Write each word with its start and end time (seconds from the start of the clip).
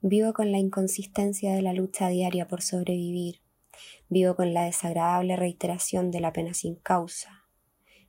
Vivo 0.00 0.32
con 0.32 0.52
la 0.52 0.58
inconsistencia 0.58 1.52
de 1.56 1.60
la 1.60 1.72
lucha 1.72 2.06
diaria 2.06 2.46
por 2.46 2.62
sobrevivir. 2.62 3.40
Vivo 4.08 4.36
con 4.36 4.54
la 4.54 4.62
desagradable 4.62 5.34
reiteración 5.34 6.12
de 6.12 6.20
la 6.20 6.32
pena 6.32 6.54
sin 6.54 6.76
causa. 6.76 7.46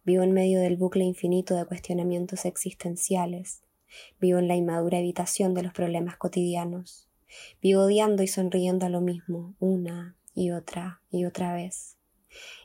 Vivo 0.03 0.21
en 0.21 0.31
medio 0.31 0.59
del 0.61 0.77
bucle 0.77 1.03
infinito 1.03 1.55
de 1.55 1.65
cuestionamientos 1.65 2.45
existenciales. 2.45 3.63
Vivo 4.21 4.37
en 4.37 4.47
la 4.47 4.55
inmadura 4.55 4.99
evitación 4.99 5.55
de 5.55 5.63
los 5.63 5.73
problemas 5.73 6.15
cotidianos. 6.17 7.09
Vivo 7.59 7.85
odiando 7.85 8.21
y 8.21 8.27
sonriendo 8.27 8.85
a 8.85 8.89
lo 8.89 9.01
mismo, 9.01 9.55
una 9.57 10.15
y 10.35 10.51
otra 10.51 11.01
y 11.09 11.25
otra 11.25 11.55
vez. 11.55 11.97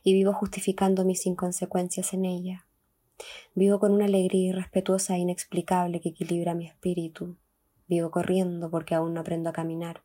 Y 0.03 0.13
vivo 0.13 0.35
justificando 0.35 1.07
mis 1.07 1.25
inconsecuencias 1.25 2.13
en 2.13 2.27
ella. 2.27 2.67
Vivo 3.55 3.81
con 3.81 3.93
una 3.93 4.05
alegría 4.05 4.51
irrespetuosa 4.51 5.17
e 5.17 5.21
inexplicable 5.21 6.03
que 6.03 6.11
equilibra 6.11 6.55
mi 6.55 6.67
espíritu. 6.67 7.39
Vivo 7.87 8.11
corriendo 8.11 8.71
porque 8.71 8.95
aún 8.95 9.14
no 9.14 9.21
aprendo 9.21 9.50
a 9.50 9.53
caminar. 9.53 10.03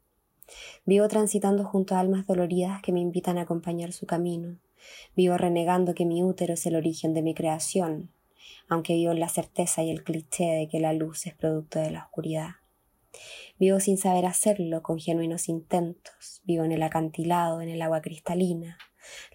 Vivo 0.86 1.08
transitando 1.08 1.64
junto 1.64 1.96
a 1.96 2.00
almas 2.00 2.26
doloridas 2.28 2.82
que 2.82 2.92
me 2.92 3.00
invitan 3.00 3.38
a 3.38 3.42
acompañar 3.42 3.92
su 3.92 4.06
camino. 4.06 4.58
Vivo 5.16 5.38
renegando 5.38 5.94
que 5.94 6.06
mi 6.06 6.24
útero 6.24 6.54
es 6.54 6.66
el 6.66 6.76
origen 6.76 7.14
de 7.14 7.22
mi 7.22 7.34
creación, 7.34 8.12
aunque 8.68 8.96
vivo 8.96 9.12
en 9.12 9.20
la 9.20 9.30
certeza 9.30 9.84
y 9.84 9.90
el 9.90 10.04
cliché 10.04 10.46
de 10.46 10.68
que 10.68 10.80
la 10.80 10.94
luz 10.94 11.28
es 11.28 11.36
producto 11.36 11.80
de 11.80 11.92
la 11.92 12.04
oscuridad. 12.06 12.56
Vivo 13.58 13.80
sin 13.80 13.98
saber 13.98 14.26
hacerlo, 14.26 14.82
con 14.82 15.00
genuinos 15.00 15.50
intentos. 15.50 16.42
Vivo 16.46 16.64
en 16.64 16.72
el 16.72 16.84
acantilado, 16.84 17.62
en 17.62 17.70
el 17.70 17.82
agua 17.82 18.02
cristalina, 18.02 18.78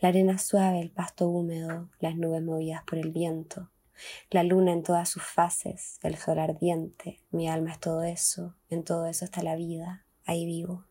la 0.01 0.09
arena 0.09 0.39
suave, 0.39 0.81
el 0.81 0.91
pasto 0.91 1.29
húmedo, 1.29 1.91
las 2.01 2.17
nubes 2.17 2.43
movidas 2.43 2.83
por 2.85 2.99
el 2.99 3.11
viento. 3.11 3.71
La 4.31 4.43
luna 4.43 4.73
en 4.73 4.83
todas 4.83 5.09
sus 5.09 5.23
fases, 5.23 5.99
el 6.03 6.17
sol 6.17 6.39
ardiente, 6.39 7.21
mi 7.31 7.49
alma 7.49 7.73
es 7.73 7.81
todo 7.81 8.03
eso, 8.03 8.57
en 8.69 8.85
todo 8.85 9.07
eso 9.07 9.25
está 9.25 9.43
la 9.43 9.57
vida, 9.57 10.07
ahí 10.25 10.47
vivo. 10.47 10.85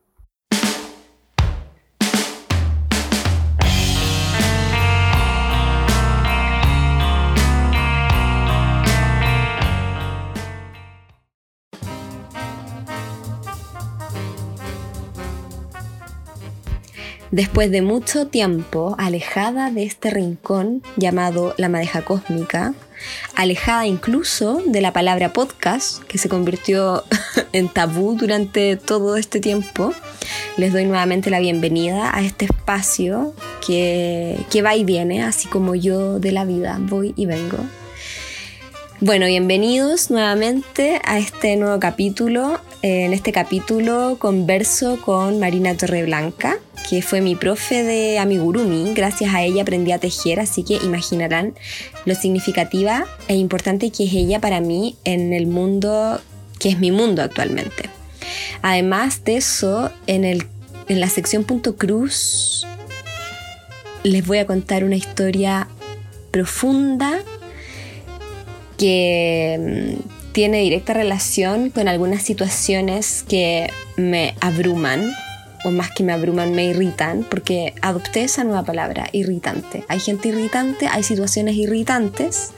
Después 17.34 17.72
de 17.72 17.81
mucho 17.81 18.28
tiempo 18.28 18.94
alejada 19.00 19.72
de 19.72 19.86
este 19.86 20.12
rincón 20.12 20.84
llamado 20.98 21.56
la 21.58 21.67
madeja 21.67 22.06
cósmica, 22.06 22.76
alejada 23.36 23.88
incluso 23.88 24.62
de 24.67 24.81
la 24.81 24.94
palabra 24.94 25.34
podcast, 25.34 26.04
que 26.04 26.20
se 26.20 26.30
convirtió 26.30 27.04
en 27.52 27.70
tabú 27.70 28.16
durante 28.16 28.76
todo 28.76 29.17
este 29.17 29.39
tiempo, 29.39 29.95
les 30.58 30.73
doy 30.73 30.86
nuevamente 30.86 31.31
la 31.31 31.39
bienvenida 31.39 32.16
a 32.16 32.22
este 32.22 32.45
espacio 32.45 33.34
que, 33.66 34.38
que 34.52 34.61
va 34.61 34.76
y 34.76 34.84
viene, 34.84 35.23
así 35.23 35.48
como 35.48 35.73
yo 35.73 36.20
de 36.20 36.34
la 36.34 36.45
vida 36.45 36.78
voy 36.81 37.16
y 37.16 37.26
vengo. 37.26 37.58
Bueno, 39.06 39.26
bienvenidos 39.26 40.12
nuevamente 40.12 41.02
a 41.04 41.20
este 41.20 41.58
nuevo 41.58 41.78
capítulo. 41.78 42.62
En 42.82 43.12
este 43.12 43.34
capítulo 43.34 44.16
converso 44.18 44.98
con 45.02 45.42
Marina 45.42 45.76
Torreblanca, 45.76 46.56
que 46.90 47.02
fue 47.02 47.20
mi 47.20 47.36
profe 47.36 47.84
de 47.84 48.18
amigurumi. 48.18 48.94
Gracias 48.94 49.34
a 49.34 49.44
ella 49.44 49.64
aprendí 49.64 49.92
a 49.92 50.00
tejer, 50.00 50.40
así 50.40 50.64
que 50.64 50.76
imaginarán 50.76 51.54
lo 52.06 52.16
significativa 52.16 53.06
e 53.28 53.36
importante 53.36 53.92
que 53.92 54.06
es 54.06 54.14
ella 54.14 54.40
para 54.40 54.62
mí 54.62 54.95
en 55.04 55.34
el 55.34 55.48
mundo 55.48 56.22
que 56.58 56.70
es 56.70 56.80
mi 56.80 56.92
mundo 56.92 57.23
actualmente. 57.23 57.90
Además 58.62 59.26
de 59.26 59.36
eso, 59.36 59.92
en, 60.08 60.23
el, 60.23 60.48
en 60.88 61.02
la 61.02 61.10
sección 61.10 61.44
punto 61.44 61.76
cruz 61.76 62.66
les 64.04 64.26
voy 64.26 64.38
a 64.38 64.45
contar 64.45 64.86
una 64.86 64.95
historia 64.95 65.67
profunda 66.32 67.20
que 68.78 69.98
mm, 70.00 70.32
tiene 70.34 70.61
directa 70.61 70.94
relación 70.94 71.70
con 71.70 71.88
algunas 71.88 72.23
situaciones 72.23 73.23
que 73.28 73.70
me 73.98 74.36
abruman, 74.42 75.11
o 75.64 75.72
más 75.72 75.92
que 75.92 76.04
me 76.04 76.11
abruman, 76.11 76.54
me 76.54 76.66
irritan, 76.66 77.26
porque 77.30 77.73
adopté 77.82 78.23
esa 78.23 78.44
nueva 78.44 78.64
palabra, 78.64 79.08
irritante. 79.14 79.86
Hay 79.88 80.00
gente 80.00 80.30
irritante, 80.30 80.88
hay 80.88 81.04
situaciones 81.04 81.56
irritantes. 81.56 82.52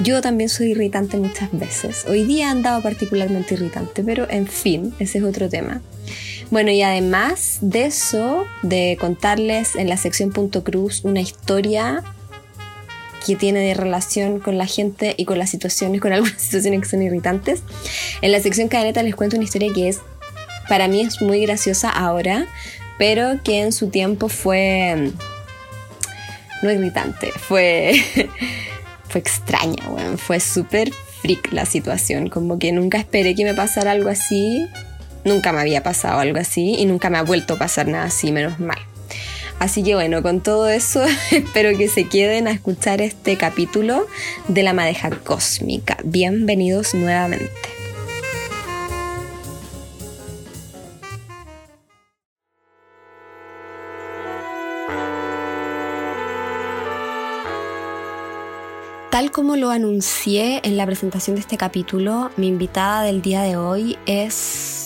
Yo 0.00 0.20
también 0.20 0.48
soy 0.48 0.70
irritante 0.70 1.16
muchas 1.16 1.50
veces. 1.52 2.04
Hoy 2.08 2.24
día 2.24 2.46
he 2.46 2.50
andado 2.50 2.82
particularmente 2.82 3.54
irritante, 3.54 4.02
pero 4.02 4.28
en 4.30 4.46
fin, 4.46 4.94
ese 4.98 5.18
es 5.18 5.24
otro 5.24 5.48
tema. 5.48 5.82
Bueno, 6.50 6.70
y 6.70 6.82
además 6.82 7.58
de 7.60 7.84
eso, 7.84 8.46
de 8.62 8.96
contarles 8.98 9.76
en 9.76 9.88
la 9.88 9.96
sección 9.96 10.30
punto 10.30 10.64
cruz 10.64 11.04
una 11.04 11.20
historia 11.20 12.02
que 13.28 13.36
tiene 13.36 13.60
de 13.60 13.74
relación 13.74 14.40
con 14.40 14.56
la 14.56 14.64
gente 14.64 15.14
y 15.18 15.26
con 15.26 15.38
las 15.38 15.50
situaciones, 15.50 16.00
con 16.00 16.12
algunas 16.14 16.40
situaciones 16.40 16.80
que 16.80 16.88
son 16.88 17.02
irritantes. 17.02 17.62
En 18.22 18.32
la 18.32 18.40
sección 18.40 18.68
cadeneta 18.68 19.02
les 19.02 19.14
cuento 19.14 19.36
una 19.36 19.44
historia 19.44 19.72
que 19.72 19.88
es, 19.88 20.00
para 20.68 20.88
mí 20.88 21.02
es 21.02 21.20
muy 21.20 21.40
graciosa 21.42 21.90
ahora, 21.90 22.46
pero 22.98 23.42
que 23.44 23.60
en 23.60 23.72
su 23.72 23.90
tiempo 23.90 24.28
fue 24.28 25.12
no 26.62 26.72
irritante, 26.72 27.30
fue, 27.30 28.02
fue 29.08 29.20
extraña, 29.20 29.84
fue 30.16 30.40
súper 30.40 30.90
freak 31.22 31.52
la 31.52 31.66
situación, 31.66 32.28
como 32.28 32.58
que 32.58 32.72
nunca 32.72 32.98
esperé 32.98 33.34
que 33.34 33.44
me 33.44 33.54
pasara 33.54 33.92
algo 33.92 34.08
así, 34.08 34.66
nunca 35.24 35.52
me 35.52 35.60
había 35.60 35.82
pasado 35.82 36.18
algo 36.18 36.38
así 36.38 36.74
y 36.78 36.86
nunca 36.86 37.10
me 37.10 37.18
ha 37.18 37.22
vuelto 37.22 37.54
a 37.54 37.58
pasar 37.58 37.86
nada 37.88 38.04
así, 38.06 38.32
menos 38.32 38.58
mal. 38.58 38.78
Así 39.58 39.82
que 39.82 39.94
bueno, 39.94 40.22
con 40.22 40.40
todo 40.40 40.68
eso 40.68 41.02
espero 41.32 41.76
que 41.76 41.88
se 41.88 42.04
queden 42.04 42.46
a 42.46 42.52
escuchar 42.52 43.00
este 43.00 43.36
capítulo 43.36 44.06
de 44.46 44.62
la 44.62 44.72
madeja 44.72 45.10
cósmica. 45.10 45.96
Bienvenidos 46.04 46.94
nuevamente. 46.94 47.50
Tal 59.10 59.32
como 59.32 59.56
lo 59.56 59.70
anuncié 59.70 60.60
en 60.62 60.76
la 60.76 60.86
presentación 60.86 61.34
de 61.34 61.40
este 61.40 61.56
capítulo, 61.56 62.30
mi 62.36 62.46
invitada 62.46 63.02
del 63.02 63.20
día 63.20 63.42
de 63.42 63.56
hoy 63.56 63.98
es 64.06 64.77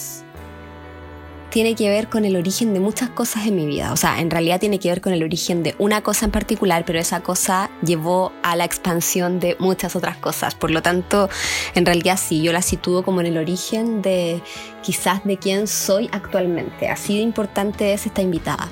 tiene 1.52 1.74
que 1.74 1.90
ver 1.90 2.08
con 2.08 2.24
el 2.24 2.34
origen 2.36 2.72
de 2.72 2.80
muchas 2.80 3.10
cosas 3.10 3.46
en 3.46 3.54
mi 3.54 3.66
vida. 3.66 3.92
O 3.92 3.96
sea, 3.96 4.20
en 4.20 4.30
realidad 4.30 4.58
tiene 4.58 4.78
que 4.78 4.88
ver 4.88 5.02
con 5.02 5.12
el 5.12 5.22
origen 5.22 5.62
de 5.62 5.74
una 5.78 6.02
cosa 6.02 6.24
en 6.24 6.30
particular, 6.30 6.84
pero 6.86 6.98
esa 6.98 7.20
cosa 7.20 7.70
llevó 7.84 8.32
a 8.42 8.56
la 8.56 8.64
expansión 8.64 9.38
de 9.38 9.56
muchas 9.60 9.94
otras 9.94 10.16
cosas. 10.16 10.54
Por 10.54 10.70
lo 10.70 10.80
tanto, 10.80 11.28
en 11.74 11.84
realidad 11.84 12.18
sí, 12.18 12.40
yo 12.40 12.54
la 12.54 12.62
sitúo 12.62 13.04
como 13.04 13.20
en 13.20 13.26
el 13.26 13.36
origen 13.36 14.00
de 14.00 14.40
quizás 14.82 15.24
de 15.24 15.36
quién 15.36 15.66
soy 15.66 16.08
actualmente. 16.10 16.88
Así 16.88 17.16
de 17.16 17.22
importante 17.22 17.92
es 17.92 18.06
esta 18.06 18.22
invitada. 18.22 18.70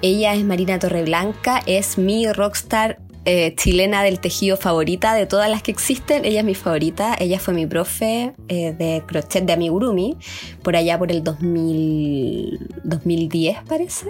Ella 0.00 0.32
es 0.32 0.44
Marina 0.44 0.78
Torreblanca, 0.78 1.60
es 1.66 1.98
mi 1.98 2.32
rockstar 2.32 3.00
eh, 3.30 3.54
chilena 3.54 4.02
del 4.02 4.20
tejido 4.20 4.56
favorita 4.56 5.12
de 5.12 5.26
todas 5.26 5.50
las 5.50 5.62
que 5.62 5.70
existen. 5.70 6.24
Ella 6.24 6.40
es 6.40 6.46
mi 6.46 6.54
favorita. 6.54 7.14
Ella 7.18 7.38
fue 7.38 7.52
mi 7.52 7.66
profe 7.66 8.32
eh, 8.48 8.72
de 8.72 9.02
crochet 9.06 9.44
de 9.44 9.52
amigurumi 9.52 10.16
por 10.62 10.76
allá 10.76 10.98
por 10.98 11.12
el 11.12 11.22
2010 11.22 13.58
parece. 13.68 14.06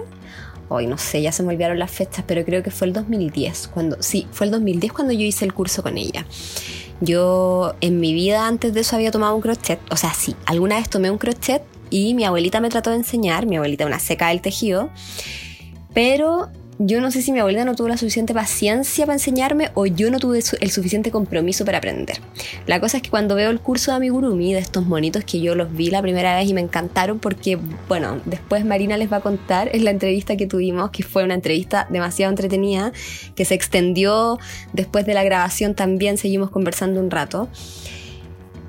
Hoy 0.69 0.87
no 0.87 0.97
sé, 0.97 1.21
ya 1.21 1.33
se 1.33 1.43
me 1.43 1.49
olvidaron 1.49 1.77
las 1.79 1.91
fechas, 1.91 2.23
pero 2.25 2.45
creo 2.45 2.63
que 2.63 2.71
fue 2.71 2.87
el 2.87 2.93
2010 2.93 3.71
cuando 3.73 4.01
sí, 4.01 4.25
fue 4.31 4.45
el 4.45 4.51
2010 4.51 4.93
cuando 4.93 5.11
yo 5.11 5.25
hice 5.25 5.43
el 5.43 5.53
curso 5.53 5.83
con 5.83 5.97
ella. 5.97 6.25
Yo 7.01 7.75
en 7.81 7.99
mi 7.99 8.13
vida 8.13 8.47
antes 8.47 8.73
de 8.73 8.79
eso 8.79 8.95
había 8.95 9.11
tomado 9.11 9.35
un 9.35 9.41
crochet, 9.41 9.81
o 9.91 9.97
sea, 9.97 10.13
sí, 10.13 10.33
alguna 10.45 10.77
vez 10.77 10.87
tomé 10.87 11.11
un 11.11 11.17
crochet 11.17 11.61
y 11.89 12.13
mi 12.13 12.23
abuelita 12.23 12.61
me 12.61 12.69
trató 12.69 12.91
de 12.91 12.95
enseñar, 12.95 13.47
mi 13.47 13.57
abuelita 13.57 13.85
una 13.85 13.99
seca 13.99 14.29
del 14.29 14.39
tejido, 14.39 14.89
pero 15.93 16.47
yo 16.81 17.01
no 17.01 17.11
sé 17.11 17.21
si 17.21 17.33
mi 17.33 17.39
abuelita 17.39 17.65
no 17.65 17.75
tuvo 17.75 17.89
la 17.89 17.97
suficiente 17.97 18.33
paciencia 18.33 19.05
para 19.05 19.15
enseñarme 19.15 19.69
o 19.73 19.85
yo 19.85 20.09
no 20.09 20.17
tuve 20.17 20.41
el 20.61 20.71
suficiente 20.71 21.11
compromiso 21.11 21.65
para 21.65 21.79
aprender. 21.79 22.21
La 22.67 22.79
cosa 22.79 22.97
es 22.97 23.03
que 23.03 23.09
cuando 23.09 23.35
veo 23.35 23.49
el 23.49 23.59
curso 23.59 23.91
de 23.91 23.97
amigurumi, 23.97 24.53
de 24.53 24.59
estos 24.59 24.85
monitos 24.85 25.25
que 25.25 25.41
yo 25.41 25.55
los 25.55 25.73
vi 25.73 25.89
la 25.89 26.01
primera 26.01 26.37
vez 26.37 26.47
y 26.47 26.53
me 26.53 26.61
encantaron 26.61 27.19
porque, 27.19 27.59
bueno, 27.89 28.21
después 28.23 28.63
Marina 28.63 28.95
les 28.95 29.11
va 29.11 29.17
a 29.17 29.21
contar, 29.21 29.69
es 29.73 29.83
la 29.83 29.91
entrevista 29.91 30.37
que 30.37 30.47
tuvimos, 30.47 30.89
que 30.91 31.03
fue 31.03 31.25
una 31.25 31.33
entrevista 31.33 31.85
demasiado 31.89 32.31
entretenida, 32.31 32.93
que 33.35 33.43
se 33.43 33.55
extendió 33.55 34.39
después 34.71 35.05
de 35.05 35.13
la 35.13 35.23
grabación 35.23 35.75
también, 35.75 36.17
seguimos 36.17 36.49
conversando 36.49 37.01
un 37.01 37.11
rato. 37.11 37.49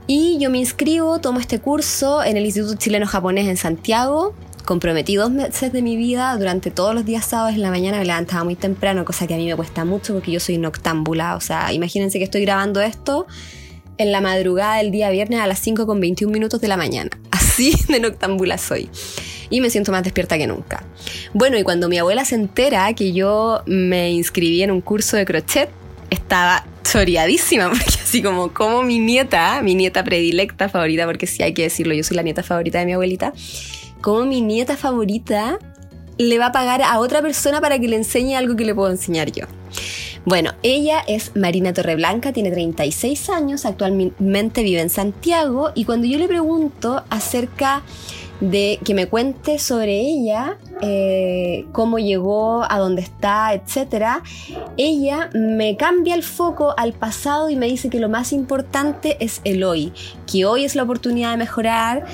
Y 0.08 0.38
yo 0.40 0.50
me 0.50 0.58
inscribo, 0.58 1.20
tomo 1.20 1.38
este 1.38 1.60
curso 1.60 2.24
en 2.24 2.36
el 2.36 2.44
Instituto 2.44 2.74
Chileno 2.74 3.06
Japonés 3.06 3.46
en 3.46 3.56
Santiago, 3.56 4.34
comprometí 4.70 5.16
dos 5.16 5.32
meses 5.32 5.72
de 5.72 5.82
mi 5.82 5.96
vida 5.96 6.36
durante 6.36 6.70
todos 6.70 6.94
los 6.94 7.04
días 7.04 7.26
sábados 7.26 7.56
en 7.56 7.62
la 7.62 7.70
mañana 7.70 7.98
me 7.98 8.04
levantaba 8.04 8.44
muy 8.44 8.54
temprano, 8.54 9.04
cosa 9.04 9.26
que 9.26 9.34
a 9.34 9.36
mí 9.36 9.44
me 9.44 9.56
cuesta 9.56 9.84
mucho 9.84 10.14
porque 10.14 10.30
yo 10.30 10.38
soy 10.38 10.58
noctámbula. 10.58 11.34
O 11.34 11.40
sea, 11.40 11.72
imagínense 11.72 12.18
que 12.18 12.24
estoy 12.24 12.42
grabando 12.42 12.80
esto 12.80 13.26
en 13.98 14.12
la 14.12 14.20
madrugada 14.20 14.76
del 14.76 14.92
día 14.92 15.10
viernes 15.10 15.40
a 15.40 15.48
las 15.48 15.58
5 15.58 15.88
con 15.88 15.98
21 15.98 16.32
minutos 16.32 16.60
de 16.60 16.68
la 16.68 16.76
mañana. 16.76 17.10
así 17.32 17.74
de 17.88 17.98
noctámbula 17.98 18.58
soy. 18.58 18.88
Y 19.50 19.60
me 19.60 19.70
siento 19.70 19.90
más 19.90 20.04
despierta 20.04 20.38
que 20.38 20.46
nunca. 20.46 20.84
Bueno, 21.34 21.58
y 21.58 21.64
cuando 21.64 21.88
mi 21.88 21.98
abuela 21.98 22.24
se 22.24 22.36
entera 22.36 22.92
que 22.94 23.12
yo 23.12 23.64
me 23.66 24.12
inscribí 24.12 24.62
en 24.62 24.70
un 24.70 24.82
curso 24.82 25.16
de 25.16 25.24
crochet, 25.24 25.68
estaba 26.10 26.64
choreadísima, 26.84 27.68
porque 27.70 27.98
así 28.00 28.22
como, 28.22 28.54
como 28.54 28.84
mi 28.84 29.00
nieta, 29.00 29.62
mi 29.62 29.74
nieta 29.74 30.04
predilecta 30.04 30.68
favorita, 30.68 31.06
porque 31.06 31.26
sí 31.26 31.42
hay 31.42 31.54
que 31.54 31.62
decirlo, 31.62 31.92
yo 31.92 32.04
soy 32.04 32.16
la 32.16 32.22
nieta 32.22 32.44
favorita 32.44 32.78
de 32.78 32.86
mi 32.86 32.92
abuelita, 32.92 33.32
como 34.00 34.24
mi 34.24 34.40
nieta 34.40 34.76
favorita 34.76 35.58
le 36.18 36.38
va 36.38 36.46
a 36.46 36.52
pagar 36.52 36.82
a 36.82 36.98
otra 36.98 37.22
persona 37.22 37.60
para 37.60 37.78
que 37.78 37.88
le 37.88 37.96
enseñe 37.96 38.34
algo 38.36 38.56
que 38.56 38.64
le 38.64 38.74
puedo 38.74 38.90
enseñar 38.90 39.32
yo. 39.32 39.46
Bueno, 40.26 40.52
ella 40.62 41.02
es 41.06 41.34
Marina 41.34 41.72
Torreblanca, 41.72 42.32
tiene 42.32 42.50
36 42.50 43.30
años, 43.30 43.64
actualmente 43.64 44.62
vive 44.62 44.82
en 44.82 44.90
Santiago 44.90 45.70
y 45.74 45.86
cuando 45.86 46.06
yo 46.06 46.18
le 46.18 46.28
pregunto 46.28 47.04
acerca 47.08 47.82
de 48.40 48.78
que 48.84 48.94
me 48.94 49.06
cuente 49.06 49.58
sobre 49.58 50.00
ella, 50.00 50.58
eh, 50.80 51.66
cómo 51.72 51.98
llegó, 51.98 52.64
a 52.70 52.78
dónde 52.78 53.02
está, 53.02 53.52
etc., 53.54 54.22
ella 54.76 55.30
me 55.34 55.76
cambia 55.76 56.14
el 56.14 56.22
foco 56.22 56.74
al 56.76 56.92
pasado 56.92 57.50
y 57.50 57.56
me 57.56 57.66
dice 57.66 57.90
que 57.90 58.00
lo 58.00 58.08
más 58.08 58.32
importante 58.32 59.16
es 59.20 59.40
el 59.44 59.62
hoy, 59.62 59.92
que 60.30 60.46
hoy 60.46 60.64
es 60.64 60.74
la 60.74 60.82
oportunidad 60.82 61.32
de 61.32 61.36
mejorar, 61.36 62.06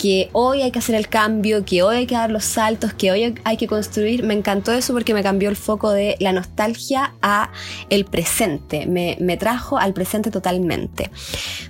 que 0.00 0.30
hoy 0.32 0.62
hay 0.62 0.70
que 0.70 0.78
hacer 0.78 0.94
el 0.94 1.08
cambio, 1.08 1.62
que 1.66 1.82
hoy 1.82 1.96
hay 1.96 2.06
que 2.06 2.14
dar 2.14 2.30
los 2.30 2.46
saltos, 2.46 2.94
que 2.94 3.12
hoy 3.12 3.34
hay 3.44 3.56
que 3.58 3.66
construir. 3.66 4.22
Me 4.24 4.32
encantó 4.32 4.72
eso 4.72 4.94
porque 4.94 5.12
me 5.12 5.22
cambió 5.22 5.50
el 5.50 5.56
foco 5.56 5.90
de 5.90 6.16
la 6.20 6.32
nostalgia 6.32 7.12
a 7.20 7.52
el 7.90 8.06
presente, 8.06 8.86
me, 8.86 9.18
me 9.20 9.36
trajo 9.36 9.76
al 9.76 9.92
presente 9.92 10.30
totalmente. 10.30 11.10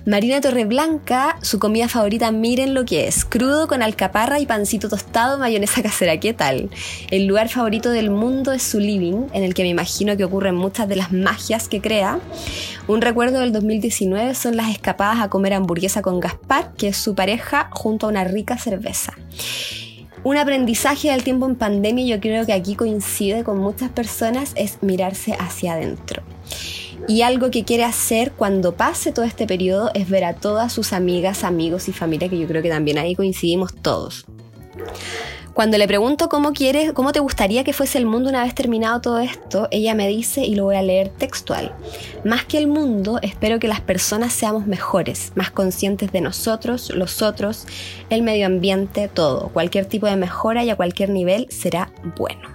Marina 0.05 0.39
Torreblanca, 0.39 1.39
su 1.41 1.59
comida 1.59 1.89
favorita, 1.89 2.31
miren 2.31 2.73
lo 2.73 2.85
que 2.85 3.05
es, 3.05 3.25
crudo 3.25 3.67
con 3.67 3.83
alcaparra 3.83 4.39
y 4.39 4.45
pancito 4.45 4.87
tostado, 4.87 5.37
mayonesa 5.37 5.83
casera, 5.83 6.17
¿qué 6.17 6.33
tal? 6.33 6.69
El 7.09 7.27
lugar 7.27 7.49
favorito 7.49 7.89
del 7.89 8.11
mundo 8.11 8.53
es 8.53 8.63
su 8.63 8.79
living, 8.79 9.27
en 9.33 9.43
el 9.43 9.53
que 9.53 9.63
me 9.63 9.69
imagino 9.69 10.15
que 10.15 10.23
ocurren 10.23 10.55
muchas 10.55 10.87
de 10.87 10.95
las 10.95 11.11
magias 11.11 11.67
que 11.67 11.81
crea. 11.81 12.17
Un 12.91 12.99
recuerdo 12.99 13.39
del 13.39 13.53
2019 13.53 14.35
son 14.35 14.57
las 14.57 14.69
escapadas 14.69 15.21
a 15.21 15.29
comer 15.29 15.53
hamburguesa 15.53 16.01
con 16.01 16.19
Gaspar, 16.19 16.73
que 16.73 16.89
es 16.89 16.97
su 16.97 17.15
pareja, 17.15 17.69
junto 17.71 18.05
a 18.05 18.09
una 18.09 18.25
rica 18.25 18.57
cerveza. 18.57 19.13
Un 20.25 20.35
aprendizaje 20.35 21.09
del 21.09 21.23
tiempo 21.23 21.45
en 21.45 21.55
pandemia, 21.55 22.05
yo 22.05 22.19
creo 22.19 22.45
que 22.45 22.51
aquí 22.51 22.75
coincide 22.75 23.45
con 23.45 23.59
muchas 23.59 23.91
personas, 23.91 24.51
es 24.57 24.79
mirarse 24.81 25.31
hacia 25.39 25.75
adentro. 25.75 26.21
Y 27.07 27.21
algo 27.21 27.49
que 27.49 27.63
quiere 27.63 27.85
hacer 27.85 28.33
cuando 28.33 28.75
pase 28.75 29.13
todo 29.13 29.23
este 29.23 29.47
periodo 29.47 29.91
es 29.93 30.09
ver 30.09 30.25
a 30.25 30.33
todas 30.33 30.73
sus 30.73 30.91
amigas, 30.91 31.45
amigos 31.45 31.87
y 31.87 31.93
familia, 31.93 32.27
que 32.27 32.39
yo 32.39 32.45
creo 32.45 32.61
que 32.61 32.67
también 32.67 32.97
ahí 32.97 33.15
coincidimos 33.15 33.73
todos. 33.73 34.25
Cuando 35.53 35.77
le 35.77 35.87
pregunto 35.87 36.29
cómo 36.29 36.53
quieres, 36.53 36.93
cómo 36.93 37.11
te 37.11 37.19
gustaría 37.19 37.63
que 37.63 37.73
fuese 37.73 37.97
el 37.97 38.05
mundo 38.05 38.29
una 38.29 38.43
vez 38.43 38.55
terminado 38.55 39.01
todo 39.01 39.19
esto, 39.19 39.67
ella 39.71 39.93
me 39.93 40.07
dice, 40.07 40.45
y 40.45 40.55
lo 40.55 40.63
voy 40.63 40.77
a 40.77 40.81
leer 40.81 41.09
textual, 41.09 41.75
más 42.23 42.45
que 42.45 42.57
el 42.57 42.67
mundo, 42.67 43.19
espero 43.21 43.59
que 43.59 43.67
las 43.67 43.81
personas 43.81 44.31
seamos 44.31 44.65
mejores, 44.65 45.33
más 45.35 45.51
conscientes 45.51 46.11
de 46.11 46.21
nosotros, 46.21 46.89
los 46.95 47.21
otros, 47.21 47.67
el 48.09 48.21
medio 48.21 48.45
ambiente, 48.45 49.09
todo. 49.09 49.49
Cualquier 49.49 49.85
tipo 49.85 50.07
de 50.07 50.15
mejora 50.15 50.63
y 50.63 50.69
a 50.69 50.75
cualquier 50.75 51.09
nivel 51.09 51.47
será 51.49 51.91
bueno. 52.17 52.49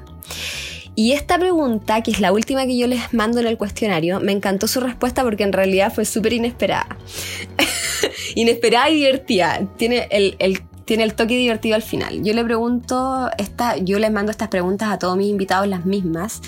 Y 0.99 1.13
esta 1.13 1.39
pregunta, 1.39 2.03
que 2.03 2.11
es 2.11 2.21
la 2.21 2.33
última 2.33 2.65
que 2.65 2.79
yo 2.79 2.87
les 2.87 3.13
mando 3.13 3.41
en 3.41 3.47
el 3.47 3.59
cuestionario, 3.59 4.19
me 4.21 4.33
encantó 4.33 4.67
su 4.67 4.81
respuesta 4.81 5.23
porque 5.23 5.43
en 5.43 5.53
realidad 5.53 5.93
fue 5.93 6.07
súper 6.07 6.33
inesperada. 6.33 6.97
inesperada 8.35 8.89
y 8.89 8.95
divertida. 8.95 9.69
Tiene 9.77 10.09
el, 10.11 10.37
el 10.39 10.63
tiene 10.87 11.03
el 11.03 11.15
toque 11.15 11.37
divertido 11.37 11.75
al 11.75 11.83
final. 11.83 12.23
Yo 12.23 12.33
le 12.33 12.43
pregunto, 12.45 13.29
esta, 13.37 13.77
yo 13.77 13.99
les 13.99 14.11
mando 14.11 14.31
estas 14.31 14.49
preguntas 14.49 14.89
a 14.91 14.99
todos 14.99 15.17
mis 15.19 15.29
invitados, 15.29 15.69
las 15.69 15.85
mismas. 15.85 16.41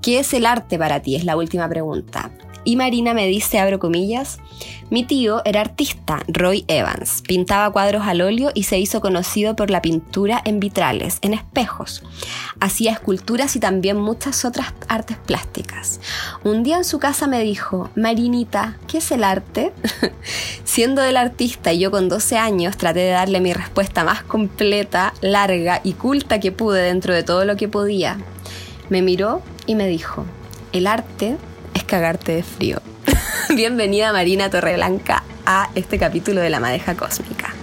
¿Qué 0.00 0.20
es 0.20 0.32
el 0.34 0.46
arte 0.46 0.78
para 0.78 1.00
ti? 1.00 1.16
Es 1.16 1.24
la 1.24 1.36
última 1.36 1.68
pregunta. 1.68 2.30
Y 2.68 2.76
Marina 2.76 3.14
me 3.14 3.26
dice, 3.26 3.58
abro 3.58 3.78
comillas, 3.78 4.40
mi 4.90 5.02
tío 5.02 5.40
era 5.46 5.62
artista, 5.62 6.22
Roy 6.28 6.66
Evans. 6.68 7.22
Pintaba 7.26 7.72
cuadros 7.72 8.02
al 8.06 8.20
óleo 8.20 8.50
y 8.52 8.64
se 8.64 8.78
hizo 8.78 9.00
conocido 9.00 9.56
por 9.56 9.70
la 9.70 9.80
pintura 9.80 10.42
en 10.44 10.60
vitrales, 10.60 11.16
en 11.22 11.32
espejos. 11.32 12.02
Hacía 12.60 12.92
esculturas 12.92 13.56
y 13.56 13.60
también 13.60 13.96
muchas 13.96 14.44
otras 14.44 14.74
artes 14.86 15.16
plásticas. 15.16 15.98
Un 16.44 16.62
día 16.62 16.76
en 16.76 16.84
su 16.84 16.98
casa 16.98 17.26
me 17.26 17.40
dijo, 17.40 17.88
Marinita, 17.96 18.76
¿qué 18.86 18.98
es 18.98 19.10
el 19.12 19.24
arte? 19.24 19.72
Siendo 20.64 21.02
el 21.02 21.16
artista 21.16 21.72
y 21.72 21.78
yo 21.78 21.90
con 21.90 22.10
12 22.10 22.36
años 22.36 22.76
traté 22.76 23.00
de 23.00 23.12
darle 23.12 23.40
mi 23.40 23.54
respuesta 23.54 24.04
más 24.04 24.24
completa, 24.24 25.14
larga 25.22 25.80
y 25.84 25.94
culta 25.94 26.38
que 26.38 26.52
pude 26.52 26.82
dentro 26.82 27.14
de 27.14 27.22
todo 27.22 27.46
lo 27.46 27.56
que 27.56 27.68
podía. 27.68 28.18
Me 28.90 29.00
miró 29.00 29.40
y 29.64 29.74
me 29.74 29.88
dijo, 29.88 30.26
el 30.72 30.86
arte 30.86 31.38
cagarte 31.88 32.32
de 32.32 32.42
frío. 32.44 32.80
Bienvenida 33.56 34.12
Marina 34.12 34.48
Torreblanca 34.50 35.24
a 35.44 35.70
este 35.74 35.98
capítulo 35.98 36.40
de 36.40 36.50
La 36.50 36.60
Madeja 36.60 36.94
Cósmica. 36.94 37.57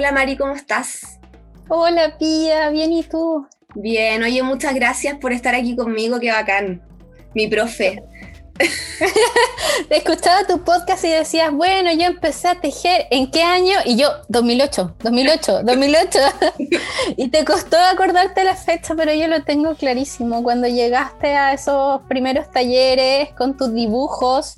Hola 0.00 0.12
Mari, 0.12 0.34
¿cómo 0.38 0.54
estás? 0.54 1.20
Hola 1.68 2.16
Pía, 2.16 2.70
bien 2.70 2.90
y 2.90 3.02
tú. 3.02 3.46
Bien, 3.74 4.22
oye, 4.22 4.42
muchas 4.42 4.74
gracias 4.74 5.18
por 5.18 5.30
estar 5.30 5.54
aquí 5.54 5.76
conmigo, 5.76 6.18
qué 6.18 6.32
bacán. 6.32 6.80
Mi 7.34 7.48
profe. 7.48 8.02
Escuchaba 9.90 10.46
tu 10.46 10.64
podcast 10.64 11.04
y 11.04 11.08
decías, 11.08 11.52
bueno, 11.52 11.92
yo 11.92 12.04
empecé 12.04 12.48
a 12.48 12.54
tejer, 12.54 13.08
¿en 13.10 13.30
qué 13.30 13.42
año? 13.42 13.74
Y 13.84 13.96
yo, 13.96 14.08
2008, 14.30 14.96
2008, 15.00 15.64
2008. 15.64 16.18
y 17.18 17.28
te 17.28 17.44
costó 17.44 17.76
acordarte 17.76 18.42
la 18.42 18.56
fecha, 18.56 18.94
pero 18.94 19.12
yo 19.12 19.28
lo 19.28 19.44
tengo 19.44 19.74
clarísimo. 19.74 20.42
Cuando 20.42 20.66
llegaste 20.66 21.36
a 21.36 21.52
esos 21.52 22.00
primeros 22.08 22.50
talleres 22.50 23.34
con 23.34 23.54
tus 23.54 23.74
dibujos, 23.74 24.56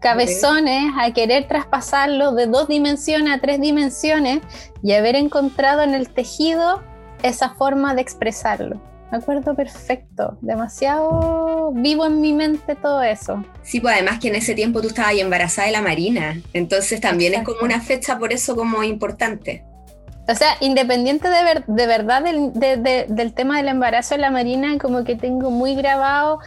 cabezones 0.00 0.92
a 0.98 1.12
querer 1.12 1.48
traspasarlo 1.48 2.32
de 2.32 2.46
dos 2.46 2.68
dimensiones 2.68 3.34
a 3.34 3.40
tres 3.40 3.60
dimensiones 3.60 4.40
y 4.82 4.92
haber 4.92 5.16
encontrado 5.16 5.82
en 5.82 5.94
el 5.94 6.08
tejido 6.08 6.82
esa 7.22 7.50
forma 7.50 7.94
de 7.94 8.02
expresarlo. 8.02 8.80
Me 9.10 9.18
acuerdo 9.18 9.54
perfecto, 9.54 10.36
demasiado 10.42 11.72
vivo 11.72 12.04
en 12.04 12.20
mi 12.20 12.34
mente 12.34 12.74
todo 12.74 13.02
eso. 13.02 13.42
Sí, 13.62 13.80
pues 13.80 13.94
además 13.94 14.18
que 14.18 14.28
en 14.28 14.34
ese 14.34 14.54
tiempo 14.54 14.82
tú 14.82 14.88
estabas 14.88 15.14
embarazada 15.14 15.66
de 15.66 15.72
la 15.72 15.82
Marina, 15.82 16.38
entonces 16.52 17.00
también 17.00 17.32
es 17.32 17.42
como 17.42 17.60
una 17.62 17.80
fecha 17.80 18.18
por 18.18 18.32
eso 18.34 18.54
como 18.54 18.82
importante. 18.82 19.64
O 20.30 20.34
sea, 20.34 20.58
independiente 20.60 21.30
de, 21.30 21.64
de 21.66 21.86
verdad 21.86 22.22
del, 22.22 22.52
del 22.52 23.32
tema 23.32 23.56
del 23.56 23.68
embarazo 23.68 24.14
de 24.14 24.20
la 24.20 24.30
Marina, 24.30 24.76
como 24.78 25.02
que 25.02 25.16
tengo 25.16 25.50
muy 25.50 25.74
grabado 25.74 26.40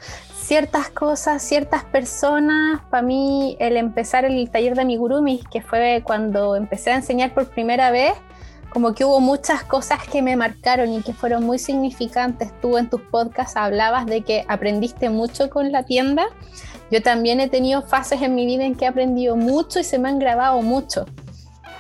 ciertas 0.51 0.89
cosas, 0.89 1.41
ciertas 1.41 1.85
personas. 1.85 2.81
Para 2.89 3.03
mí, 3.03 3.55
el 3.61 3.77
empezar 3.77 4.25
el 4.25 4.49
taller 4.49 4.75
de 4.75 4.81
amigurumis, 4.81 5.45
que 5.49 5.61
fue 5.61 6.01
cuando 6.03 6.57
empecé 6.57 6.91
a 6.91 6.97
enseñar 6.97 7.33
por 7.33 7.47
primera 7.47 7.89
vez, 7.89 8.11
como 8.69 8.93
que 8.93 9.05
hubo 9.05 9.21
muchas 9.21 9.63
cosas 9.63 10.05
que 10.05 10.21
me 10.21 10.35
marcaron 10.35 10.91
y 10.91 11.03
que 11.03 11.13
fueron 11.13 11.45
muy 11.45 11.57
significantes. 11.57 12.51
Tú 12.59 12.77
en 12.77 12.89
tus 12.89 12.99
podcasts 12.99 13.55
hablabas 13.55 14.05
de 14.07 14.23
que 14.23 14.43
aprendiste 14.49 15.09
mucho 15.09 15.49
con 15.49 15.71
la 15.71 15.83
tienda. 15.83 16.25
Yo 16.91 17.01
también 17.01 17.39
he 17.39 17.47
tenido 17.47 17.81
fases 17.81 18.21
en 18.21 18.35
mi 18.35 18.45
vida 18.45 18.65
en 18.65 18.75
que 18.75 18.83
he 18.83 18.87
aprendido 18.89 19.37
mucho 19.37 19.79
y 19.79 19.85
se 19.85 19.99
me 19.99 20.09
han 20.09 20.19
grabado 20.19 20.61
mucho. 20.61 21.05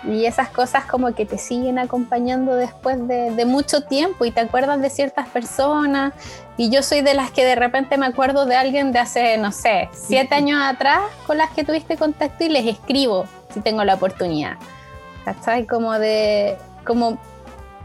Y 0.03 0.25
esas 0.25 0.49
cosas 0.49 0.85
como 0.85 1.13
que 1.13 1.25
te 1.25 1.37
siguen 1.37 1.77
acompañando 1.77 2.55
después 2.55 3.07
de, 3.07 3.31
de, 3.31 3.45
mucho 3.45 3.83
tiempo 3.83 4.25
y 4.25 4.31
te 4.31 4.39
acuerdas 4.39 4.81
de 4.81 4.89
ciertas 4.89 5.27
personas. 5.29 6.13
Y 6.57 6.69
yo 6.69 6.81
soy 6.81 7.01
de 7.01 7.13
las 7.13 7.31
que 7.31 7.45
de 7.45 7.55
repente 7.55 7.97
me 7.97 8.07
acuerdo 8.07 8.45
de 8.45 8.55
alguien 8.55 8.91
de 8.91 8.99
hace, 8.99 9.37
no 9.37 9.51
sé, 9.51 9.89
siete 9.93 10.35
años 10.41 10.59
atrás 10.63 11.01
con 11.27 11.37
las 11.37 11.51
que 11.51 11.63
tuviste 11.63 11.97
contacto 11.97 12.43
y 12.43 12.49
les 12.49 12.65
escribo 12.65 13.25
si 13.53 13.61
tengo 13.61 13.83
la 13.83 13.95
oportunidad. 13.95 14.57
¿Cachai? 15.23 15.67
Como 15.67 15.93
de, 15.93 16.57
como, 16.85 17.19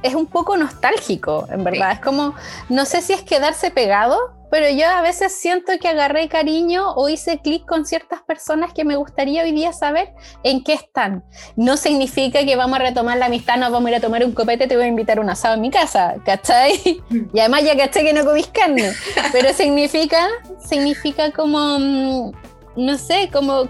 es 0.02 0.14
un 0.14 0.26
poco 0.26 0.56
nostálgico, 0.56 1.46
en 1.50 1.64
verdad. 1.64 1.92
Es 1.92 2.00
como, 2.00 2.34
no 2.68 2.84
sé 2.86 3.02
si 3.02 3.12
es 3.12 3.22
quedarse 3.22 3.70
pegado 3.70 4.35
pero 4.50 4.68
yo 4.70 4.86
a 4.88 5.02
veces 5.02 5.34
siento 5.34 5.72
que 5.80 5.88
agarré 5.88 6.28
cariño 6.28 6.92
o 6.94 7.08
hice 7.08 7.38
clic 7.38 7.66
con 7.66 7.84
ciertas 7.84 8.22
personas 8.22 8.72
que 8.72 8.84
me 8.84 8.96
gustaría 8.96 9.42
hoy 9.42 9.52
día 9.52 9.72
saber 9.72 10.12
en 10.42 10.62
qué 10.62 10.74
están. 10.74 11.24
No 11.56 11.76
significa 11.76 12.44
que 12.44 12.56
vamos 12.56 12.78
a 12.78 12.82
retomar 12.82 13.18
la 13.18 13.26
amistad, 13.26 13.56
nos 13.56 13.70
vamos 13.70 13.88
a 13.88 13.90
ir 13.90 13.96
a 13.96 14.00
tomar 14.00 14.24
un 14.24 14.32
copete, 14.32 14.66
te 14.66 14.76
voy 14.76 14.84
a 14.84 14.88
invitar 14.88 15.18
a 15.18 15.20
un 15.20 15.30
asado 15.30 15.54
en 15.54 15.60
mi 15.60 15.70
casa, 15.70 16.16
¿cachai? 16.24 17.02
Y 17.32 17.40
además 17.40 17.64
ya 17.64 17.76
caché 17.76 18.04
que 18.04 18.12
no 18.12 18.24
comís 18.24 18.46
carne, 18.48 18.92
pero 19.32 19.52
significa, 19.52 20.28
significa 20.58 21.30
como, 21.32 21.78
mm, 21.78 22.32
no 22.76 22.98
sé, 22.98 23.28
como 23.32 23.68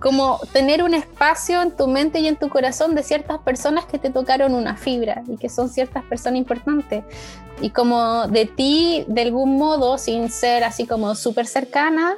como 0.00 0.40
tener 0.52 0.82
un 0.82 0.94
espacio 0.94 1.60
en 1.62 1.76
tu 1.76 1.88
mente 1.88 2.20
y 2.20 2.28
en 2.28 2.36
tu 2.36 2.48
corazón 2.48 2.94
de 2.94 3.02
ciertas 3.02 3.38
personas 3.38 3.84
que 3.86 3.98
te 3.98 4.10
tocaron 4.10 4.54
una 4.54 4.76
fibra 4.76 5.22
y 5.26 5.36
que 5.36 5.48
son 5.48 5.68
ciertas 5.68 6.04
personas 6.04 6.38
importantes. 6.38 7.04
Y 7.60 7.70
como 7.70 8.28
de 8.28 8.46
ti, 8.46 9.04
de 9.08 9.22
algún 9.22 9.56
modo, 9.56 9.98
sin 9.98 10.30
ser 10.30 10.62
así 10.62 10.86
como 10.86 11.14
súper 11.14 11.46
cercana, 11.46 12.16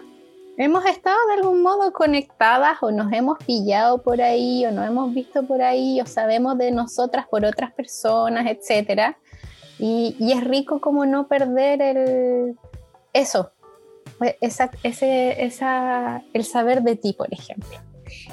hemos 0.59 0.85
estado 0.85 1.17
de 1.29 1.41
algún 1.41 1.63
modo 1.63 1.93
conectadas 1.93 2.79
o 2.83 2.91
nos 2.91 3.11
hemos 3.13 3.39
pillado 3.39 4.03
por 4.03 4.21
ahí 4.21 4.67
o 4.67 4.73
nos 4.73 4.87
hemos 4.87 5.15
visto 5.15 5.45
por 5.45 5.63
ahí 5.63 6.01
o 6.03 6.07
sabemos 6.07 6.59
de 6.59 6.71
nosotras 6.71 7.27
por 7.29 7.47
otras 7.47 7.73
personas, 7.73 8.47
etc. 8.47 9.17
Y, 9.79 10.17
y 10.19 10.33
es 10.33 10.45
rico 10.45 10.83
como 10.83 11.07
no 11.07 11.29
perder 11.29 11.81
el, 11.81 12.59
eso, 13.15 13.53
esa, 14.41 14.71
ese, 14.83 15.45
esa, 15.45 16.23
el 16.33 16.45
saber 16.45 16.83
de 16.83 16.97
ti, 16.97 17.13
por 17.13 17.33
ejemplo. 17.33 17.71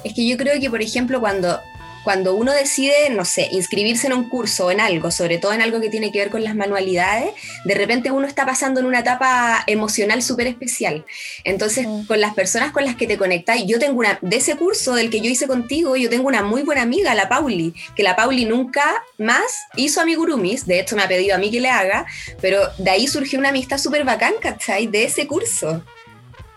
Es 0.03 0.13
que 0.13 0.27
yo 0.27 0.37
creo 0.37 0.59
que, 0.59 0.69
por 0.69 0.81
ejemplo, 0.81 1.19
cuando 1.19 1.59
cuando 2.07 2.35
uno 2.35 2.53
decide, 2.53 3.09
no 3.09 3.25
sé, 3.25 3.49
inscribirse 3.51 4.07
en 4.07 4.13
un 4.13 4.29
curso 4.29 4.67
o 4.67 4.71
en 4.71 4.79
algo, 4.79 5.11
sobre 5.11 5.39
todo 5.39 5.51
en 5.51 5.61
algo 5.61 5.81
que 5.81 5.89
tiene 5.89 6.09
que 6.09 6.19
ver 6.19 6.29
con 6.29 6.41
las 6.41 6.55
manualidades, 6.55 7.31
de 7.65 7.75
repente 7.75 8.11
uno 8.11 8.25
está 8.25 8.45
pasando 8.45 8.79
en 8.79 8.85
una 8.85 8.99
etapa 8.99 9.61
emocional 9.67 10.23
súper 10.23 10.47
especial. 10.47 11.03
Entonces, 11.43 11.85
con 12.07 12.21
las 12.21 12.33
personas 12.33 12.71
con 12.71 12.85
las 12.85 12.95
que 12.95 13.07
te 13.07 13.17
conectas, 13.17 13.57
yo 13.65 13.77
tengo 13.77 13.99
una, 13.99 14.19
de 14.21 14.37
ese 14.37 14.55
curso 14.55 14.95
del 14.95 15.09
que 15.09 15.19
yo 15.19 15.29
hice 15.29 15.47
contigo, 15.47 15.97
yo 15.97 16.09
tengo 16.09 16.29
una 16.29 16.43
muy 16.43 16.61
buena 16.61 16.83
amiga, 16.83 17.13
la 17.13 17.27
Pauli, 17.27 17.73
que 17.93 18.03
la 18.03 18.15
Pauli 18.15 18.45
nunca 18.45 18.85
más 19.17 19.65
hizo 19.75 19.99
amigurumis, 19.99 20.65
de 20.65 20.79
hecho 20.79 20.95
me 20.95 21.03
ha 21.03 21.09
pedido 21.09 21.35
a 21.35 21.39
mí 21.39 21.51
que 21.51 21.59
le 21.59 21.71
haga, 21.71 22.05
pero 22.39 22.61
de 22.77 22.89
ahí 22.89 23.09
surgió 23.09 23.37
una 23.37 23.49
amistad 23.49 23.79
súper 23.79 24.05
bacán, 24.05 24.35
¿cachai? 24.41 24.87
De 24.87 25.03
ese 25.03 25.27
curso. 25.27 25.83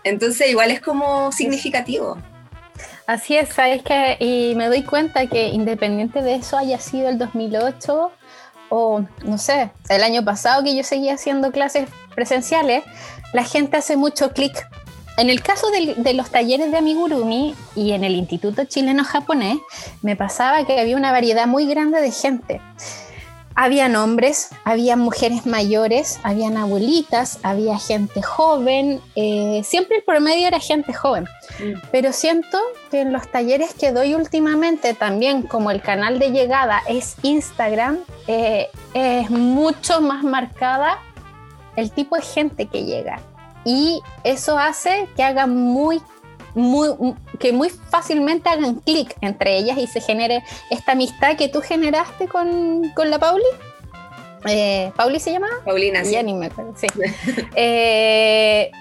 Entonces, 0.05 0.49
igual 0.49 0.71
es 0.71 0.79
como 0.79 1.29
significativo. 1.33 2.17
Así 3.07 3.35
es, 3.35 3.49
sabes 3.49 3.81
que 3.83 4.17
y 4.19 4.55
me 4.55 4.67
doy 4.67 4.83
cuenta 4.83 5.27
que 5.27 5.49
independiente 5.49 6.21
de 6.21 6.35
eso 6.35 6.57
haya 6.57 6.79
sido 6.79 7.09
el 7.09 7.17
2008 7.17 8.11
o 8.69 9.03
no 9.25 9.37
sé, 9.37 9.71
el 9.89 10.01
año 10.01 10.23
pasado 10.23 10.63
que 10.63 10.75
yo 10.75 10.83
seguía 10.83 11.15
haciendo 11.15 11.51
clases 11.51 11.89
presenciales, 12.15 12.83
la 13.33 13.43
gente 13.43 13.77
hace 13.77 13.97
mucho 13.97 14.31
clic. 14.31 14.53
En 15.17 15.29
el 15.29 15.41
caso 15.41 15.69
de, 15.71 15.95
de, 15.95 16.13
los 16.13 16.31
talleres 16.31 16.71
de 16.71 16.77
amigurumi 16.77 17.53
y 17.75 17.91
en 17.91 18.05
el 18.05 18.15
Instituto 18.15 18.63
Chileno 18.63 19.03
Japonés, 19.03 19.57
me 20.01 20.15
pasaba 20.15 20.65
que 20.65 20.79
había 20.79 20.95
una 20.95 21.11
variedad 21.11 21.47
muy 21.47 21.67
grande 21.67 21.99
de 21.99 22.11
gente. 22.11 22.61
Habían 23.55 23.95
hombres, 23.95 24.49
había 24.63 24.95
mujeres 24.95 25.45
mayores, 25.45 26.19
habían 26.23 26.57
abuelitas, 26.57 27.39
había 27.43 27.77
gente 27.77 28.21
joven, 28.21 29.01
eh, 29.15 29.61
siempre 29.63 29.97
el 29.97 30.03
promedio 30.03 30.47
era 30.47 30.59
gente 30.59 30.93
joven. 30.93 31.25
Mm. 31.59 31.79
Pero 31.91 32.13
siento 32.13 32.57
que 32.89 33.01
en 33.01 33.13
los 33.13 33.29
talleres 33.29 33.73
que 33.73 33.91
doy 33.91 34.15
últimamente, 34.15 34.93
también 34.93 35.43
como 35.43 35.71
el 35.71 35.81
canal 35.81 36.19
de 36.19 36.31
llegada 36.31 36.81
es 36.87 37.15
Instagram, 37.23 37.99
eh, 38.27 38.69
es 38.93 39.29
mucho 39.29 40.01
más 40.01 40.23
marcada 40.23 40.99
el 41.75 41.91
tipo 41.91 42.15
de 42.15 42.21
gente 42.21 42.67
que 42.67 42.85
llega. 42.85 43.19
Y 43.65 44.01
eso 44.23 44.57
hace 44.57 45.07
que 45.15 45.23
haga 45.23 45.45
muy 45.45 46.01
que 47.41 47.51
muy 47.51 47.69
fácilmente 47.69 48.49
hagan 48.49 48.75
clic 48.75 49.15
entre 49.19 49.57
ellas 49.57 49.77
y 49.77 49.87
se 49.87 49.99
genere 49.99 50.43
esta 50.69 50.93
amistad 50.93 51.35
que 51.35 51.49
tú 51.49 51.59
generaste 51.61 52.27
con, 52.27 52.89
con 52.95 53.09
la 53.09 53.19
Pauli. 53.19 53.43
Eh, 54.47 54.91
¿Pauli 54.95 55.19
se 55.19 55.31
llama? 55.31 55.47
Paulina, 55.65 56.03
sí. 56.03 56.11
Ya 56.11 56.23
ni 56.23 56.33
me 56.33 56.47
acuerdo, 56.47 56.73
sí. 56.75 56.87
eh, 57.55 58.71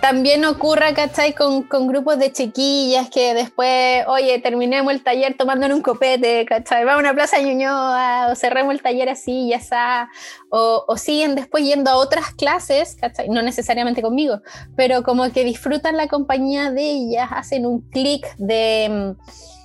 también 0.00 0.44
ocurra, 0.44 0.94
¿cachai? 0.94 1.34
Con, 1.34 1.64
con, 1.64 1.88
grupos 1.88 2.18
de 2.18 2.32
chiquillas 2.32 3.10
que 3.10 3.34
después, 3.34 4.04
oye, 4.06 4.38
terminemos 4.38 4.92
el 4.92 5.02
taller 5.02 5.36
tomando 5.36 5.66
en 5.66 5.72
un 5.72 5.82
copete, 5.82 6.44
¿cachai? 6.44 6.84
Vamos 6.84 7.00
a 7.00 7.02
una 7.02 7.14
plaza 7.14 7.38
de 7.38 7.44
Ñuñoa, 7.44 8.28
o 8.30 8.34
cerremos 8.36 8.72
el 8.72 8.80
taller 8.80 9.08
así, 9.08 9.48
ya 9.48 9.56
está. 9.56 10.08
O, 10.50 10.84
o, 10.86 10.96
siguen 10.96 11.34
después 11.34 11.64
yendo 11.64 11.90
a 11.90 11.96
otras 11.96 12.32
clases, 12.34 12.94
¿cachai? 12.94 13.28
No 13.28 13.42
necesariamente 13.42 14.02
conmigo, 14.02 14.40
pero 14.76 15.02
como 15.02 15.30
que 15.32 15.42
disfrutan 15.44 15.96
la 15.96 16.06
compañía 16.06 16.70
de 16.70 16.82
ellas, 16.82 17.28
hacen 17.32 17.66
un 17.66 17.80
clic 17.80 18.26
de 18.36 18.88
mm, 19.16 19.57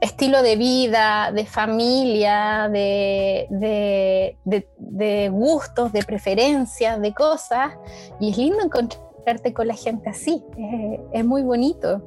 estilo 0.00 0.42
de 0.42 0.56
vida, 0.56 1.30
de 1.32 1.46
familia, 1.46 2.68
de, 2.72 3.46
de, 4.44 5.28
gustos, 5.30 5.92
de 5.92 6.02
preferencias, 6.02 7.00
de 7.00 7.12
cosas. 7.12 7.74
Y 8.18 8.30
es 8.30 8.38
lindo 8.38 8.60
encontrarte 8.64 9.52
con 9.52 9.68
la 9.68 9.74
gente 9.74 10.10
así, 10.10 10.42
es, 11.12 11.24
muy 11.24 11.42
bonito. 11.42 12.02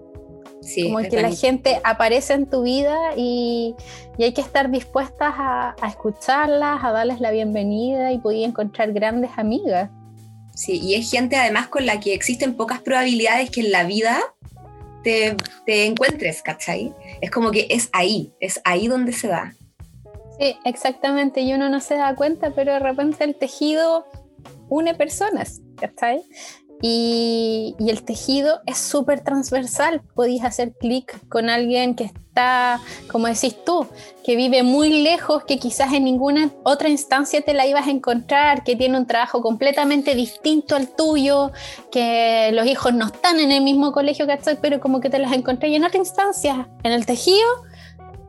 Sí, 0.61 0.83
Como 0.83 0.99
que 0.99 1.21
la 1.21 1.31
gente 1.31 1.81
aparece 1.83 2.33
en 2.33 2.49
tu 2.49 2.63
vida 2.63 2.97
y, 3.17 3.75
y 4.17 4.23
hay 4.23 4.33
que 4.33 4.39
estar 4.39 4.71
dispuestas 4.71 5.33
a, 5.37 5.75
a, 5.81 5.87
escucharlas, 5.89 6.83
a 6.83 6.91
darles 6.91 7.19
la 7.19 7.31
bienvenida 7.31 8.13
y 8.13 8.17
poder 8.17 8.47
encontrar 8.47 8.93
grandes 8.93 9.31
amigas. 9.35 9.89
Sí, 10.55 10.79
y 10.81 10.95
es 10.95 11.11
gente 11.11 11.35
además 11.35 11.67
con 11.67 11.85
la 11.85 11.99
que 11.99 12.13
existen 12.13 12.55
pocas 12.55 12.79
probabilidades 12.79 13.49
que 13.49 13.59
en 13.61 13.71
la 13.71 13.83
vida 13.83 14.19
te, 15.03 15.35
encuentres, 15.85 16.41
¿cachai? 16.41 16.93
Es 17.21 17.31
como 17.31 17.51
que 17.51 17.67
es 17.69 17.89
ahí, 17.91 18.33
es 18.39 18.61
ahí 18.63 18.87
donde 18.87 19.13
se 19.13 19.27
da. 19.27 19.53
Sí, 20.39 20.57
exactamente, 20.65 21.41
y 21.41 21.53
uno 21.53 21.69
no 21.69 21.79
se 21.79 21.95
da 21.95 22.15
cuenta, 22.15 22.51
pero 22.55 22.73
de 22.73 22.79
repente 22.79 23.23
el 23.23 23.35
tejido 23.35 24.05
une 24.69 24.95
personas, 24.95 25.61
¿cachai? 25.77 26.23
Y, 26.85 27.75
el 27.79 28.03
tejido 28.03 28.59
es 28.65 28.77
súper 28.77 29.21
transversal. 29.21 30.01
Podéis 30.15 30.43
hacer 30.43 30.73
clic 30.73 31.17
con 31.29 31.49
alguien 31.49 31.95
que 31.95 32.03
está, 32.03 32.81
como 33.09 33.27
decís 33.27 33.55
tú, 33.65 33.87
que 34.25 34.35
vive 34.35 34.63
muy 34.63 35.01
lejos, 35.01 35.45
que 35.45 35.59
quizás 35.59 35.93
en 35.93 36.03
ninguna 36.03 36.51
otra 36.63 36.89
instancia 36.89 37.39
te 37.39 37.53
la 37.53 37.65
ibas 37.65 37.87
a 37.87 37.91
encontrar, 37.91 38.65
que 38.65 38.75
tiene 38.75 38.97
un 38.97 39.07
trabajo 39.07 39.41
completamente 39.41 40.13
distinto 40.13 40.75
al 40.75 40.89
tuyo, 40.93 41.53
que 41.89 42.49
los 42.51 42.67
hijos 42.67 42.93
no 42.93 43.05
están 43.05 43.39
en 43.39 43.53
el 43.53 43.63
mismo 43.63 43.93
colegio, 43.93 44.27
¿cachai? 44.27 44.57
Pero 44.61 44.81
como 44.81 44.99
que 44.99 45.09
te 45.09 45.19
las 45.19 45.31
encontré 45.31 45.73
en 45.73 45.85
otra 45.85 45.99
instancia. 45.99 46.67
En 46.83 46.91
el 46.91 47.05
tejido 47.05 47.47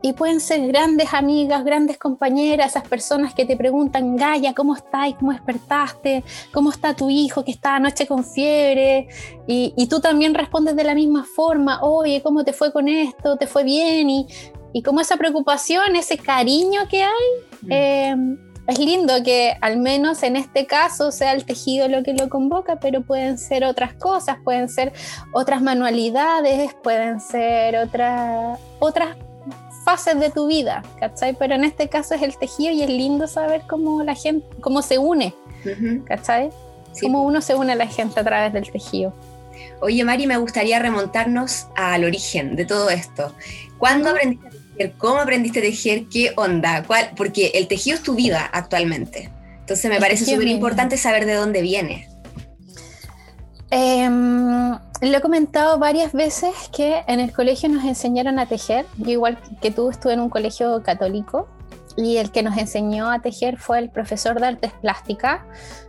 y 0.05 0.13
pueden 0.13 0.39
ser 0.39 0.67
grandes 0.67 1.15
amigas, 1.15 1.65
grandes 1.65 1.97
compañeras, 1.97 2.67
esas 2.67 2.87
personas 2.87 3.33
que 3.33 3.43
te 3.43 3.57
preguntan, 3.57 4.15
Gaya, 4.15 4.53
¿cómo 4.53 4.75
estás? 4.75 5.15
¿Cómo 5.19 5.31
despertaste? 5.31 6.23
¿Cómo 6.53 6.69
está 6.69 6.95
tu 6.95 7.09
hijo 7.09 7.43
que 7.43 7.49
está 7.49 7.77
anoche 7.77 8.05
con 8.05 8.23
fiebre? 8.23 9.07
Y, 9.47 9.73
y, 9.75 9.87
tú 9.87 10.01
también 10.01 10.35
respondes 10.35 10.75
de 10.75 10.83
la 10.83 10.93
misma 10.93 11.25
forma, 11.35 11.81
oye, 11.81 12.21
¿cómo 12.21 12.43
te 12.43 12.53
fue 12.53 12.71
con 12.71 12.87
esto? 12.87 13.37
¿Te 13.37 13.47
fue 13.47 13.63
bien? 13.63 14.11
Y, 14.11 14.27
y 14.73 14.83
como 14.83 15.01
esa 15.01 15.17
preocupación, 15.17 15.95
ese 15.95 16.19
cariño 16.19 16.81
que 16.87 17.01
hay, 17.01 17.29
mm. 17.63 17.71
eh, 17.71 18.15
es 18.67 18.77
lindo 18.77 19.13
que 19.23 19.55
al 19.61 19.77
menos 19.77 20.21
en 20.21 20.35
este 20.35 20.67
caso 20.67 21.11
sea 21.11 21.33
el 21.33 21.45
tejido 21.45 21.87
lo 21.87 22.03
que 22.03 22.13
lo 22.13 22.29
convoca, 22.29 22.75
pero 22.79 23.01
pueden 23.01 23.39
ser 23.39 23.63
otras 23.63 23.93
cosas, 23.95 24.37
pueden 24.43 24.69
ser 24.69 24.93
otras 25.33 25.63
manualidades, 25.63 26.75
pueden 26.83 27.19
ser 27.19 27.77
otras 27.77 28.59
otras 28.79 29.15
fases 29.85 30.19
de 30.19 30.31
tu 30.31 30.47
vida, 30.47 30.83
¿cachai? 30.99 31.35
Pero 31.37 31.55
en 31.55 31.63
este 31.63 31.87
caso 31.87 32.15
es 32.15 32.23
el 32.23 32.35
tejido 32.35 32.73
y 32.73 32.81
es 32.81 32.89
lindo 32.89 33.27
saber 33.27 33.61
cómo 33.69 34.03
la 34.03 34.15
gente, 34.15 34.45
cómo 34.59 34.81
se 34.81 34.97
une, 34.97 35.33
¿cachai? 36.05 36.49
Cómo 36.99 37.23
uno 37.23 37.39
se 37.41 37.55
une 37.55 37.73
a 37.73 37.75
la 37.75 37.87
gente 37.87 38.19
a 38.19 38.23
través 38.23 38.51
del 38.51 38.69
tejido. 38.71 39.13
Oye, 39.81 40.03
Mari, 40.03 40.25
me 40.25 40.37
gustaría 40.37 40.79
remontarnos 40.79 41.67
al 41.75 42.03
origen 42.03 42.55
de 42.55 42.65
todo 42.65 42.89
esto. 42.89 43.33
¿Cuándo 43.77 44.09
aprendiste 44.09 44.47
a 44.47 44.51
tejer? 44.51 44.93
¿Cómo 44.97 45.19
aprendiste 45.19 45.59
a 45.59 45.61
tejer? 45.61 46.05
¿Qué 46.11 46.33
onda? 46.35 46.83
¿Cuál? 46.83 47.11
Porque 47.15 47.51
el 47.53 47.67
tejido 47.67 47.95
es 47.95 48.03
tu 48.03 48.15
vida 48.15 48.49
actualmente. 48.51 49.29
Entonces 49.59 49.89
me 49.89 49.99
parece 49.99 50.25
súper 50.25 50.47
importante 50.47 50.97
saber 50.97 51.25
de 51.25 51.33
dónde 51.33 51.61
viene. 51.61 52.07
Eh, 53.71 54.09
he 55.01 55.21
comentado 55.21 55.77
varias 55.77 56.13
veces 56.13 56.53
que 56.75 57.03
en 57.07 57.19
el 57.19 57.31
colegio 57.33 57.69
nos 57.69 57.83
enseñaron 57.83 58.39
a 58.39 58.45
tejer. 58.45 58.85
Yo 58.97 59.11
igual 59.11 59.37
que 59.61 59.71
tú 59.71 59.89
estuve 59.89 60.13
en 60.13 60.19
un 60.19 60.29
colegio 60.29 60.81
católico 60.83 61.47
y 61.97 62.17
el 62.17 62.31
que 62.31 62.43
nos 62.43 62.57
enseñó 62.57 63.09
a 63.09 63.19
tejer 63.19 63.57
fue 63.57 63.79
el 63.79 63.89
profesor 63.89 64.39
de 64.39 64.47
artes 64.47 64.71
plásticas, 64.81 65.41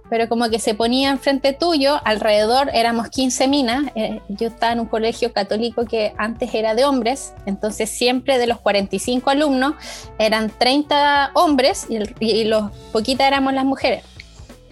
pero 0.09 0.29
como 0.29 0.49
que 0.49 0.61
se 0.61 0.75
ponía 0.75 1.11
enfrente 1.11 1.53
tuyo, 1.53 2.01
alrededor 2.05 2.71
éramos 2.73 3.09
15 3.09 3.49
minas, 3.49 3.87
eh, 3.97 4.21
yo 4.29 4.49
estaba 4.49 4.73
en 4.73 4.81
un 4.81 4.87
colegio 4.87 5.33
católico 5.33 5.85
que 5.85 6.15
antes 6.17 6.55
era 6.55 6.75
de 6.75 6.85
hombres, 6.85 7.35
entonces 7.45 7.91
siempre 7.91 8.39
de 8.39 8.47
los 8.47 8.61
45 8.61 9.31
alumnos 9.31 9.75
eran 10.19 10.51
30 10.51 11.33
hombres 11.35 11.89
y 12.21 12.45
los 12.45 12.71
poquitas 12.93 13.27
éramos 13.27 13.53
las 13.53 13.65
mujeres. 13.65 14.05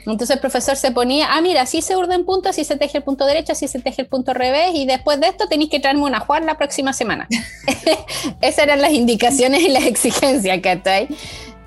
Entonces 0.06 0.36
el 0.36 0.40
profesor 0.40 0.76
se 0.76 0.90
ponía, 0.90 1.28
ah, 1.30 1.40
mira, 1.40 1.62
así 1.62 1.80
se 1.80 1.96
urde 1.96 2.14
en 2.14 2.24
punto, 2.24 2.48
así 2.48 2.64
se 2.64 2.76
teje 2.76 2.98
el 2.98 3.04
punto 3.04 3.24
derecho, 3.24 3.52
así 3.52 3.68
se 3.68 3.80
teje 3.80 4.02
el 4.02 4.08
punto 4.08 4.34
revés, 4.34 4.72
y 4.74 4.86
después 4.86 5.18
de 5.20 5.28
esto 5.28 5.46
tenéis 5.48 5.70
que 5.70 5.80
traerme 5.80 6.02
una 6.02 6.20
juan 6.20 6.46
la 6.46 6.56
próxima 6.56 6.92
semana. 6.92 7.26
Esas 8.40 8.64
eran 8.64 8.82
las 8.82 8.92
indicaciones 8.92 9.62
y 9.62 9.68
las 9.68 9.84
exigencias, 9.84 10.58
¿cachai? 10.60 11.08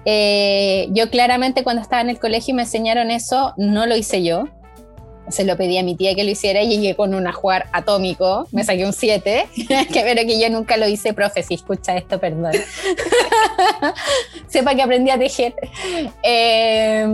Eh, 0.05 0.87
yo 0.91 1.09
claramente 1.09 1.63
cuando 1.63 1.81
estaba 1.81 2.01
en 2.01 2.09
el 2.09 2.19
colegio 2.19 2.53
y 2.53 2.55
me 2.55 2.61
enseñaron 2.63 3.11
eso, 3.11 3.53
no 3.57 3.85
lo 3.85 3.95
hice 3.95 4.23
yo. 4.23 4.45
Se 5.29 5.43
lo 5.43 5.57
pedí 5.57 5.77
a 5.77 5.83
mi 5.83 5.95
tía 5.95 6.15
que 6.15 6.23
lo 6.23 6.31
hiciera 6.31 6.61
y 6.61 6.69
llegué 6.69 6.95
con 6.95 7.13
un 7.13 7.27
ajuar 7.27 7.67
atómico, 7.73 8.47
me 8.53 8.63
saqué 8.63 8.85
un 8.85 8.93
7, 8.93 9.47
que 9.67 9.87
pero 9.91 10.21
que 10.25 10.39
yo 10.39 10.49
nunca 10.49 10.77
lo 10.77 10.87
hice, 10.87 11.13
profe, 11.13 11.43
si 11.43 11.55
escucha 11.55 11.97
esto, 11.97 12.17
perdón. 12.17 12.53
Sepa 14.47 14.73
que 14.73 14.83
aprendí 14.83 15.11
a 15.11 15.19
tejer. 15.19 15.53
Eh, 16.23 17.05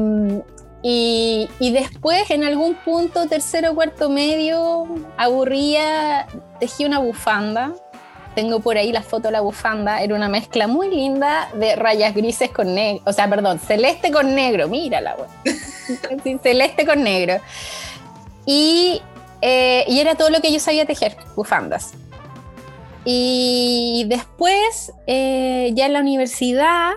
y, 0.86 1.48
después, 1.72 2.30
en 2.30 2.44
algún 2.44 2.75
punto, 2.75 3.28
tercero 3.28 3.74
cuarto 3.74 4.10
medio, 4.10 4.86
aburría, 5.16 6.28
tejí 6.60 6.84
una 6.84 7.00
bufanda. 7.00 7.74
Tengo 8.36 8.60
por 8.60 8.78
ahí 8.78 8.92
la 8.92 9.02
foto 9.02 9.30
de 9.30 9.32
la 9.32 9.40
bufanda. 9.40 10.02
Era 10.02 10.13
una 10.13 10.28
mezcla 10.28 10.68
muy 10.68 10.90
linda 10.90 11.50
de 11.54 11.78
rayas 11.78 12.13
grises 12.13 12.52
con 12.52 12.75
negro. 12.75 13.02
O 13.06 13.13
sea, 13.13 13.30
perdón, 13.30 13.60
celeste 13.60 14.12
con 14.12 14.36
negro. 14.36 14.68
Mírala, 14.68 15.16
güey. 15.16 16.40
celeste 16.44 16.86
con 16.86 17.02
negro. 17.02 17.40
Y, 18.46 19.02
eh, 19.42 19.86
y, 19.88 20.00
era 20.00 20.16
todo 20.16 20.32
lo 20.32 20.42
que 20.42 20.52
yo 20.52 20.60
sabía 20.60 20.86
tejer, 20.86 21.16
bufandas. 21.38 21.94
Y 23.06 24.06
después, 24.10 24.92
eh, 25.08 25.72
ya 25.75 25.86
en 25.86 25.94
la 25.94 26.02
universidad, 26.02 26.92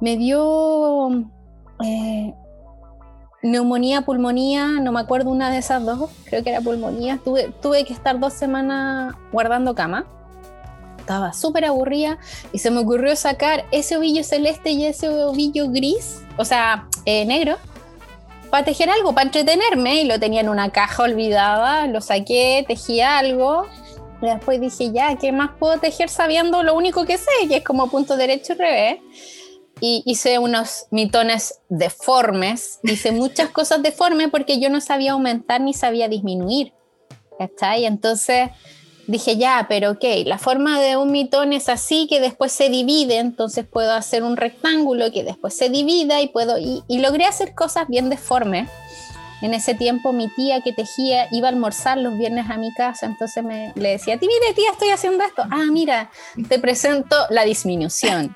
me 0.00 0.16
dio 0.16 1.10
eh, 1.84 2.32
neumonía, 3.50 4.02
pulmonía, 4.02 4.66
no 4.80 4.92
me 4.92 5.00
acuerdo 5.00 5.30
una 5.30 5.50
de 5.50 5.58
esas 5.58 5.84
dos, 5.84 6.10
creo 6.24 6.42
que 6.42 6.50
era 6.50 6.60
pulmonía. 6.60 7.18
Tuve, 7.24 7.52
tuve 7.62 7.84
que 7.84 7.92
estar 7.92 8.18
dos 8.18 8.32
semanas 8.32 9.14
guardando 9.32 9.74
cama. 9.74 10.06
Estaba 10.98 11.32
súper 11.32 11.64
aburrida 11.64 12.18
y 12.52 12.58
se 12.58 12.70
me 12.70 12.80
ocurrió 12.80 13.14
sacar 13.14 13.64
ese 13.70 13.96
ovillo 13.96 14.24
celeste 14.24 14.70
y 14.70 14.86
ese 14.86 15.08
ovillo 15.08 15.70
gris, 15.70 16.22
o 16.36 16.44
sea, 16.44 16.88
eh, 17.04 17.24
negro, 17.24 17.56
para 18.50 18.64
tejer 18.64 18.90
algo, 18.90 19.14
para 19.14 19.26
entretenerme. 19.26 20.02
Y 20.02 20.04
lo 20.04 20.18
tenía 20.18 20.40
en 20.40 20.48
una 20.48 20.70
caja 20.70 21.04
olvidada, 21.04 21.86
lo 21.86 22.00
saqué, 22.00 22.64
tejí 22.66 23.00
algo. 23.00 23.66
Y 24.20 24.26
después 24.26 24.60
dije, 24.60 24.92
ya, 24.92 25.16
¿qué 25.16 25.30
más 25.30 25.50
puedo 25.58 25.78
tejer 25.78 26.08
sabiendo 26.08 26.62
lo 26.62 26.74
único 26.74 27.04
que 27.04 27.18
sé, 27.18 27.30
que 27.48 27.58
es 27.58 27.64
como 27.64 27.88
punto 27.88 28.16
derecho 28.16 28.54
y 28.54 28.56
revés? 28.56 29.00
Y 29.80 30.02
hice 30.06 30.38
unos 30.38 30.86
mitones 30.90 31.60
deformes, 31.68 32.80
hice 32.82 33.12
muchas 33.12 33.50
cosas 33.50 33.82
deformes 33.82 34.28
porque 34.30 34.58
yo 34.58 34.70
no 34.70 34.80
sabía 34.80 35.12
aumentar 35.12 35.60
ni 35.60 35.74
sabía 35.74 36.08
disminuir. 36.08 36.72
¿Cachai? 37.38 37.84
Entonces 37.84 38.50
dije, 39.06 39.36
ya, 39.36 39.66
pero 39.68 39.92
ok, 39.92 40.04
la 40.24 40.38
forma 40.38 40.80
de 40.80 40.96
un 40.96 41.12
mitón 41.12 41.52
es 41.52 41.68
así 41.68 42.06
que 42.08 42.20
después 42.20 42.52
se 42.52 42.68
divide, 42.68 43.18
entonces 43.18 43.66
puedo 43.66 43.92
hacer 43.92 44.22
un 44.22 44.36
rectángulo 44.36 45.12
que 45.12 45.24
después 45.24 45.56
se 45.56 45.68
divida 45.68 46.20
y 46.20 46.28
puedo, 46.28 46.58
y, 46.58 46.82
logré 46.88 47.24
hacer 47.26 47.54
cosas 47.54 47.88
bien 47.88 48.10
deformes. 48.10 48.68
En 49.42 49.54
ese 49.54 49.74
tiempo 49.74 50.12
mi 50.12 50.28
tía 50.28 50.60
que 50.62 50.72
tejía 50.72 51.28
iba 51.30 51.48
a 51.48 51.50
almorzar 51.50 51.98
los 51.98 52.16
viernes 52.16 52.48
a 52.50 52.56
mi 52.56 52.72
casa, 52.72 53.06
entonces 53.06 53.44
me, 53.44 53.72
le 53.74 53.90
decía, 53.90 54.16
mire 54.20 54.54
tía, 54.54 54.70
estoy 54.72 54.88
haciendo 54.88 55.24
esto. 55.24 55.42
Ah, 55.50 55.66
mira, 55.70 56.10
te 56.48 56.58
presento 56.58 57.16
la 57.30 57.44
disminución 57.44 58.34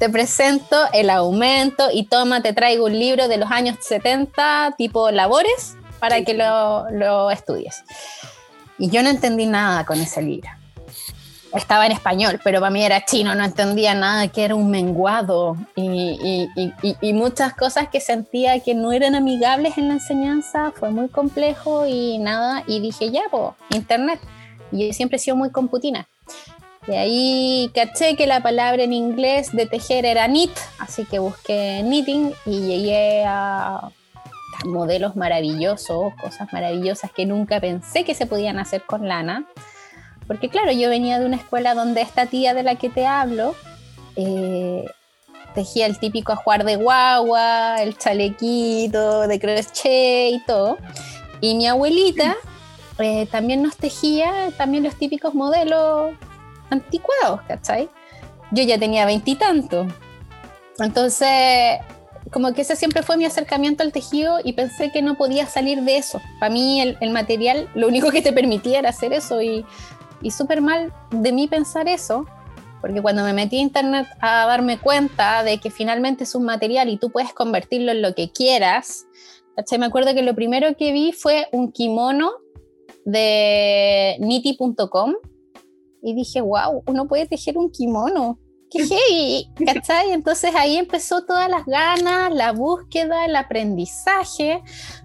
te 0.00 0.08
presento 0.08 0.78
el 0.94 1.10
aumento 1.10 1.90
y 1.92 2.06
toma, 2.06 2.40
te 2.40 2.54
traigo 2.54 2.86
un 2.86 2.98
libro 2.98 3.28
de 3.28 3.36
los 3.36 3.50
años 3.50 3.76
70, 3.82 4.74
tipo 4.78 5.10
labores, 5.10 5.76
para 5.98 6.24
que 6.24 6.32
lo, 6.32 7.30
estudies. 7.30 7.84
Y 8.78 8.88
yo 8.88 9.02
no 9.02 9.10
entendí 9.10 9.44
nada 9.44 9.84
con 9.84 10.00
ese 10.00 10.22
libro. 10.22 10.48
Estaba 11.54 11.86
en 11.86 11.92
español, 11.92 12.40
pero 12.44 12.60
para 12.60 12.70
mí 12.70 12.84
era 12.84 13.04
chino, 13.04 13.34
no 13.34 13.44
entendía 13.44 13.94
nada, 13.94 14.28
que 14.28 14.44
era 14.44 14.54
un 14.54 14.70
menguado 14.70 15.56
y, 15.74 16.48
y, 17.00 17.12
muchas 17.12 17.54
cosas 17.54 17.88
que 17.88 18.00
sentía 18.00 18.60
que 18.60 18.74
no 18.74 18.92
eran 18.92 19.16
amigables 19.16 19.76
en 19.76 19.88
la 19.88 19.94
enseñanza, 19.94 20.72
fue 20.74 20.90
muy 20.90 21.08
complejo 21.08 21.86
y 21.86 22.18
nada, 22.18 22.62
y 22.68 22.80
dije, 22.80 23.10
ya, 23.10 23.22
pues, 23.30 23.52
internet. 23.70 24.20
Y 24.70 24.86
yo 24.86 24.92
siempre 24.92 25.16
he 25.16 25.18
sido 25.18 25.36
muy 25.36 25.50
computina. 25.50 26.06
De 26.86 26.98
ahí 26.98 27.70
caché 27.74 28.16
que 28.16 28.26
la 28.26 28.42
palabra 28.42 28.84
en 28.84 28.92
inglés 28.92 29.50
de 29.52 29.66
tejer 29.66 30.06
era 30.06 30.26
knit, 30.26 30.52
así 30.78 31.04
que 31.04 31.18
busqué 31.18 31.82
knitting 31.82 32.32
y 32.46 32.60
llegué 32.60 33.24
a 33.26 33.90
modelos 34.64 35.16
maravillosos, 35.16 36.14
cosas 36.20 36.52
maravillosas 36.52 37.10
que 37.12 37.26
nunca 37.26 37.60
pensé 37.60 38.04
que 38.04 38.14
se 38.14 38.26
podían 38.26 38.58
hacer 38.58 38.82
con 38.86 39.08
lana. 39.08 39.46
Porque 40.30 40.48
claro, 40.48 40.70
yo 40.70 40.88
venía 40.88 41.18
de 41.18 41.26
una 41.26 41.34
escuela 41.34 41.74
donde 41.74 42.02
esta 42.02 42.26
tía 42.26 42.54
de 42.54 42.62
la 42.62 42.76
que 42.76 42.88
te 42.88 43.04
hablo 43.04 43.56
eh, 44.14 44.84
tejía 45.56 45.86
el 45.86 45.98
típico 45.98 46.30
ajuar 46.30 46.62
de 46.62 46.76
guagua, 46.76 47.82
el 47.82 47.98
chalequito 47.98 49.26
de 49.26 49.40
crochet 49.40 50.32
y 50.32 50.40
todo. 50.46 50.78
Y 51.40 51.56
mi 51.56 51.66
abuelita 51.66 52.36
eh, 53.00 53.26
también 53.26 53.60
nos 53.60 53.76
tejía 53.76 54.52
también 54.56 54.84
los 54.84 54.94
típicos 54.94 55.34
modelos 55.34 56.12
anticuados, 56.70 57.40
¿cachai? 57.48 57.88
Yo 58.52 58.62
ya 58.62 58.78
tenía 58.78 59.06
veintitantos. 59.06 59.88
Entonces, 60.78 61.80
como 62.30 62.52
que 62.52 62.62
ese 62.62 62.76
siempre 62.76 63.02
fue 63.02 63.16
mi 63.16 63.24
acercamiento 63.24 63.82
al 63.82 63.90
tejido 63.90 64.38
y 64.44 64.52
pensé 64.52 64.92
que 64.92 65.02
no 65.02 65.16
podía 65.16 65.46
salir 65.46 65.82
de 65.82 65.96
eso. 65.96 66.22
Para 66.38 66.52
mí 66.52 66.80
el, 66.80 67.10
material 67.10 67.68
lo 67.74 67.88
único 67.88 68.12
que 68.12 68.22
te 68.22 68.32
permitía 68.32 68.78
era 68.78 68.90
hacer 68.90 69.12
eso 69.12 69.42
y, 69.42 69.64
y 70.22 70.30
súper 70.30 70.60
mal 70.60 70.92
de 71.10 71.32
mí 71.32 71.48
pensar 71.48 71.88
eso, 71.88 72.26
porque 72.80 73.02
cuando 73.02 73.22
me 73.22 73.32
metí 73.32 73.58
a 73.58 73.62
internet 73.62 74.06
a 74.20 74.46
darme 74.46 74.78
cuenta 74.78 75.42
de 75.42 75.58
que 75.58 75.70
finalmente 75.70 76.24
es 76.24 76.34
un 76.34 76.44
material 76.44 76.88
y 76.88 76.96
tú 76.96 77.10
puedes 77.10 77.32
convertirlo 77.32 77.92
en 77.92 78.02
lo 78.02 78.14
que 78.14 78.30
quieras, 78.30 79.06
¿cachai? 79.56 79.78
me 79.78 79.86
acuerdo 79.86 80.14
que 80.14 80.22
lo 80.22 80.34
primero 80.34 80.76
que 80.76 80.92
vi 80.92 81.12
fue 81.12 81.48
un 81.52 81.72
kimono 81.72 82.32
de 83.04 84.16
niti.com 84.20 85.14
y 86.02 86.14
dije, 86.14 86.40
wow, 86.40 86.82
uno 86.86 87.06
puede 87.06 87.26
tejer 87.26 87.58
un 87.58 87.70
kimono. 87.70 88.38
¡Qué! 88.70 89.44
¿Cachai? 89.66 90.12
Entonces 90.12 90.54
ahí 90.54 90.76
empezó 90.76 91.24
todas 91.24 91.50
las 91.50 91.66
ganas, 91.66 92.32
la 92.32 92.52
búsqueda, 92.52 93.26
el 93.26 93.36
aprendizaje. 93.36 94.62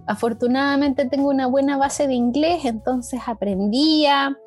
Afortunadamente 0.07 1.05
tengo 1.05 1.29
una 1.29 1.47
buena 1.47 1.77
base 1.77 2.07
de 2.07 2.13
inglés, 2.13 2.63
entonces 2.63 3.21
aprendía. 3.25 4.37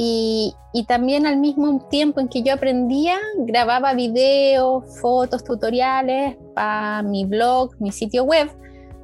Y, 0.00 0.54
también 0.86 1.26
al 1.26 1.38
mismo 1.38 1.88
tiempo 1.90 2.20
en 2.20 2.28
que 2.28 2.44
yo 2.44 2.54
aprendía, 2.54 3.18
grababa 3.38 3.94
videos, 3.94 4.84
fotos, 5.00 5.42
tutoriales 5.42 6.36
para 6.54 7.02
mi 7.02 7.24
blog, 7.24 7.74
mi 7.80 7.90
sitio 7.90 8.22
web, 8.22 8.48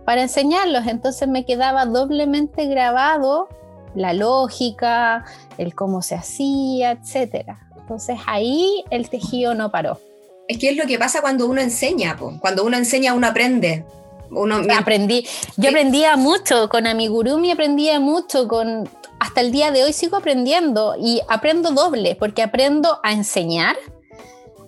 para 0.04 0.22
enseñarlos. 0.22 0.86
Entonces 0.86 1.26
me 1.26 1.44
quedaba 1.44 1.84
doblemente 1.84 2.66
grabado 2.66 3.48
la 3.96 4.12
lógica, 4.12 5.24
el 5.58 5.74
cómo 5.74 6.00
se 6.00 6.14
hacía, 6.14 6.92
etc. 6.92 7.56
Entonces 7.76 8.20
ahí 8.28 8.84
el 8.90 9.10
tejido 9.10 9.54
no 9.54 9.72
paró. 9.72 9.98
Es 10.46 10.58
que 10.58 10.70
es 10.70 10.76
lo 10.76 10.86
que 10.86 10.96
pasa 10.96 11.22
cuando 11.22 11.48
uno 11.48 11.60
enseña, 11.60 12.16
cuando 12.38 12.64
uno 12.64 12.76
enseña 12.76 13.14
uno 13.14 13.26
aprende. 13.26 13.84
Uno... 14.34 14.62
Aprendí, 14.76 15.26
yo 15.56 15.68
aprendía 15.70 16.16
mucho 16.16 16.68
con 16.68 16.86
amigurumi, 16.86 17.50
aprendía 17.50 18.00
mucho 18.00 18.48
con 18.48 18.88
hasta 19.20 19.40
el 19.40 19.52
día 19.52 19.70
de 19.70 19.84
hoy 19.84 19.92
sigo 19.92 20.16
aprendiendo 20.16 20.96
y 21.00 21.20
aprendo 21.28 21.70
doble 21.70 22.16
porque 22.16 22.42
aprendo 22.42 23.00
a 23.02 23.12
enseñar, 23.12 23.76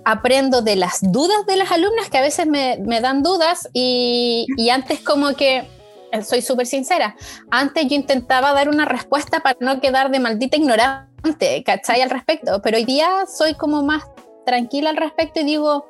aprendo 0.05 0.63
de 0.63 0.77
las 0.77 1.01
dudas 1.13 1.45
de 1.47 1.57
las 1.57 1.73
alumnas 1.73 2.09
que 2.09 2.19
a 2.19 2.23
veces 2.23 2.47
me, 2.47 3.01
dan 3.01 3.23
dudas 3.23 3.69
y, 3.73 4.47
y 4.57 4.71
antes 4.71 5.01
como 5.01 5.35
que 5.35 5.67
eh, 6.13 6.23
soy 6.23 6.43
súper 6.43 6.67
sincera. 6.67 7.17
Antes 7.51 7.87
yo 7.89 7.97
intentaba 7.97 8.53
dar 8.53 8.69
una 8.69 8.85
respuesta 8.85 9.41
para 9.41 9.57
no 9.61 9.81
quedar 9.81 10.11
de 10.11 10.21
maldita 10.21 10.57
ignorante, 10.57 11.63
¿cachai? 11.65 12.01
Al 12.03 12.11
respecto, 12.11 12.61
pero 12.63 12.77
hoy 12.77 12.85
día 12.85 13.27
soy 13.27 13.55
como 13.55 13.83
más 13.83 14.05
tranquila 14.45 14.91
al 14.91 14.97
respecto 14.97 15.41
y 15.41 15.45
digo, 15.45 15.87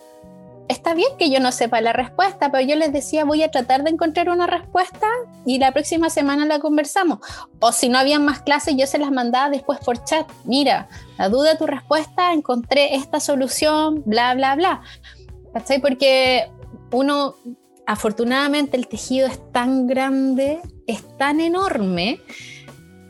está 0.68 0.94
bien 0.94 1.08
que 1.18 1.30
yo 1.30 1.40
no 1.40 1.52
sepa 1.52 1.80
la 1.80 1.92
respuesta, 1.92 2.50
pero 2.50 2.66
yo 2.66 2.76
les 2.76 2.92
decía, 2.92 3.24
voy 3.24 3.42
a 3.42 3.50
tratar 3.50 3.84
de 3.84 3.90
encontrar 3.90 4.28
una 4.28 4.46
respuesta 4.46 5.06
y 5.44 5.58
la 5.58 5.72
próxima 5.72 6.10
semana 6.10 6.44
la 6.44 6.58
conversamos. 6.58 7.18
O 7.60 7.72
si 7.72 7.88
no 7.88 7.98
habían 7.98 8.24
más 8.24 8.40
clases, 8.40 8.74
yo 8.76 8.86
se 8.86 8.98
las 8.98 9.10
mandaba 9.10 9.50
después 9.50 9.78
por 9.80 10.02
chat. 10.04 10.28
Mira, 10.44 10.88
la 11.18 11.28
duda 11.28 11.50
de 11.50 11.58
tu 11.58 11.66
respuesta, 11.66 12.32
encontré 12.32 12.94
esta 12.94 13.20
solución, 13.20 14.02
bla, 14.04 14.34
bla, 14.34 14.56
bla. 14.56 14.82
¿Cachai? 15.52 15.80
Porque 15.80 16.50
uno 16.92 17.34
afortunadamente 17.86 18.76
el 18.76 18.88
tejido 18.88 19.26
es 19.28 19.40
tan 19.52 19.86
grande, 19.86 20.60
es 20.86 21.02
tan 21.16 21.40
enorme, 21.40 22.20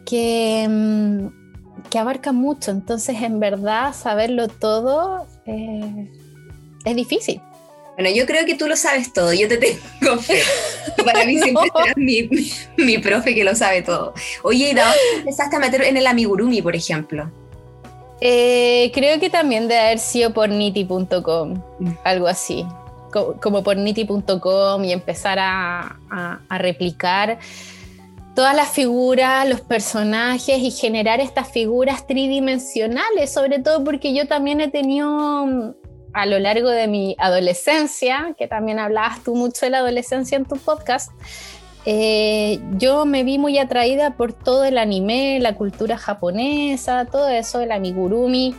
que, 0.05 0.67
mm, 0.69 1.89
que 1.89 1.99
abarca 1.99 2.33
mucho. 2.33 2.71
Entonces, 2.71 3.23
en 3.23 3.41
verdad, 3.41 3.95
saberlo 3.95 4.49
todo 4.49 5.27
eh, 5.47 6.11
es 6.87 6.97
difícil. 6.97 7.41
Bueno, 7.97 8.11
yo 8.15 8.27
creo 8.27 8.45
que 8.45 8.55
tú 8.55 8.69
lo 8.69 8.77
sabes 8.77 9.13
todo, 9.13 9.33
yo 9.33 9.49
te 9.49 9.57
tengo 9.57 10.19
fe. 10.21 10.43
Para 11.05 11.25
mí 11.25 11.39
siempre 11.43 11.71
serás 11.75 11.97
mi, 11.97 12.29
mi, 12.77 12.99
profe 12.99 13.35
que 13.35 13.43
lo 13.43 13.55
sabe 13.55 13.83
todo. 13.83 14.15
Oye, 14.43 14.71
¿y 14.71 14.75
de 14.75 14.81
dónde 14.83 14.97
empezaste 15.19 15.57
a 15.57 15.59
meter 15.59 15.83
en 15.83 15.97
el 15.97 16.07
amigurumi, 16.07 16.63
por 16.63 16.77
ejemplo? 16.77 17.31
Eh, 18.21 18.91
creo 18.95 19.19
que 19.19 19.31
también 19.31 19.69
de 19.69 19.79
haber 19.79 19.99
sido 19.99 20.33
por 20.33 20.49
niti.com, 20.49 21.55
mm. 21.79 21.91
algo 22.05 22.29
así. 22.29 22.65
Como, 23.41 23.63
por 23.63 23.79
niti.com 23.79 24.85
y 24.85 24.93
empezar 24.93 25.39
a, 25.39 25.99
a 26.11 26.59
replicar 26.59 27.39
todas 28.35 28.55
las 28.55 28.69
figuras, 28.69 29.49
los 29.49 29.63
personajes 29.63 30.59
y 30.59 30.71
generar 30.71 31.21
estas 31.21 31.51
figuras 31.51 32.07
tridimensionales, 32.07 33.33
sobre 33.33 33.59
todo 33.61 33.83
porque 33.83 34.13
yo 34.13 34.29
también 34.29 34.61
he 34.61 34.69
tenido 34.69 35.75
a 36.17 36.25
lo 36.25 36.39
largo 36.39 36.71
de 36.71 36.89
mi 36.89 37.15
adolescencia, 37.19 38.35
que 38.39 38.49
también 38.49 38.79
hablabas 38.79 39.23
tú 39.23 39.37
mucho 39.37 39.67
de 39.67 39.71
la 39.71 39.79
adolescencia 39.79 40.37
en 40.37 40.47
tu 40.47 40.57
podcast, 40.57 41.13
eh, 41.85 42.59
yo 42.79 43.05
me 43.05 43.23
vi 43.23 43.37
muy 43.37 43.59
atraída 43.59 44.17
por 44.17 44.33
todo 44.33 44.65
el 44.65 44.79
anime, 44.79 45.39
la 45.41 45.55
cultura 45.57 45.99
japonesa, 45.99 47.05
todo 47.05 47.29
eso, 47.29 47.61
el 47.61 47.71
amigurumi. 47.71 48.57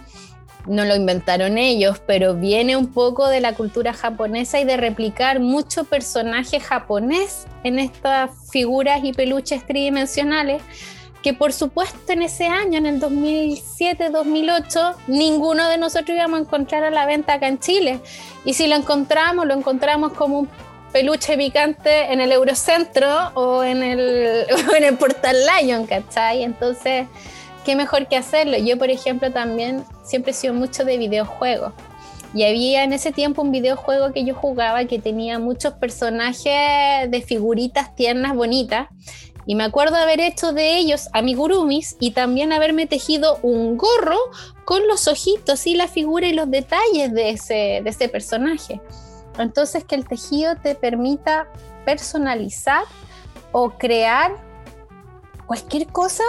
No 0.67 0.86
lo 0.86 0.96
inventaron 0.96 1.58
ellos, 1.58 2.00
pero 2.06 2.36
viene 2.36 2.78
un 2.78 2.93
poco 2.93 3.28
de 3.28 3.41
la 3.41 3.56
cultura 3.56 3.91
japonesa 3.91 4.60
y 4.60 4.63
de 4.63 4.78
replicar 4.78 5.39
mucho 5.39 5.84
personaje 5.86 6.60
japonés 6.60 7.48
en 7.63 7.80
estas 7.80 8.30
figuras 8.52 9.04
y 9.04 9.13
peluches 9.13 9.65
tridimensionales 9.65 10.62
que 11.22 11.34
por 11.34 11.54
supuesto 11.54 12.14
en 12.14 12.22
ese 12.22 12.46
año, 12.48 12.78
en 12.78 12.86
el 12.86 13.02
2007-2008, 13.02 14.96
ninguno 15.08 15.68
de 15.70 15.78
nosotros 15.78 16.16
íbamos 16.16 16.40
a 16.40 16.44
encontrar 16.44 16.84
a 16.84 16.92
la 16.92 17.06
venta 17.06 17.34
acá 17.34 17.48
en 17.48 17.60
Chile. 17.60 18.00
Y 18.46 18.54
si 18.54 18.68
lo 18.68 18.76
encontramos, 18.76 19.46
lo 19.46 19.54
encontramos 19.54 20.14
como 20.14 20.40
un 20.40 20.50
peluche 20.92 21.38
picante 21.38 22.12
en 22.12 22.22
el 22.22 22.32
Eurocentro 22.32 23.32
o 23.34 23.64
en 23.64 23.84
el, 23.84 24.46
en 24.78 24.84
el 24.84 24.98
Portal 24.98 25.36
Lion, 25.46 25.86
¿cachai? 25.86 26.44
Entonces, 26.44 27.08
¿qué 27.66 27.76
mejor 27.76 28.08
que 28.08 28.18
hacerlo? 28.18 28.58
Yo, 28.58 28.78
por 28.78 28.90
ejemplo, 28.90 29.32
también 29.32 29.84
siempre 30.04 30.32
he 30.32 30.36
sido 30.36 30.54
mucho 30.54 30.86
de 30.86 30.98
videojuegos. 30.98 31.74
Y 32.34 32.44
había 32.44 32.84
en 32.84 32.94
ese 32.94 33.12
tiempo 33.12 33.42
un 33.42 33.52
videojuego 33.52 34.12
que 34.12 34.24
yo 34.24 34.36
jugaba 34.36 34.86
que 34.86 35.00
tenía 35.00 35.40
muchos 35.40 35.74
personajes 35.74 37.10
de 37.10 37.24
figuritas 37.26 37.96
tiernas, 37.96 38.36
bonitas. 38.36 38.88
Y 39.48 39.56
me 39.56 39.64
acuerdo 39.64 39.96
haber 39.96 40.20
hecho 40.20 40.52
de 40.52 40.78
ellos 40.78 41.08
amigurumis 41.14 41.96
y 42.02 42.12
también 42.12 42.52
haberme 42.52 42.86
tejido 42.86 43.40
un 43.42 43.78
gorro 43.78 44.18
con 44.66 44.86
los 44.90 45.08
ojitos 45.08 45.66
y 45.66 45.76
la 45.76 45.88
figura 45.88 46.28
y 46.28 46.34
los 46.34 46.52
detalles 46.52 47.14
de 47.14 47.30
ese, 47.30 47.82
de 47.82 47.90
ese 47.90 48.10
personaje. 48.10 48.82
Entonces 49.40 49.86
que 49.86 49.96
el 49.96 50.06
tejido 50.06 50.58
te 50.58 50.76
permita 50.76 51.48
personalizar 51.86 52.84
o 53.54 53.70
crear 53.70 54.36
cualquier 55.46 55.88
cosa, 55.88 56.24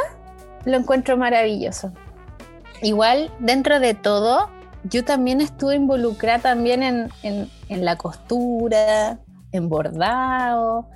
lo 0.64 0.76
encuentro 0.76 1.16
maravilloso. 1.16 1.92
Igual, 2.83 3.33
dentro 3.40 3.81
de 3.81 3.94
todo, 3.94 4.48
yo 4.85 5.04
también 5.04 5.40
estuve 5.40 5.74
involucrada 5.74 6.38
también 6.38 6.85
en, 6.85 7.11
en, 7.24 7.50
en 7.68 7.85
la 7.85 7.96
costura, 7.96 9.18
en 9.50 9.68
bordado, 9.68 10.88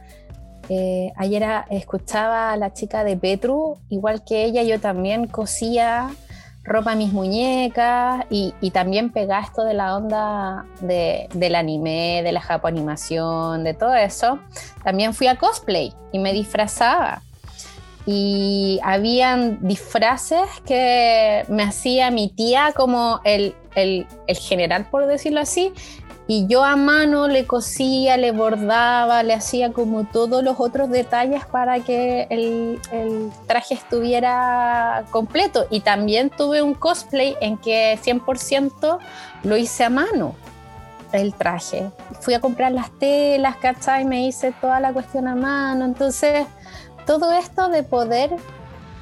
eh, 0.68 1.12
ayer 1.16 1.44
escuchaba 1.70 2.52
a 2.52 2.56
la 2.56 2.72
chica 2.72 3.04
de 3.04 3.16
Petru, 3.16 3.78
igual 3.88 4.24
que 4.24 4.44
ella, 4.44 4.62
yo 4.62 4.80
también 4.80 5.26
cosía 5.26 6.10
ropa 6.64 6.92
a 6.92 6.94
mis 6.94 7.12
muñecas 7.12 8.24
y, 8.30 8.52
también 8.70 9.10
pegaba 9.10 9.42
esto 9.42 9.64
de 9.64 9.74
la 9.74 9.96
onda 9.96 10.64
del 10.80 11.54
anime, 11.54 12.22
de 12.22 12.32
la 12.32 12.40
japoanimación, 12.40 13.64
de 13.64 13.74
todo 13.74 13.94
eso. 13.94 14.38
También 14.84 15.14
fui 15.14 15.26
a 15.26 15.36
cosplay 15.36 15.92
y 16.12 16.18
me 16.18 16.32
disfrazaba. 16.32 17.22
Y 18.04 18.80
habían 18.82 19.66
disfraces 19.66 20.48
que 20.66 21.44
me 21.48 21.62
hacía 21.62 22.10
mi 22.10 22.28
tía 22.28 22.72
como 22.74 23.20
el, 23.24 23.54
el 23.76 24.06
general, 24.36 24.88
por 24.90 25.06
decirlo 25.06 25.40
así, 25.40 25.72
y 26.28 26.46
yo 26.46 26.64
a 26.64 26.76
mano 26.76 27.26
le 27.26 27.46
cosía, 27.46 28.16
le 28.16 28.30
bordaba, 28.30 29.22
le 29.22 29.34
hacía 29.34 29.72
como 29.72 30.04
todos 30.04 30.42
los 30.44 30.60
otros 30.60 30.88
detalles 30.88 31.44
para 31.46 31.80
que 31.80 32.26
el, 32.30 32.80
traje 33.46 33.74
estuviera 33.74 35.04
completo. 35.10 35.66
Y 35.68 35.80
también 35.80 36.30
tuve 36.30 36.62
un 36.62 36.74
cosplay 36.74 37.36
en 37.40 37.58
que 37.58 37.98
100% 38.02 38.98
lo 39.42 39.56
hice 39.56 39.84
a 39.84 39.90
mano, 39.90 40.34
el 41.12 41.34
traje. 41.34 41.90
Fui 42.20 42.34
a 42.34 42.40
comprar 42.40 42.70
las 42.70 42.96
telas, 42.98 43.56
¿cachai? 43.56 44.04
Me 44.04 44.26
hice 44.26 44.52
toda 44.60 44.78
la 44.78 44.92
cuestión 44.92 45.26
a 45.26 45.34
mano. 45.34 45.84
Entonces, 45.84 46.46
todo 47.04 47.32
esto 47.32 47.68
de 47.68 47.82
poder 47.82 48.30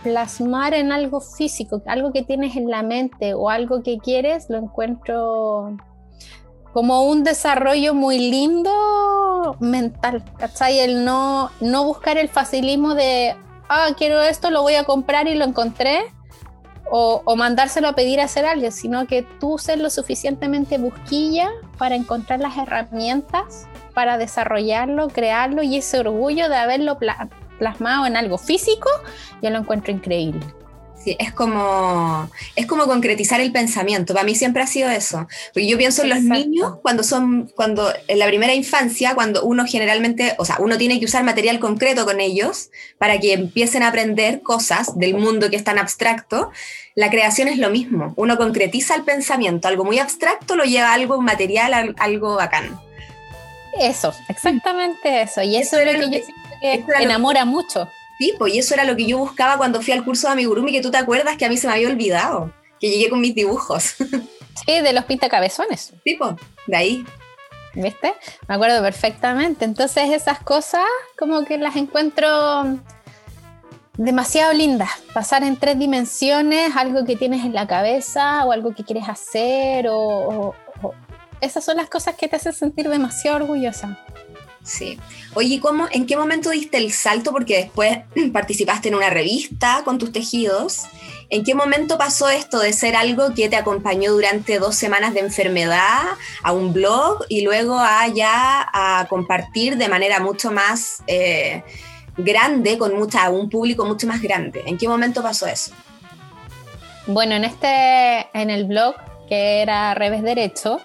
plasmar 0.02 0.72
en 0.72 0.90
algo 0.90 1.20
físico, 1.20 1.82
algo 1.84 2.12
que 2.12 2.22
tienes 2.22 2.56
en 2.56 2.70
la 2.70 2.82
mente 2.82 3.34
o 3.34 3.50
algo 3.50 3.82
que 3.82 3.98
quieres, 3.98 4.48
lo 4.48 4.56
encuentro 4.56 5.76
como 6.72 7.04
un 7.04 7.24
desarrollo 7.24 7.94
muy 7.94 8.18
lindo 8.30 9.56
mental, 9.60 10.24
¿cachai? 10.38 10.78
El 10.78 11.04
no, 11.04 11.50
no 11.60 11.84
buscar 11.84 12.18
el 12.18 12.28
facilismo 12.28 12.94
de, 12.94 13.36
ah, 13.68 13.88
quiero 13.96 14.22
esto, 14.22 14.50
lo 14.50 14.62
voy 14.62 14.74
a 14.74 14.84
comprar 14.84 15.26
y 15.28 15.34
lo 15.34 15.44
encontré, 15.44 16.12
o, 16.92 17.36
mandárselo 17.36 17.88
a 17.88 17.92
pedir 17.94 18.20
a 18.20 18.24
hacer 18.24 18.44
alguien, 18.44 18.72
sino 18.72 19.06
que 19.06 19.22
tú 19.22 19.58
ser 19.58 19.78
lo 19.78 19.90
suficientemente 19.90 20.76
busquilla 20.76 21.48
para 21.78 21.94
encontrar 21.94 22.40
las 22.40 22.56
herramientas 22.58 23.68
para 23.94 24.18
desarrollarlo, 24.18 25.08
crearlo 25.08 25.62
y 25.62 25.76
ese 25.76 26.00
orgullo 26.00 26.48
de 26.48 26.56
haberlo 26.56 26.98
plasmado 27.58 28.06
en 28.06 28.16
algo 28.16 28.38
físico, 28.38 28.88
yo 29.40 29.50
lo 29.50 29.58
encuentro 29.58 29.92
increíble. 29.92 30.44
Sí, 31.02 31.16
es 31.18 31.32
como, 31.32 32.28
es 32.56 32.66
como 32.66 32.84
concretizar 32.84 33.40
el 33.40 33.52
pensamiento. 33.52 34.12
Para 34.12 34.24
mí 34.24 34.34
siempre 34.34 34.62
ha 34.62 34.66
sido 34.66 34.90
eso. 34.90 35.26
Porque 35.54 35.66
yo 35.66 35.78
pienso 35.78 36.02
en 36.02 36.10
los 36.10 36.20
niños 36.20 36.74
cuando 36.82 37.02
son, 37.02 37.50
cuando 37.56 37.90
en 38.06 38.18
la 38.18 38.26
primera 38.26 38.52
infancia, 38.52 39.14
cuando 39.14 39.42
uno 39.42 39.64
generalmente, 39.66 40.34
o 40.36 40.44
sea, 40.44 40.56
uno 40.58 40.76
tiene 40.76 41.00
que 41.00 41.06
usar 41.06 41.24
material 41.24 41.58
concreto 41.58 42.04
con 42.04 42.20
ellos 42.20 42.70
para 42.98 43.18
que 43.18 43.32
empiecen 43.32 43.82
a 43.82 43.88
aprender 43.88 44.42
cosas 44.42 44.98
del 44.98 45.14
mundo 45.14 45.48
que 45.48 45.56
es 45.56 45.64
tan 45.64 45.78
abstracto. 45.78 46.50
La 46.94 47.08
creación 47.08 47.48
es 47.48 47.56
lo 47.56 47.70
mismo. 47.70 48.12
Uno 48.16 48.36
concretiza 48.36 48.94
el 48.94 49.02
pensamiento, 49.02 49.68
algo 49.68 49.84
muy 49.84 49.98
abstracto 49.98 50.54
lo 50.54 50.64
lleva 50.64 50.90
a 50.90 50.94
algo 50.94 51.22
material, 51.22 51.94
algo 51.98 52.36
bacán. 52.36 52.78
Eso, 53.78 54.12
exactamente 54.28 55.22
eso. 55.22 55.40
Y 55.40 55.56
eso, 55.56 55.78
es 55.78 55.86
lo 55.86 56.10
que, 56.10 56.18
yo 56.18 56.24
siento 56.24 56.52
que 56.60 57.02
enamora 57.02 57.46
mucho. 57.46 57.88
Sí, 58.20 58.34
pues 58.36 58.54
y 58.54 58.58
eso 58.58 58.74
era 58.74 58.84
lo 58.84 58.94
que 58.94 59.06
yo 59.06 59.16
buscaba 59.16 59.56
cuando 59.56 59.80
fui 59.80 59.94
al 59.94 60.04
curso 60.04 60.26
de 60.26 60.34
amigurumi, 60.34 60.72
que 60.72 60.82
tú 60.82 60.90
te 60.90 60.98
acuerdas 60.98 61.38
que 61.38 61.46
a 61.46 61.48
mí 61.48 61.56
se 61.56 61.66
me 61.66 61.72
había 61.72 61.88
olvidado, 61.88 62.52
que 62.78 62.90
llegué 62.90 63.08
con 63.08 63.20
mis 63.20 63.34
dibujos. 63.34 63.94
Sí, 64.66 64.80
de 64.80 64.92
los 64.92 65.04
pintacabezones. 65.04 65.94
Sí, 66.04 66.16
pues, 66.18 66.34
de 66.66 66.76
ahí. 66.76 67.04
¿Viste? 67.72 68.12
Me 68.46 68.56
acuerdo 68.56 68.82
perfectamente. 68.82 69.64
Entonces 69.64 70.10
esas 70.10 70.40
cosas 70.40 70.84
como 71.16 71.44
que 71.46 71.56
las 71.56 71.76
encuentro 71.76 72.78
demasiado 73.96 74.52
lindas. 74.52 74.90
Pasar 75.14 75.44
en 75.44 75.56
tres 75.56 75.78
dimensiones, 75.78 76.76
algo 76.76 77.06
que 77.06 77.16
tienes 77.16 77.44
en 77.46 77.54
la 77.54 77.66
cabeza 77.66 78.44
o 78.44 78.52
algo 78.52 78.74
que 78.74 78.84
quieres 78.84 79.08
hacer 79.08 79.86
o 79.88 80.54
esas 81.40 81.64
son 81.64 81.76
las 81.78 81.88
cosas 81.88 82.16
que 82.16 82.28
te 82.28 82.36
hacen 82.36 82.52
sentir 82.52 82.88
demasiado 82.88 83.38
orgullosa. 83.38 83.98
Sí. 84.62 84.98
Oye, 85.34 85.60
¿cómo, 85.60 85.88
¿en 85.90 86.06
qué 86.06 86.16
momento 86.16 86.50
diste 86.50 86.76
el 86.76 86.92
salto? 86.92 87.32
Porque 87.32 87.56
después 87.56 87.98
participaste 88.32 88.88
en 88.88 88.94
una 88.94 89.10
revista 89.10 89.82
con 89.84 89.98
tus 89.98 90.12
tejidos. 90.12 90.84
¿En 91.30 91.44
qué 91.44 91.54
momento 91.54 91.96
pasó 91.96 92.28
esto 92.28 92.58
de 92.58 92.72
ser 92.72 92.96
algo 92.96 93.34
que 93.34 93.48
te 93.48 93.56
acompañó 93.56 94.12
durante 94.12 94.58
dos 94.58 94.74
semanas 94.74 95.14
de 95.14 95.20
enfermedad 95.20 96.02
a 96.42 96.52
un 96.52 96.72
blog 96.72 97.24
y 97.28 97.42
luego 97.42 97.78
a 97.78 98.08
ya 98.08 98.68
a 98.72 99.06
compartir 99.08 99.76
de 99.76 99.88
manera 99.88 100.18
mucho 100.18 100.50
más 100.50 101.04
eh, 101.06 101.62
grande, 102.16 102.78
con 102.78 102.96
mucha, 102.96 103.30
un 103.30 103.48
público 103.48 103.84
mucho 103.84 104.08
más 104.08 104.20
grande? 104.20 104.64
¿En 104.66 104.76
qué 104.76 104.88
momento 104.88 105.22
pasó 105.22 105.46
eso? 105.46 105.72
Bueno, 107.06 107.36
en 107.36 107.44
este, 107.44 108.28
en 108.34 108.50
el 108.50 108.64
blog 108.64 108.96
que 109.28 109.62
era 109.62 109.94
Revés 109.94 110.22
Derecho, 110.22 110.80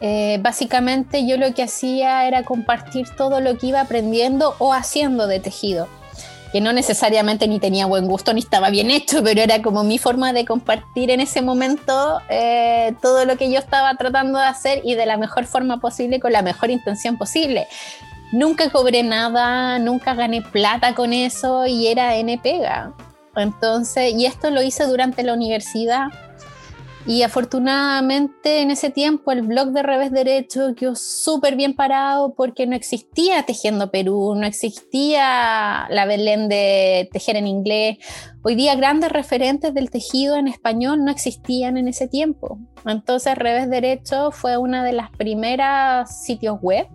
eh, 0.00 0.38
básicamente 0.40 1.26
yo 1.26 1.36
lo 1.36 1.54
que 1.54 1.62
hacía 1.62 2.26
era 2.26 2.42
compartir 2.42 3.06
todo 3.16 3.40
lo 3.40 3.56
que 3.56 3.68
iba 3.68 3.80
aprendiendo 3.80 4.54
o 4.58 4.74
haciendo 4.74 5.26
de 5.26 5.40
tejido, 5.40 5.88
que 6.52 6.60
no 6.60 6.72
necesariamente 6.72 7.48
ni 7.48 7.58
tenía 7.58 7.86
buen 7.86 8.06
gusto 8.06 8.34
ni 8.34 8.40
estaba 8.40 8.68
bien 8.70 8.90
hecho, 8.90 9.22
pero 9.24 9.40
era 9.40 9.62
como 9.62 9.84
mi 9.84 9.98
forma 9.98 10.32
de 10.32 10.44
compartir 10.44 11.10
en 11.10 11.20
ese 11.20 11.40
momento 11.40 12.20
eh, 12.28 12.94
todo 13.00 13.24
lo 13.24 13.36
que 13.36 13.50
yo 13.50 13.58
estaba 13.58 13.94
tratando 13.94 14.38
de 14.38 14.44
hacer 14.44 14.80
y 14.84 14.94
de 14.94 15.06
la 15.06 15.16
mejor 15.16 15.46
forma 15.46 15.80
posible, 15.80 16.20
con 16.20 16.32
la 16.32 16.42
mejor 16.42 16.70
intención 16.70 17.16
posible. 17.16 17.66
Nunca 18.32 18.70
cobré 18.70 19.02
nada, 19.02 19.78
nunca 19.78 20.14
gané 20.14 20.42
plata 20.42 20.94
con 20.94 21.12
eso 21.12 21.64
y 21.66 21.86
era 21.86 22.16
N 22.16 22.38
pega. 22.42 22.92
Entonces, 23.36 24.14
y 24.14 24.26
esto 24.26 24.50
lo 24.50 24.62
hice 24.62 24.86
durante 24.86 25.22
la 25.22 25.34
universidad 25.34 26.08
Y 27.08 27.22
afortunadamente 27.22 28.62
en 28.62 28.72
ese 28.72 28.90
tiempo 28.90 29.30
el 29.30 29.42
blog 29.42 29.68
de 29.68 29.84
Revés 29.84 30.10
Derecho 30.10 30.74
quedó 30.74 30.96
súper 30.96 31.54
bien 31.54 31.76
parado 31.76 32.34
porque 32.34 32.66
no 32.66 32.74
existía 32.74 33.44
Tejiendo 33.44 33.92
Perú, 33.92 34.34
no 34.34 34.44
existía 34.44 35.86
la 35.88 36.04
Belén 36.04 36.48
de 36.48 37.08
Tejer 37.12 37.36
en 37.36 37.46
inglés. 37.46 37.98
Hoy 38.42 38.56
día 38.56 38.74
grandes 38.74 39.12
referentes 39.12 39.72
del 39.72 39.88
tejido 39.88 40.34
en 40.34 40.48
español 40.48 41.04
no 41.04 41.12
existían 41.12 41.76
en 41.76 41.86
ese 41.86 42.08
tiempo. 42.08 42.58
Entonces 42.84 43.38
Revés 43.38 43.70
Derecho 43.70 44.32
fue 44.32 44.56
una 44.56 44.82
de 44.82 44.92
las 44.92 45.10
primeras 45.12 46.24
sitios 46.24 46.58
web 46.60 46.88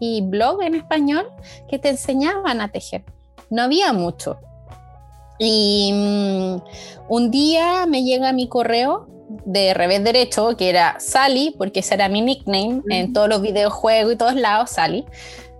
y 0.00 0.22
blog 0.22 0.62
en 0.62 0.76
español 0.76 1.28
que 1.68 1.78
te 1.78 1.90
enseñaban 1.90 2.62
a 2.62 2.70
tejer. 2.70 3.04
No 3.50 3.64
había 3.64 3.92
mucho. 3.92 4.38
Y 5.38 5.92
mm, 5.92 6.56
un 7.10 7.30
día 7.30 7.84
me 7.86 8.02
llega 8.02 8.32
mi 8.32 8.48
correo 8.48 9.17
de 9.28 9.74
revés 9.74 10.04
derecho, 10.04 10.56
que 10.56 10.70
era 10.70 10.98
Sally, 11.00 11.54
porque 11.56 11.80
ese 11.80 11.94
era 11.94 12.08
mi 12.08 12.20
nickname 12.22 12.82
en 12.90 13.12
todos 13.12 13.28
los 13.28 13.42
videojuegos 13.42 14.14
y 14.14 14.16
todos 14.16 14.34
lados, 14.34 14.70
Sally. 14.70 15.04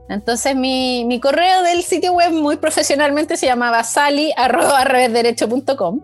Entonces 0.09 0.57
mi, 0.57 1.05
mi, 1.05 1.21
correo 1.21 1.63
del 1.63 1.83
sitio 1.83 2.15
web 2.15 2.33
muy 2.33 2.57
profesionalmente 2.57 3.37
se 3.37 3.45
llamaba 3.45 3.85
sally.revésderecho.com. 3.85 6.01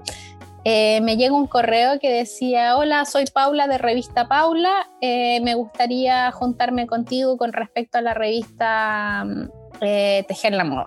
Eh, 0.66 1.02
me 1.02 1.18
llega 1.18 1.34
un 1.34 1.46
correo 1.46 1.98
que 2.00 2.10
decía, 2.10 2.78
hola, 2.78 3.04
soy 3.04 3.26
Paula 3.26 3.68
de 3.68 3.76
Revista 3.76 4.28
Paula, 4.28 4.88
eh, 5.02 5.42
me 5.42 5.54
gustaría 5.54 6.32
juntarme 6.32 6.86
contigo 6.86 7.36
con 7.36 7.52
respecto 7.52 7.98
a 7.98 8.00
la 8.00 8.14
revista 8.14 9.24
mm, 9.26 9.50
eh, 9.82 10.24
Tejer 10.26 10.54
la 10.54 10.64
Moda. 10.64 10.86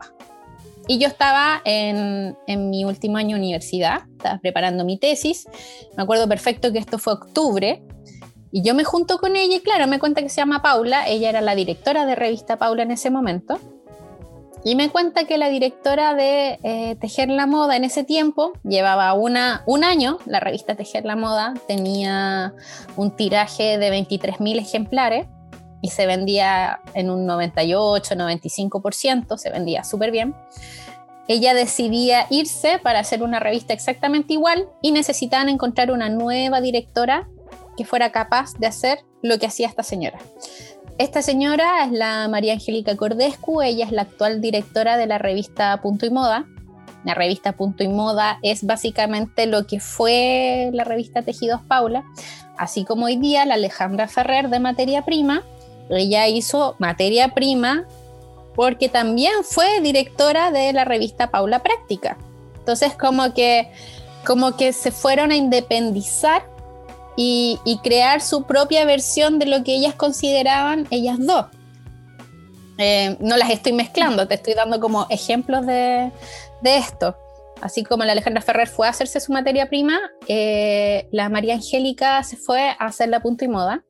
Y 0.88 1.00
yo 1.00 1.08
estaba 1.08 1.62
en, 1.66 2.38
en, 2.48 2.70
mi 2.70 2.86
último 2.86 3.18
año 3.18 3.36
de 3.36 3.42
universidad, 3.42 4.04
estaba 4.18 4.40
preparando 4.40 4.86
mi 4.86 4.98
tesis. 4.98 5.46
Me 5.98 6.04
acuerdo 6.04 6.28
perfecto 6.30 6.72
que 6.72 6.80
esto 6.80 6.98
fue 6.98 7.14
octubre. 7.14 7.84
Y 8.52 8.62
yo 8.62 8.74
me 8.74 8.86
junto 8.86 9.18
con 9.18 9.36
ella 9.36 9.58
y 9.58 9.60
claro, 9.60 9.88
me 9.88 10.00
cuenta 10.00 10.22
que 10.22 10.30
se 10.30 10.38
llama 10.38 10.62
Paula. 10.62 11.08
Ella 11.08 11.30
era 11.30 11.42
la 11.42 11.56
directora 11.56 12.06
de 12.06 12.16
revista 12.16 12.58
Paula 12.58 12.84
en 12.84 12.92
ese 12.92 13.10
momento. 13.10 13.60
Y 14.64 14.76
me 14.76 14.90
cuenta 14.90 15.26
que 15.26 15.38
la 15.38 15.50
directora 15.50 16.14
de 16.16 16.60
eh, 16.64 16.96
Tejer 17.00 17.30
la 17.30 17.46
Moda 17.46 17.76
en 17.76 17.84
ese 17.84 18.04
tiempo 18.04 18.54
llevaba 18.64 19.14
una, 19.14 19.64
un 19.66 19.84
año, 19.84 20.18
la 20.26 20.40
revista 20.40 20.76
Tejer 20.76 21.06
la 21.06 21.16
Moda 21.16 21.54
tenía 21.68 22.54
un 22.96 23.16
tiraje 23.16 23.78
de 23.78 23.92
23.000 23.92 24.60
ejemplares 24.60 25.28
y 25.82 25.90
se 25.90 26.06
vendía 26.06 26.80
en 26.94 27.10
un 27.10 27.26
98, 27.26 28.16
95%, 28.16 29.38
se 29.38 29.50
vendía 29.52 29.84
súper 29.84 30.12
bien. 30.12 30.36
Ella 31.28 31.54
decidía 31.54 32.26
irse 32.30 32.80
para 32.82 33.00
hacer 33.00 33.22
una 33.22 33.40
revista 33.40 33.74
exactamente 33.74 34.34
igual 34.34 34.68
y 34.82 34.92
necesitaban 34.92 35.50
encontrar 35.50 35.92
una 35.92 36.10
nueva 36.10 36.62
directora 36.62 37.28
que 37.76 37.86
fuera 37.86 38.12
capaz 38.12 38.54
de 38.58 38.68
hacer 38.68 39.00
lo 39.22 39.38
que 39.38 39.46
hacía 39.46 39.68
esta 39.68 39.84
señora. 39.84 40.20
Esta 40.98 41.22
señora 41.22 41.86
es 41.86 41.92
la 41.92 42.28
María 42.28 42.54
Angélica 42.54 42.96
Cordescu, 42.96 43.62
ella 43.62 43.86
es 43.86 43.92
la 43.92 44.04
actual 44.04 44.42
directora 44.42 44.98
de 44.98 45.06
la 45.06 45.20
revista 45.20 45.80
Punto 45.82 46.06
y 46.06 46.10
Moda. 46.10 46.46
La 47.04 47.14
revista 47.14 47.52
Punto 47.52 47.84
y 47.84 47.88
Moda 47.88 48.40
es 48.42 48.66
básicamente 48.66 49.46
lo 49.46 49.68
que 49.68 49.80
fue 49.80 50.72
la 50.74 50.86
revista 50.86 51.22
Tejidos 51.22 51.62
Paula, 51.62 52.04
así 52.58 52.84
como 52.84 53.06
hoy 53.06 53.18
día 53.18 53.46
la 53.46 53.56
Alejandra 53.56 54.08
Ferrer 54.08 54.50
de 54.50 54.60
Materia 54.60 55.06
Prima 55.06 55.44
ella 55.90 56.28
hizo 56.28 56.76
materia 56.80 57.34
prima 57.34 57.86
porque 58.56 58.90
también 58.90 59.44
fue 59.44 59.82
directora 59.82 60.52
de 60.52 60.74
la 60.74 60.84
revista 60.84 61.30
Paula 61.30 61.62
Práctica. 61.62 62.18
Entonces 62.58 62.96
como 62.96 63.34
que, 63.34 63.72
como 64.26 64.58
que 64.58 64.74
se 64.74 64.92
fueron 64.92 65.32
a 65.32 65.36
independizar 65.36 66.44
y, 67.16 67.80
crear 67.84 68.22
su 68.22 68.44
propia 68.44 68.86
versión 68.86 69.40
de 69.40 69.48
lo 69.48 69.64
que 69.64 69.76
ellas 69.76 69.96
consideraban 69.96 70.88
ellas 70.92 71.18
dos. 71.20 71.48
Eh, 72.78 73.18
no 73.20 73.38
las 73.38 73.50
estoy 73.50 73.74
mezclando, 73.74 74.28
te 74.28 74.36
estoy 74.36 74.54
dando 74.54 74.80
como 74.80 75.08
ejemplos 75.10 75.66
de, 75.66 76.12
esto. 76.64 77.16
Así 77.62 77.84
como 77.84 78.04
la 78.04 78.12
Alejandra 78.12 78.42
Ferrer 78.42 78.68
fue 78.68 78.86
a 78.86 78.92
hacerse 78.92 79.20
su 79.20 79.32
materia 79.32 79.68
prima, 79.68 80.00
eh, 80.28 81.08
la 81.12 81.28
María 81.30 81.56
Angélica 81.56 82.22
se 82.24 82.38
fue 82.38 82.70
a 82.70 82.86
hacer 82.86 83.10
la 83.10 83.20
punto 83.20 83.46
y 83.46 83.48
moda. 83.48 83.84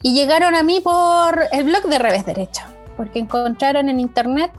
Y 0.00 0.14
llegaron 0.14 0.54
a 0.54 0.62
mí 0.62 0.80
por 0.80 1.48
el 1.50 1.64
blog 1.64 1.82
de 1.88 1.98
Revés 1.98 2.24
Derecho, 2.24 2.62
porque 2.96 3.18
encontraron 3.18 3.88
en 3.88 3.98
internet 3.98 4.52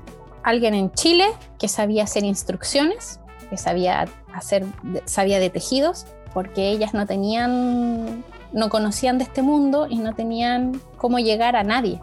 alguien 0.43 0.73
en 0.73 0.91
Chile 0.91 1.27
que 1.57 1.69
sabía 1.69 2.03
hacer 2.03 2.25
instrucciones, 2.25 3.21
que 3.49 3.55
sabía 3.55 4.05
hacer, 4.33 4.65
sabía 5.05 5.39
de 5.39 5.49
tejidos, 5.49 6.07
porque 6.33 6.71
ellas 6.71 6.93
no 6.93 7.05
tenían, 7.05 8.25
no 8.51 8.67
conocían 8.67 9.17
de 9.17 9.23
este 9.23 9.41
mundo 9.41 9.87
y 9.89 9.99
no 9.99 10.13
tenían 10.13 10.81
cómo 10.97 11.19
llegar 11.19 11.55
a 11.55 11.63
nadie. 11.63 12.01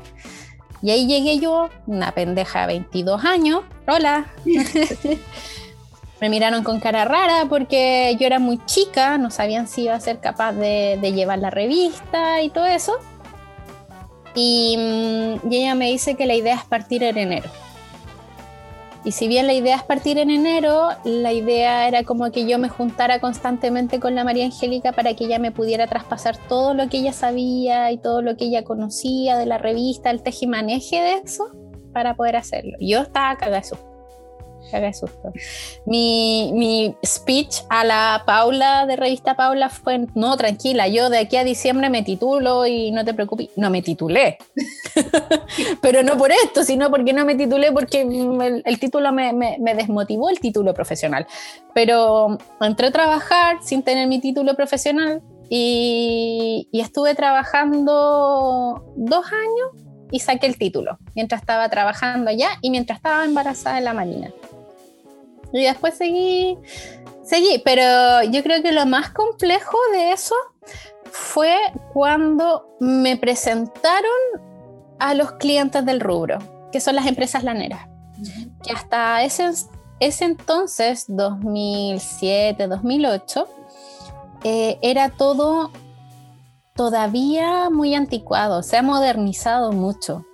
Y 0.81 0.91
ahí 0.91 1.07
llegué 1.07 1.39
yo, 1.39 1.69
una 1.87 2.13
pendeja 2.13 2.63
de 2.63 2.67
22 2.69 3.23
años, 3.23 3.65
hola. 3.87 4.29
Me 6.23 6.31
miraron 6.31 6.65
con 6.65 6.81
cara 6.81 7.05
rara 7.05 7.45
porque 7.51 8.17
yo 8.19 8.27
era 8.27 8.39
muy 8.39 8.65
chica, 8.65 9.19
no 9.19 9.31
sabían 9.31 9.69
si 9.69 9.83
iba 9.83 9.95
a 9.95 10.01
ser 10.01 10.21
capaz 10.21 10.53
de, 10.53 10.99
de 11.03 11.13
llevar 11.13 11.39
la 11.39 11.51
revista 11.51 12.41
y 12.41 12.49
todo 12.49 12.65
eso. 12.65 12.95
Mm, 14.37 15.51
y, 15.51 15.57
ella 15.57 15.75
me 15.75 15.91
dice 15.91 16.15
que 16.15 16.27
la 16.27 16.35
idea 16.35 16.55
es 16.55 16.65
partir 16.65 17.03
en 17.03 17.17
enero. 17.17 17.49
Y 19.05 19.13
si 19.13 19.29
bien 19.29 19.47
la 19.47 19.53
idea 19.55 19.77
es 19.77 19.85
partir 19.85 20.19
en 20.19 20.31
enero, 20.31 20.89
la 21.05 21.33
idea 21.33 21.87
era 21.87 22.03
como 22.03 22.31
que 22.33 22.47
yo 22.47 22.59
me 22.59 22.69
juntara 22.69 23.21
constantemente 23.21 24.01
con 24.01 24.17
la 24.17 24.25
María 24.25 24.45
Angélica 24.45 24.93
para 24.93 25.15
que 25.15 25.25
ella 25.25 25.39
me 25.39 25.53
pudiera 25.53 25.87
traspasar 25.87 26.37
todo 26.49 26.75
lo 26.75 26.89
que 26.89 26.99
ella 26.99 27.13
sabía 27.13 27.93
y 27.93 27.99
todo 27.99 28.21
lo 28.21 28.37
que 28.37 28.47
ella 28.47 28.65
conocía 28.65 29.39
de 29.39 29.47
la 29.47 29.59
revista, 29.59 30.11
el 30.11 30.23
tejimaneje 30.23 31.01
de 31.01 31.13
eso, 31.25 31.45
para 31.93 32.17
poder 32.17 32.35
hacerlo. 32.35 32.77
Yo 32.81 33.03
estaba 33.03 33.37
cagada 33.37 33.63
Caga 34.71 34.93
susto. 34.93 35.33
Mi, 35.85 36.51
mi, 36.55 36.97
speech 37.05 37.63
a 37.69 37.85
la 37.85 38.23
Paula 38.27 38.87
de 38.87 38.97
revista 38.97 39.37
Paula 39.37 39.69
fue, 39.69 40.07
no, 40.15 40.37
tranquila, 40.37 40.89
yo 40.89 41.09
de 41.09 41.19
aquí 41.19 41.37
a 41.37 41.45
diciembre 41.45 41.89
me 41.91 42.03
titulo 42.03 42.67
y 42.67 42.91
no 42.91 43.05
te 43.05 43.15
preocupes. 43.15 43.51
No 43.57 43.71
me 43.71 43.83
titulé. 43.83 44.39
Pero 45.81 46.03
no 46.03 46.17
por 46.19 46.33
esto, 46.33 46.65
sino 46.65 46.91
porque 46.91 47.13
no 47.13 47.25
me 47.25 47.35
titulé 47.35 47.73
porque 47.73 48.03
el, 48.65 48.79
título 48.81 49.13
me, 49.13 49.33
me, 49.33 49.57
me, 49.61 49.75
desmotivó 49.75 50.31
el 50.31 50.41
título 50.41 50.75
profesional. 50.75 51.27
Pero 51.75 52.39
entré 52.61 52.89
a 52.89 52.93
trabajar 52.93 53.59
sin 53.63 53.83
tener 53.83 54.09
mi 54.09 54.21
título 54.21 54.55
profesional 54.55 55.23
y, 55.49 56.69
y 56.73 56.81
estuve 56.81 57.15
trabajando 57.15 58.85
dos 58.97 59.27
años 59.27 59.87
y 60.11 60.21
saqué 60.21 60.47
el 60.47 60.59
título 60.59 60.99
mientras 61.15 61.41
estaba 61.41 61.69
trabajando 61.69 62.31
allá 62.31 62.51
y 62.63 62.71
mientras 62.71 62.99
estaba 62.99 63.25
embarazada 63.25 63.79
en 63.79 63.85
la 63.85 63.95
Marina. 63.95 64.31
Y 65.53 65.65
después 65.65 65.95
seguí, 65.95 66.59
seguí, 67.23 67.61
pero 67.65 68.23
yo 68.31 68.43
creo 68.43 68.63
que 68.63 68.73
lo 68.73 68.87
más 68.87 69.11
complejo 69.11 69.77
de 69.93 70.13
eso 70.13 70.35
fue 71.11 71.57
cuando 71.93 72.77
me 72.81 73.17
presentaron 73.17 74.11
a 74.99 75.15
los 75.15 75.33
clientes 75.33 75.85
del 75.85 76.01
rubro, 76.01 76.39
que 76.73 76.81
son 76.81 76.97
las 76.97 77.07
empresas 77.07 77.45
laneras, 77.45 77.89
que 78.63 78.73
hasta 78.73 79.23
ese, 79.23 79.51
ese 80.01 80.25
entonces, 80.25 81.05
2007, 81.09 82.67
2008, 82.67 83.49
eh, 84.45 84.79
era 84.83 85.11
todo 85.11 85.71
todavía 86.75 87.71
muy 87.71 87.95
anticuado, 87.95 88.63
se 88.63 88.77
ha 88.77 88.83
modernizado 88.83 89.73
mucho, 89.73 90.25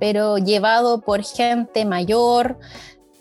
pero 0.00 0.38
llevado 0.38 1.00
por 1.00 1.22
gente 1.22 1.84
mayor, 1.84 2.58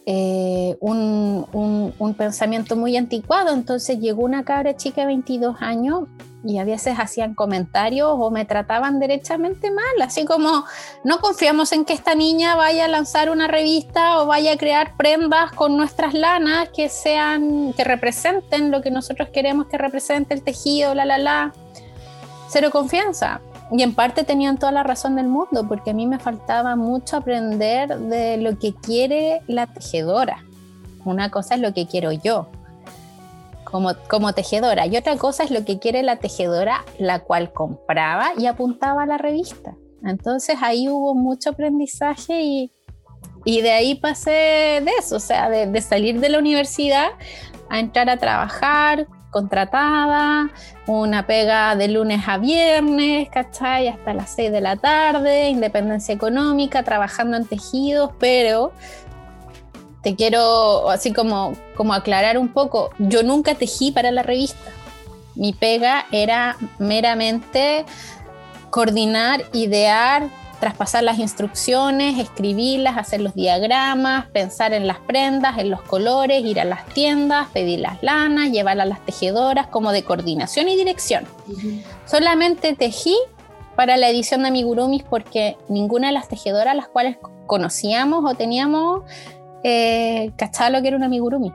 eh, 0.07 0.77
un, 0.81 1.93
un, 1.97 2.13
pensamiento 2.13 2.75
muy 2.75 2.95
anticuado. 2.95 3.53
Entonces 3.53 3.99
llegó 3.99 4.23
una 4.23 4.43
cabra 4.43 4.75
chica 4.77 5.01
de 5.01 5.07
22 5.07 5.57
años 5.61 6.07
y 6.43 6.59
a 6.59 6.63
veces 6.63 6.97
hacían 6.99 7.33
comentarios 7.33 8.09
o 8.11 8.29
me 8.29 8.45
trataban 8.45 8.99
derechamente 8.99 9.71
mal, 9.71 10.01
así 10.03 10.25
como 10.25 10.63
no 11.03 11.19
confiamos 11.19 11.71
en 11.71 11.85
que 11.85 11.93
esta 11.93 12.13
niña 12.13 12.55
vaya 12.55 12.85
a 12.85 12.87
lanzar 12.87 13.31
una 13.31 13.47
revista 13.47 14.21
o 14.21 14.27
vaya 14.27 14.53
a 14.53 14.57
crear 14.57 14.95
prendas 14.95 15.51
con 15.53 15.75
nuestras 15.75 16.13
lanas 16.13 16.69
que 16.69 16.87
sean, 16.87 17.73
que 17.73 17.83
representen 17.83 18.69
lo 18.69 18.81
que 18.81 18.91
nosotros 18.91 19.29
queremos 19.29 19.65
que 19.67 19.79
represente 19.79 20.35
el 20.35 20.43
tejido, 20.43 20.93
la 20.93 21.05
la 21.05 21.17
la. 21.17 21.53
Cero 22.47 22.69
confianza. 22.71 23.41
Y 23.71 23.81
en 23.81 23.95
parte 23.95 24.23
tenían 24.23 24.57
toda 24.57 24.71
la 24.71 24.83
razón 24.83 25.15
del 25.15 25.27
mundo, 25.27 25.67
porque 25.67 25.91
a 25.91 25.93
mí 25.93 26.05
me 26.05 26.19
faltaba 26.19 26.75
mucho 26.75 27.17
aprender 27.17 27.97
de 27.97 28.37
lo 28.37 28.59
que 28.59 28.73
quiere 28.73 29.41
la 29.47 29.67
tejedora. 29.67 30.43
Una 31.03 31.31
cosa 31.31 31.55
es 31.55 31.61
lo 31.61 31.73
que 31.73 31.87
quiero 31.87 32.11
yo 32.11 32.47
como, 33.75 33.93
como 34.07 34.31
tejedora 34.31 34.85
y 34.85 34.95
otra 34.95 35.17
cosa 35.17 35.43
es 35.43 35.51
lo 35.51 35.65
que 35.65 35.79
quiere 35.79 36.01
la 36.01 36.15
tejedora, 36.15 36.85
la 36.97 37.19
cual 37.19 37.51
compraba 37.51 38.29
y 38.37 38.45
apuntaba 38.45 39.03
a 39.03 39.05
la 39.05 39.17
revista. 39.17 39.75
Entonces 40.03 40.57
ahí 40.61 40.87
hubo 40.87 41.13
mucho 41.13 41.49
aprendizaje 41.49 42.41
y, 42.41 42.71
y 43.43 43.61
de 43.61 43.71
ahí 43.71 43.95
pasé 43.95 44.81
de 44.81 44.91
eso, 44.97 45.17
o 45.17 45.19
sea, 45.19 45.49
de, 45.49 45.67
de 45.67 45.81
salir 45.81 46.21
de 46.21 46.29
la 46.29 46.39
universidad 46.39 47.09
a 47.69 47.79
entrar 47.79 48.09
a 48.09 48.17
trabajar 48.17 49.07
subcontratada, 49.35 50.49
una 50.87 51.27
pega 51.27 51.75
de 51.75 51.89
lunes 51.89 52.21
a 52.27 52.37
viernes, 52.37 53.29
¿cachai? 53.29 53.87
Hasta 53.87 54.13
las 54.13 54.33
6 54.35 54.51
de 54.51 54.61
la 54.61 54.77
tarde, 54.77 55.49
independencia 55.49 56.13
económica, 56.13 56.83
trabajando 56.83 57.35
en 57.37 57.45
tejidos, 57.45 58.11
pero 58.19 58.71
te 60.01 60.15
quiero 60.15 60.89
así 60.89 61.11
como, 61.11 61.53
como 61.75 61.93
aclarar 61.93 62.37
un 62.37 62.49
poco, 62.49 62.91
yo 62.97 63.23
nunca 63.23 63.55
tejí 63.55 63.91
para 63.91 64.11
la 64.11 64.23
revista. 64.23 64.71
Mi 65.35 65.51
pega 65.51 66.05
era 66.11 66.55
meramente 66.79 67.85
coordinar, 68.69 69.43
idear, 69.51 70.29
traspasar 70.65 71.03
las 71.03 71.19
instrucciones, 71.19 72.17
escribirlas, 72.17 72.97
hacer 72.97 73.21
los 73.21 73.35
diagramas, 73.35 74.25
pensar 74.31 74.73
en 74.73 74.87
las 74.87 74.97
prendas, 74.97 75.59
en 75.59 75.69
los 75.69 75.79
colores, 75.83 76.43
ir 76.43 76.59
a 76.59 76.65
las 76.65 76.87
tiendas, 76.87 77.49
pedir 77.49 77.81
las 77.81 78.01
lanas, 78.01 78.49
llevarlas 78.49 78.87
a 78.87 78.89
las 78.89 79.05
tejedoras, 79.05 79.67
como 79.67 79.91
de 79.91 80.03
coordinación 80.03 80.67
y 80.67 80.75
dirección. 80.75 81.25
Solamente 82.07 82.73
tejí 82.73 83.15
para 83.75 83.95
la 83.95 84.09
edición 84.09 84.41
de 84.41 84.47
amigurumis 84.47 85.03
porque 85.03 85.55
ninguna 85.69 86.07
de 86.07 86.13
las 86.13 86.29
tejedoras 86.29 86.75
las 86.75 86.87
cuales 86.87 87.17
conocíamos 87.45 88.25
o 88.25 88.33
teníamos 88.33 89.03
eh, 89.63 90.31
cachaba 90.35 90.71
lo 90.71 90.81
que 90.81 90.87
era 90.87 90.97
un 90.97 91.03
amigurumi. 91.03 91.53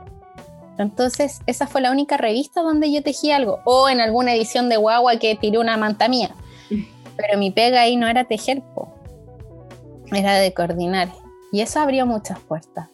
Entonces, 0.78 1.40
esa 1.46 1.66
fue 1.66 1.80
la 1.80 1.90
única 1.90 2.16
revista 2.16 2.62
donde 2.62 2.92
yo 2.92 3.02
tejí 3.02 3.32
algo. 3.32 3.58
O 3.64 3.88
en 3.88 4.00
alguna 4.00 4.34
edición 4.34 4.68
de 4.68 4.76
Guagua 4.76 5.16
que 5.16 5.34
tiré 5.34 5.58
una 5.58 5.76
manta 5.76 6.06
mía. 6.06 6.30
Pero 7.16 7.38
mi 7.38 7.50
pega 7.50 7.80
ahí 7.80 7.96
no 7.96 8.06
era 8.06 8.22
tejer, 8.22 8.62
era 10.12 10.36
de 10.36 10.52
coordinar. 10.52 11.12
Y 11.52 11.60
eso 11.60 11.80
abrió 11.80 12.06
muchas 12.06 12.38
puertas. 12.40 12.88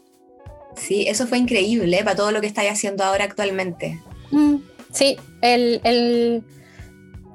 Sí, 0.76 1.06
eso 1.08 1.26
fue 1.26 1.38
increíble 1.38 2.02
para 2.04 2.16
todo 2.16 2.32
lo 2.32 2.40
que 2.40 2.46
estáis 2.46 2.70
haciendo 2.70 3.04
ahora 3.04 3.24
actualmente. 3.24 4.00
Mm, 4.30 4.56
sí, 4.92 5.16
el, 5.40 5.80
el, 5.84 6.44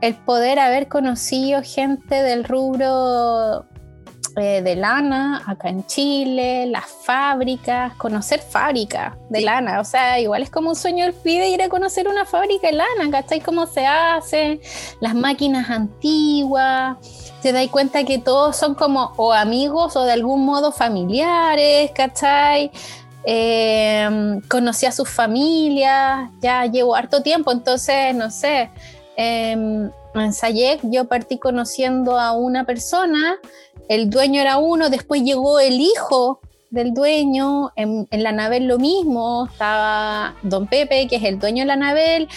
el, 0.01 0.15
poder 0.15 0.59
haber 0.59 0.87
conocido 0.87 1.61
gente 1.63 2.21
del 2.21 2.43
rubro 2.43 3.65
eh, 4.37 4.61
de 4.61 4.75
lana 4.75 5.43
acá 5.45 5.69
en 5.69 5.85
Chile, 5.85 6.65
las 6.67 6.85
fábricas, 6.85 7.93
conocer 7.95 8.39
fábricas 8.39 9.13
de 9.29 9.41
lana. 9.41 9.81
O 9.81 9.83
sea, 9.83 10.19
igual 10.19 10.41
es 10.41 10.49
como 10.49 10.69
un 10.69 10.75
sueño 10.75 11.05
el 11.05 11.13
pide 11.13 11.49
ir 11.49 11.61
a 11.61 11.69
conocer 11.69 12.07
una 12.07 12.25
fábrica 12.25 12.67
de 12.67 12.73
lana, 12.73 13.11
¿cachai? 13.11 13.41
Cómo 13.41 13.67
se 13.67 13.85
hace, 13.85 14.61
las 15.01 15.15
máquinas 15.15 15.69
antiguas. 15.69 16.97
Te 17.41 17.51
das 17.51 17.67
cuenta 17.67 18.03
que 18.05 18.19
todos 18.19 18.55
son 18.55 18.75
como 18.75 19.13
o 19.17 19.33
amigos 19.33 19.95
o 19.95 20.03
de 20.03 20.13
algún 20.13 20.45
modo 20.45 20.71
familiares, 20.71 21.91
¿cachai? 21.91 22.71
Eh, 23.25 24.39
conocí 24.49 24.85
a 24.85 24.91
sus 24.91 25.09
familias, 25.09 26.29
ya 26.41 26.65
llevo 26.65 26.95
harto 26.95 27.21
tiempo, 27.21 27.51
entonces, 27.51 28.15
no 28.15 28.31
sé, 28.31 28.71
em, 29.15 29.91
en 30.15 30.33
Sayek 30.33 30.81
yo 30.83 31.05
partí 31.05 31.37
conociendo 31.37 32.19
a 32.19 32.33
una 32.33 32.65
persona 32.65 33.37
el 33.91 34.09
dueño 34.09 34.39
era 34.39 34.55
uno, 34.55 34.89
después 34.89 35.21
llegó 35.21 35.59
el 35.59 35.81
hijo 35.81 36.39
del 36.69 36.93
dueño, 36.93 37.73
en, 37.75 38.07
la 38.09 38.31
Navel 38.31 38.65
lo 38.65 38.79
mismo, 38.79 39.49
estaba 39.51 40.33
don 40.43 40.65
Pepe, 40.65 41.09
que 41.09 41.17
es 41.17 41.23
el 41.23 41.39
dueño 41.39 41.63
de 41.63 41.65
la 41.65 41.75
Navel, 41.75 42.29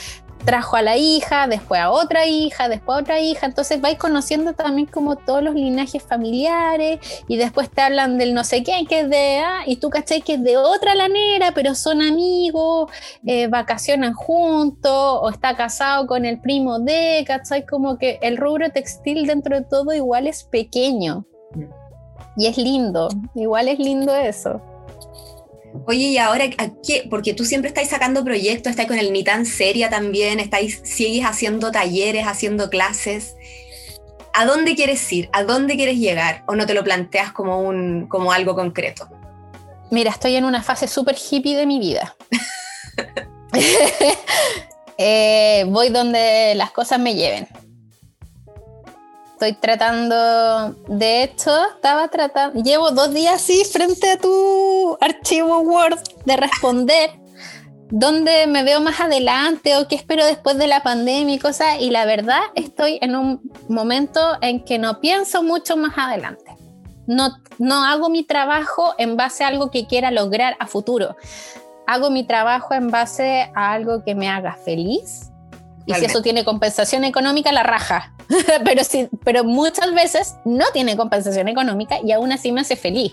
trajo 0.44 0.74
a 0.74 0.82
la 0.82 0.96
hija, 0.96 1.46
después 1.46 1.80
a 1.80 1.92
otra 1.92 2.26
hija, 2.26 2.68
después 2.68 2.98
a 2.98 3.00
otra 3.02 3.20
hija, 3.20 3.46
entonces 3.46 3.80
vais 3.80 3.96
conociendo 3.96 4.54
también 4.54 4.88
como 4.88 5.14
todos 5.14 5.44
los 5.44 5.54
linajes 5.54 6.02
familiares 6.02 6.98
y 7.28 7.36
después 7.36 7.70
te 7.70 7.82
hablan 7.82 8.18
del 8.18 8.34
no 8.34 8.42
sé 8.42 8.64
quién 8.64 8.84
que 8.84 9.02
es 9.02 9.08
de, 9.08 9.38
ah, 9.38 9.62
y 9.64 9.76
tú 9.76 9.90
cachai 9.90 10.22
que 10.22 10.34
es 10.34 10.42
de 10.42 10.56
otra 10.56 10.96
lanera, 10.96 11.52
pero 11.54 11.76
son 11.76 12.02
amigos, 12.02 12.90
eh, 13.24 13.46
vacacionan 13.46 14.12
juntos 14.12 14.90
o 15.22 15.30
está 15.30 15.54
casado 15.56 16.08
con 16.08 16.24
el 16.24 16.40
primo 16.40 16.80
de, 16.80 17.22
cachai, 17.24 17.64
como 17.64 17.96
que 17.96 18.18
el 18.22 18.38
rubro 18.38 18.70
textil 18.70 19.28
dentro 19.28 19.54
de 19.54 19.64
todo 19.64 19.92
igual 19.92 20.26
es 20.26 20.42
pequeño. 20.42 21.24
Y 22.36 22.46
es 22.46 22.56
lindo, 22.56 23.08
igual 23.34 23.68
es 23.68 23.78
lindo 23.78 24.14
eso. 24.14 24.60
Oye, 25.86 26.06
y 26.08 26.18
ahora, 26.18 26.44
qué? 26.86 27.06
Porque 27.10 27.34
tú 27.34 27.44
siempre 27.44 27.68
estás 27.68 27.88
sacando 27.88 28.24
proyectos, 28.24 28.70
estás 28.70 28.86
con 28.86 28.98
el 28.98 29.12
Ni 29.12 29.24
tan 29.24 29.44
seria 29.44 29.90
también, 29.90 30.40
estáis, 30.40 30.80
sigues 30.84 31.24
haciendo 31.24 31.72
talleres, 31.72 32.26
haciendo 32.26 32.70
clases. 32.70 33.36
¿A 34.32 34.46
dónde 34.46 34.74
quieres 34.74 35.12
ir? 35.12 35.28
¿A 35.32 35.42
dónde 35.44 35.76
quieres 35.76 35.98
llegar? 35.98 36.44
¿O 36.46 36.54
no 36.54 36.66
te 36.66 36.74
lo 36.74 36.84
planteas 36.84 37.32
como, 37.32 37.60
un, 37.60 38.06
como 38.08 38.32
algo 38.32 38.54
concreto? 38.54 39.08
Mira, 39.90 40.10
estoy 40.10 40.36
en 40.36 40.44
una 40.44 40.62
fase 40.62 40.88
súper 40.88 41.16
hippie 41.16 41.56
de 41.56 41.66
mi 41.66 41.78
vida. 41.78 42.16
Eh, 44.96 45.64
voy 45.66 45.88
donde 45.88 46.54
las 46.54 46.70
cosas 46.70 47.00
me 47.00 47.16
lleven 47.16 47.48
estoy 49.34 49.52
tratando, 49.54 50.74
de 50.88 51.24
hecho, 51.24 51.50
estaba 51.74 52.08
tratando, 52.08 52.62
llevo 52.62 52.92
dos 52.92 53.12
días 53.12 53.34
así 53.34 53.64
frente 53.64 54.12
a 54.12 54.18
tu 54.18 54.96
archivo 55.00 55.58
Word 55.58 55.98
de 56.24 56.36
responder 56.36 57.10
dónde 57.90 58.46
me 58.46 58.62
veo 58.62 58.80
más 58.80 59.00
adelante 59.00 59.76
o 59.76 59.88
qué 59.88 59.96
espero 59.96 60.24
después 60.24 60.56
de 60.56 60.68
la 60.68 60.82
pandemia 60.82 61.34
y 61.34 61.38
cosas, 61.38 61.80
y 61.80 61.90
la 61.90 62.04
verdad 62.04 62.40
estoy 62.54 62.98
en 63.02 63.16
un 63.16 63.40
momento 63.68 64.20
en 64.40 64.64
que 64.64 64.78
no 64.78 65.00
pienso 65.00 65.42
mucho 65.42 65.76
más 65.76 65.98
adelante. 65.98 66.56
No, 67.06 67.36
no 67.58 67.84
hago 67.84 68.08
mi 68.08 68.22
trabajo 68.22 68.94
en 68.98 69.16
base 69.16 69.44
a 69.44 69.48
algo 69.48 69.70
que 69.70 69.86
quiera 69.86 70.10
lograr 70.10 70.56
a 70.58 70.66
futuro. 70.66 71.16
Hago 71.86 72.08
mi 72.08 72.24
trabajo 72.24 72.72
en 72.72 72.88
base 72.88 73.50
a 73.54 73.72
algo 73.72 74.04
que 74.04 74.14
me 74.14 74.28
haga 74.28 74.54
feliz. 74.54 75.30
Y 75.86 75.92
si 75.92 76.06
eso 76.06 76.22
tiene 76.22 76.46
compensación 76.46 77.04
económica, 77.04 77.52
la 77.52 77.62
raja. 77.62 78.13
pero, 78.64 78.84
sí, 78.84 79.08
pero 79.24 79.44
muchas 79.44 79.92
veces 79.94 80.34
no 80.44 80.64
tiene 80.72 80.96
compensación 80.96 81.48
económica 81.48 81.98
y 82.04 82.12
aún 82.12 82.32
así 82.32 82.52
me 82.52 82.60
hace 82.60 82.76
feliz. 82.76 83.12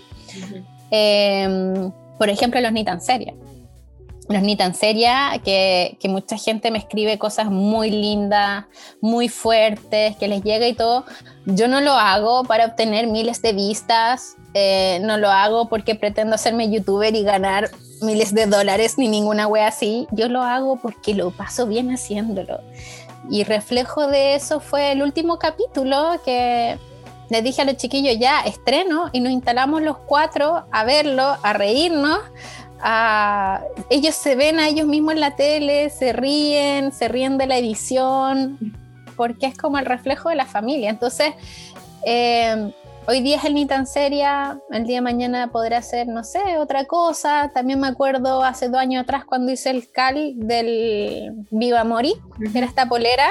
Em, 0.90 1.90
por 2.18 2.28
ejemplo, 2.28 2.60
los 2.60 2.72
ni 2.72 2.84
tan 2.84 3.00
serios. 3.00 3.34
Los 4.28 4.42
ni 4.42 4.56
tan 4.56 4.74
serios, 4.74 5.12
que, 5.44 5.96
que, 6.00 6.08
mucha 6.08 6.36
gente 6.36 6.70
me 6.70 6.78
escribe 6.78 7.18
cosas 7.18 7.46
muy 7.50 7.90
lindas, 7.90 8.66
muy 9.00 9.28
fuertes, 9.28 10.16
que 10.16 10.28
les 10.28 10.42
llega 10.42 10.66
y 10.68 10.74
todo. 10.74 11.04
Yo 11.44 11.66
no 11.68 11.80
lo 11.80 11.92
hago 11.92 12.44
para 12.44 12.66
obtener 12.66 13.08
miles 13.08 13.42
de 13.42 13.52
vistas, 13.52 14.36
eh, 14.54 15.00
no 15.02 15.16
lo 15.16 15.30
hago 15.30 15.68
porque 15.68 15.94
pretendo 15.94 16.34
hacerme 16.34 16.70
youtuber 16.70 17.14
y 17.14 17.22
ganar 17.22 17.70
miles 18.02 18.34
de 18.34 18.46
dólares 18.46 18.98
ni 18.98 19.08
ninguna 19.08 19.46
wea 19.46 19.68
así. 19.68 20.06
Yo 20.12 20.28
lo 20.28 20.42
hago 20.42 20.76
porque 20.76 21.14
lo 21.14 21.30
paso 21.30 21.66
bien 21.66 21.90
haciéndolo. 21.90 22.60
Y 23.30 23.44
reflejo 23.44 24.06
de 24.06 24.34
eso 24.34 24.60
fue 24.60 24.92
el 24.92 25.02
último 25.02 25.38
capítulo 25.38 26.20
que 26.24 26.78
le 27.30 27.42
dije 27.42 27.62
a 27.62 27.64
los 27.64 27.76
chiquillos, 27.76 28.18
ya 28.18 28.40
estreno 28.40 29.08
y 29.12 29.20
nos 29.20 29.32
instalamos 29.32 29.82
los 29.82 29.96
cuatro 29.96 30.64
a 30.70 30.84
verlo, 30.84 31.36
a 31.42 31.52
reírnos. 31.52 32.18
A... 32.80 33.62
Ellos 33.90 34.14
se 34.14 34.34
ven 34.34 34.58
a 34.58 34.68
ellos 34.68 34.86
mismos 34.86 35.14
en 35.14 35.20
la 35.20 35.36
tele, 35.36 35.88
se 35.90 36.12
ríen, 36.12 36.92
se 36.92 37.08
ríen 37.08 37.38
de 37.38 37.46
la 37.46 37.56
edición, 37.56 38.58
porque 39.16 39.46
es 39.46 39.56
como 39.56 39.78
el 39.78 39.86
reflejo 39.86 40.28
de 40.28 40.34
la 40.34 40.46
familia. 40.46 40.90
Entonces, 40.90 41.32
eh, 42.04 42.72
hoy 43.06 43.20
día 43.20 43.36
es 43.36 43.44
el 43.44 43.54
ni 43.54 43.66
tan 43.66 43.86
seria, 43.86 44.60
el 44.70 44.86
día 44.86 44.96
de 44.96 45.02
mañana 45.02 45.50
podrá 45.50 45.82
ser, 45.82 46.08
no 46.08 46.24
sé, 46.24 46.58
otra 46.58 46.86
cosa. 46.86 47.50
También 47.54 47.80
me 47.80 47.88
acuerdo 47.88 48.42
hace 48.42 48.68
dos 48.68 48.78
años 48.80 49.02
atrás 49.02 49.24
cuando 49.24 49.52
hice 49.52 49.70
el 49.70 49.90
cal 49.90 50.34
del 50.36 51.46
Viva 51.50 51.84
Mori, 51.84 52.14
que 52.52 52.58
era 52.58 52.66
esta 52.66 52.86
polera. 52.86 53.28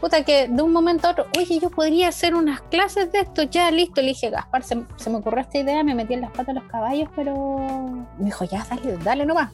Puta, 0.00 0.22
que 0.22 0.48
de 0.48 0.62
un 0.62 0.72
momento 0.72 1.08
a 1.08 1.12
otro, 1.12 1.26
oye, 1.38 1.58
yo 1.60 1.70
podría 1.70 2.08
hacer 2.08 2.34
unas 2.34 2.60
clases 2.62 3.10
de 3.10 3.20
esto, 3.20 3.42
ya 3.44 3.70
listo. 3.70 4.02
Le 4.02 4.08
dije, 4.08 4.28
Gaspar, 4.28 4.62
se, 4.62 4.76
me 4.76 5.16
ocurrió 5.16 5.40
esta 5.40 5.58
idea, 5.58 5.82
me 5.82 5.94
metí 5.94 6.14
en 6.14 6.20
las 6.20 6.30
patas 6.30 6.48
de 6.48 6.54
los 6.54 6.64
caballos, 6.64 7.08
pero 7.16 8.06
me 8.18 8.26
dijo, 8.26 8.44
ya, 8.44 8.66
dale, 8.68 8.98
dale 8.98 9.24
nomás 9.24 9.50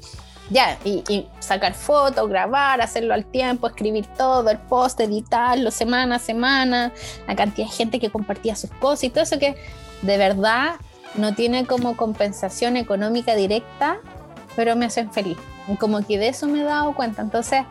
ya, 0.51 0.77
y, 0.85 1.29
sacar 1.39 1.75
fotos, 1.75 2.29
grabar, 2.29 2.81
hacerlo 2.81 3.15
al 3.15 3.25
tiempo, 3.25 3.69
escribir 3.69 4.07
todo, 4.19 4.51
el 4.51 4.59
post, 4.59 5.01
editarlo 5.01 5.71
semana 5.71 6.17
a 6.17 6.19
semana, 6.19 6.93
la 7.27 7.37
cantidad 7.37 7.69
de 7.69 7.73
gente 7.73 8.01
que 8.01 8.11
compartía 8.11 8.57
sus 8.57 8.71
cosas 8.73 9.05
y 9.05 9.11
todo 9.11 9.23
eso 9.23 9.39
que 9.39 9.57
de 10.03 10.17
verdad 10.19 10.75
no 11.15 11.35
tiene 11.35 11.67
como 11.67 11.97
compensación 11.97 12.77
económica 12.77 13.35
directa, 13.37 13.99
pero 14.57 14.75
me 14.75 14.87
hacen 14.87 15.13
feliz. 15.13 15.39
Y 15.69 15.77
como 15.77 16.05
que 16.05 16.19
de 16.19 16.29
eso 16.29 16.49
me 16.49 16.63
he 16.63 16.65
dado 16.65 16.95
cuenta. 16.95 17.23
Entonces, 17.23 17.63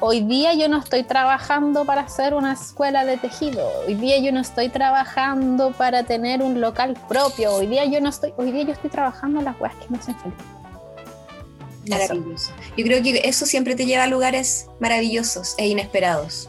hoy 0.00 0.20
día 0.20 0.54
yo 0.54 0.68
no 0.68 0.78
estoy 0.78 1.04
trabajando 1.04 1.84
para 1.84 2.02
hacer 2.02 2.34
una 2.34 2.52
escuela 2.52 3.04
de 3.04 3.18
tejido. 3.18 3.68
Hoy 3.86 3.94
día 3.94 4.18
yo 4.18 4.32
no 4.32 4.40
estoy 4.40 4.68
trabajando 4.68 5.70
para 5.72 6.02
tener 6.02 6.42
un 6.42 6.60
local 6.60 6.98
propio. 7.08 7.54
Hoy 7.54 7.68
día 7.68 7.84
yo 7.84 8.00
no 8.00 8.08
estoy, 8.08 8.34
hoy 8.36 8.50
día 8.50 8.64
yo 8.64 8.72
estoy 8.72 8.90
trabajando 8.90 9.38
en 9.38 9.44
las 9.44 9.56
cosas 9.56 9.76
que 9.76 9.88
me 9.90 9.98
hacen 9.98 10.16
feliz. 10.16 10.57
Maravilloso. 11.88 12.52
Yo 12.76 12.84
creo 12.84 13.02
que 13.02 13.22
eso 13.24 13.46
siempre 13.46 13.74
te 13.74 13.86
lleva 13.86 14.04
a 14.04 14.06
lugares 14.06 14.66
maravillosos 14.80 15.54
e 15.58 15.68
inesperados. 15.68 16.48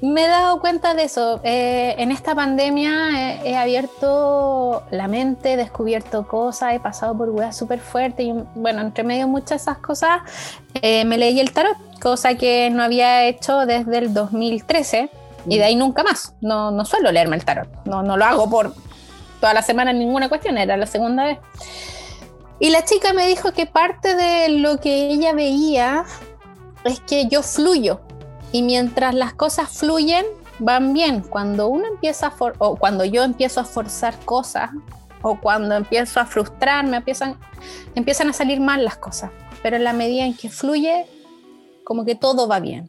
Me 0.00 0.24
he 0.24 0.28
dado 0.28 0.60
cuenta 0.60 0.92
de 0.92 1.04
eso. 1.04 1.40
Eh, 1.44 1.94
en 1.96 2.12
esta 2.12 2.34
pandemia 2.34 3.42
he, 3.42 3.56
abierto 3.56 4.82
la 4.90 5.08
mente, 5.08 5.54
he 5.54 5.56
descubierto 5.56 6.26
cosas, 6.26 6.74
he 6.74 6.80
pasado 6.80 7.16
por 7.16 7.30
weas 7.30 7.56
súper 7.56 7.80
fuertes 7.80 8.26
y 8.26 8.34
bueno, 8.54 8.82
entre 8.82 9.02
medio 9.02 9.24
de 9.24 9.30
muchas 9.30 9.50
de 9.50 9.56
esas 9.56 9.78
cosas 9.78 10.20
eh, 10.74 11.06
me 11.06 11.16
leí 11.16 11.40
el 11.40 11.52
tarot 11.52 11.78
cosa 12.04 12.34
que 12.34 12.68
no 12.68 12.82
había 12.82 13.24
hecho 13.24 13.64
desde 13.64 13.96
el 13.96 14.12
2013 14.12 15.08
y 15.46 15.56
de 15.56 15.64
ahí 15.64 15.74
nunca 15.74 16.02
más. 16.02 16.34
No, 16.42 16.70
no 16.70 16.84
suelo 16.84 17.10
leerme 17.10 17.36
el 17.36 17.44
tarot, 17.46 17.68
no, 17.86 18.02
no 18.02 18.18
lo 18.18 18.26
hago 18.26 18.50
por 18.50 18.74
toda 19.40 19.54
la 19.54 19.62
semana 19.62 19.90
ninguna 19.94 20.28
cuestión, 20.28 20.58
era 20.58 20.76
la 20.76 20.86
segunda 20.86 21.24
vez. 21.24 21.38
Y 22.64 22.70
la 22.70 22.82
chica 22.82 23.12
me 23.12 23.26
dijo 23.26 23.52
que 23.52 23.66
parte 23.66 24.16
de 24.16 24.48
lo 24.48 24.80
que 24.80 25.10
ella 25.10 25.34
veía 25.34 26.06
es 26.84 26.98
que 26.98 27.28
yo 27.28 27.42
fluyo 27.42 28.00
y 28.52 28.62
mientras 28.62 29.14
las 29.14 29.34
cosas 29.34 29.68
fluyen 29.68 30.24
van 30.60 30.94
bien. 30.94 31.20
Cuando 31.20 31.68
uno 31.68 31.86
empieza 31.86 32.28
a 32.28 32.34
o 32.56 32.76
cuando 32.76 33.04
yo 33.04 33.22
empiezo 33.22 33.60
a 33.60 33.64
forzar 33.64 34.18
cosas 34.20 34.70
o 35.20 35.38
cuando 35.38 35.74
empiezo 35.74 36.20
a 36.20 36.24
frustrarme, 36.24 36.96
empiezan, 36.96 38.30
a 38.30 38.32
salir 38.32 38.60
mal 38.62 38.82
las 38.82 38.96
cosas. 38.96 39.30
Pero 39.62 39.76
en 39.76 39.84
la 39.84 39.92
medida 39.92 40.24
en 40.24 40.34
que 40.34 40.48
fluye, 40.48 41.04
como 41.84 42.06
que 42.06 42.14
todo 42.14 42.48
va 42.48 42.60
bien. 42.60 42.88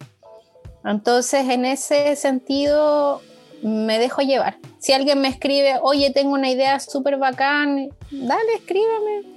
Entonces, 0.86 1.50
en 1.50 1.66
ese 1.66 2.16
sentido, 2.16 3.22
me 3.62 4.00
dejo 4.00 4.22
llevar. 4.22 4.58
Si 4.80 4.94
alguien 4.94 5.20
me 5.20 5.28
escribe, 5.28 5.80
oye, 5.82 6.12
tengo 6.12 6.32
una 6.32 6.50
idea 6.50 6.80
súper 6.80 7.18
bacán, 7.18 7.90
dale, 8.10 8.54
escríbeme. 8.54 9.35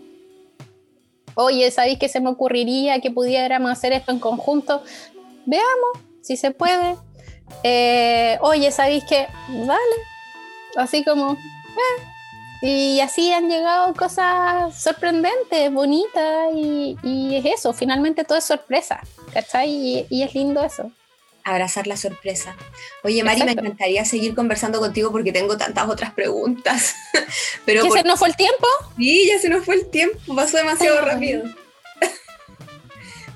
Oye, 1.41 1.71
¿sabéis 1.71 2.01
que 2.01 2.09
se 2.09 2.21
me 2.21 2.31
ocurriría 2.31 3.01
que 3.01 3.13
pudiéramos 3.13 3.71
hacer 3.71 3.93
esto 3.93 4.11
en 4.11 4.19
conjunto? 4.19 4.83
Veamos 5.47 5.99
si 6.21 6.37
se 6.37 6.51
puede. 6.51 6.97
Eh, 7.63 8.39
oye, 8.41 8.73
¿sabéis 8.73 9.05
que? 9.05 9.29
Dale. 9.49 9.97
Así 10.77 11.05
como... 11.05 11.35
Eh. 11.35 12.03
Y 12.61 12.99
así 12.99 13.33
han 13.33 13.49
llegado 13.49 13.95
cosas 13.95 14.77
sorprendentes, 14.83 15.73
bonitas, 15.73 16.49
y, 16.57 16.97
es 17.37 17.45
eso, 17.45 17.73
finalmente 17.73 18.25
todo 18.25 18.39
es 18.39 18.45
sorpresa, 18.45 19.01
¿cachai? 19.33 20.05
y 20.11 20.23
es 20.25 20.35
lindo 20.35 20.61
eso 20.65 20.91
abrazar 21.51 21.87
la 21.87 21.97
sorpresa. 21.97 22.57
Oye, 23.03 23.23
Mari, 23.23 23.43
me 23.43 23.53
encantaría 23.53 24.05
seguir 24.05 24.35
conversando 24.35 24.81
contigo 24.81 25.11
porque 25.11 25.33
tengo 25.33 25.57
tantas 25.57 25.89
otras 25.89 26.13
preguntas. 26.13 26.95
Pero 27.65 27.85
¿Ya 27.85 27.91
se 27.91 28.03
nos 28.03 28.19
fue 28.19 28.29
el 28.29 28.37
tiempo? 28.37 28.67
Sí, 28.97 29.27
ya 29.27 29.39
se 29.39 29.49
nos 29.49 29.65
fue 29.65 29.77
el 29.77 29.87
tiempo, 29.91 30.35
pasó 30.35 30.57
demasiado 30.57 31.01
rápido. 31.03 31.45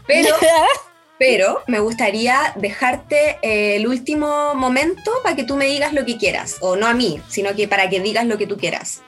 pero, 0.06 0.34
pero 1.18 1.62
me 1.66 1.80
gustaría 1.80 2.52
dejarte 2.56 3.38
eh, 3.42 3.76
el 3.76 3.86
último 3.86 4.54
momento 4.54 5.10
para 5.22 5.36
que 5.36 5.44
tú 5.44 5.56
me 5.56 5.66
digas 5.66 5.92
lo 5.92 6.04
que 6.04 6.18
quieras, 6.18 6.56
o 6.60 6.76
no 6.76 6.86
a 6.86 6.94
mí, 6.94 7.20
sino 7.28 7.54
que 7.54 7.68
para 7.68 7.88
que 7.88 8.00
digas 8.00 8.26
lo 8.26 8.38
que 8.38 8.46
tú 8.46 8.56
quieras 8.56 9.02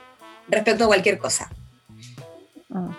respecto 0.48 0.84
a 0.84 0.88
cualquier 0.88 1.18
cosa. 1.18 1.50
Ah. 2.72 2.90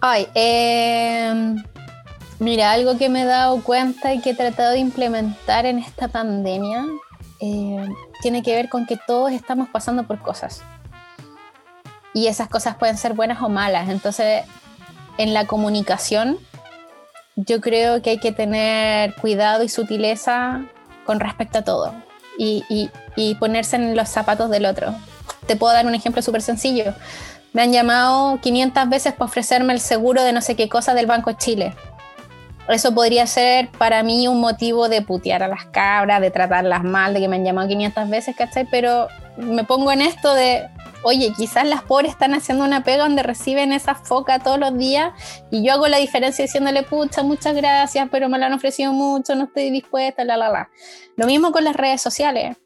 Ay, 0.00 0.28
eh 0.34 1.54
Mira, 2.42 2.72
algo 2.72 2.98
que 2.98 3.08
me 3.08 3.22
he 3.22 3.24
dado 3.24 3.62
cuenta 3.62 4.12
y 4.12 4.20
que 4.20 4.30
he 4.30 4.34
tratado 4.34 4.72
de 4.72 4.80
implementar 4.80 5.64
en 5.64 5.78
esta 5.78 6.08
pandemia 6.08 6.84
eh, 7.38 7.88
tiene 8.20 8.42
que 8.42 8.52
ver 8.56 8.68
con 8.68 8.84
que 8.84 8.96
todos 8.96 9.30
estamos 9.30 9.68
pasando 9.68 10.08
por 10.08 10.18
cosas. 10.18 10.60
Y 12.12 12.26
esas 12.26 12.48
cosas 12.48 12.74
pueden 12.74 12.98
ser 12.98 13.14
buenas 13.14 13.40
o 13.42 13.48
malas. 13.48 13.88
Entonces, 13.88 14.42
en 15.18 15.34
la 15.34 15.46
comunicación, 15.46 16.36
yo 17.36 17.60
creo 17.60 18.02
que 18.02 18.10
hay 18.10 18.18
que 18.18 18.32
tener 18.32 19.14
cuidado 19.14 19.62
y 19.62 19.68
sutileza 19.68 20.62
con 21.06 21.20
respecto 21.20 21.58
a 21.58 21.62
todo 21.62 21.94
y, 22.36 22.64
y 23.14 23.34
ponerse 23.36 23.76
en 23.76 23.94
los 23.94 24.08
zapatos 24.08 24.50
del 24.50 24.66
otro. 24.66 24.96
Te 25.46 25.54
puedo 25.54 25.74
dar 25.74 25.86
un 25.86 25.94
ejemplo 25.94 26.20
súper 26.22 26.42
sencillo. 26.42 26.92
Me 27.52 27.62
han 27.62 27.70
llamado 27.70 28.40
500 28.40 28.88
veces 28.88 29.12
para 29.12 29.26
ofrecerme 29.26 29.74
el 29.74 29.80
seguro 29.80 30.24
de 30.24 30.32
no 30.32 30.40
sé 30.40 30.56
qué 30.56 30.68
cosa 30.68 30.92
del 30.92 31.06
Banco 31.06 31.30
de 31.30 31.36
Chile 31.36 31.74
eso 32.68 32.94
podría 32.94 33.26
ser 33.26 33.70
para 33.70 34.02
mí 34.02 34.28
un 34.28 34.40
motivo 34.40 34.88
de 34.88 35.02
putear 35.02 35.42
a 35.42 35.48
las 35.48 35.66
cabras, 35.66 36.20
de 36.20 36.30
tratarlas 36.30 36.84
mal, 36.84 37.12
de 37.14 37.20
que 37.20 37.28
me 37.28 37.36
han 37.36 37.44
llamado 37.44 37.68
500 37.68 38.08
veces, 38.08 38.36
¿cachai? 38.36 38.66
Pero 38.70 39.08
me 39.36 39.64
pongo 39.64 39.90
en 39.90 40.00
esto 40.00 40.32
de, 40.34 40.68
oye, 41.02 41.32
quizás 41.36 41.66
las 41.66 41.82
pobres 41.82 42.12
están 42.12 42.34
haciendo 42.34 42.64
una 42.64 42.84
pega 42.84 43.02
donde 43.02 43.22
reciben 43.22 43.72
esa 43.72 43.94
foca 43.94 44.38
todos 44.38 44.58
los 44.58 44.76
días 44.78 45.12
y 45.50 45.64
yo 45.64 45.72
hago 45.72 45.88
la 45.88 45.98
diferencia 45.98 46.44
diciéndole, 46.44 46.84
pucha, 46.84 47.22
muchas 47.22 47.54
gracias, 47.56 48.08
pero 48.10 48.28
me 48.28 48.38
lo 48.38 48.46
han 48.46 48.52
ofrecido 48.52 48.92
mucho, 48.92 49.34
no 49.34 49.44
estoy 49.44 49.70
dispuesta, 49.70 50.24
la, 50.24 50.36
la, 50.36 50.48
la. 50.48 50.70
Lo 51.16 51.26
mismo 51.26 51.50
con 51.50 51.64
las 51.64 51.74
redes 51.74 52.00
sociales. 52.00 52.56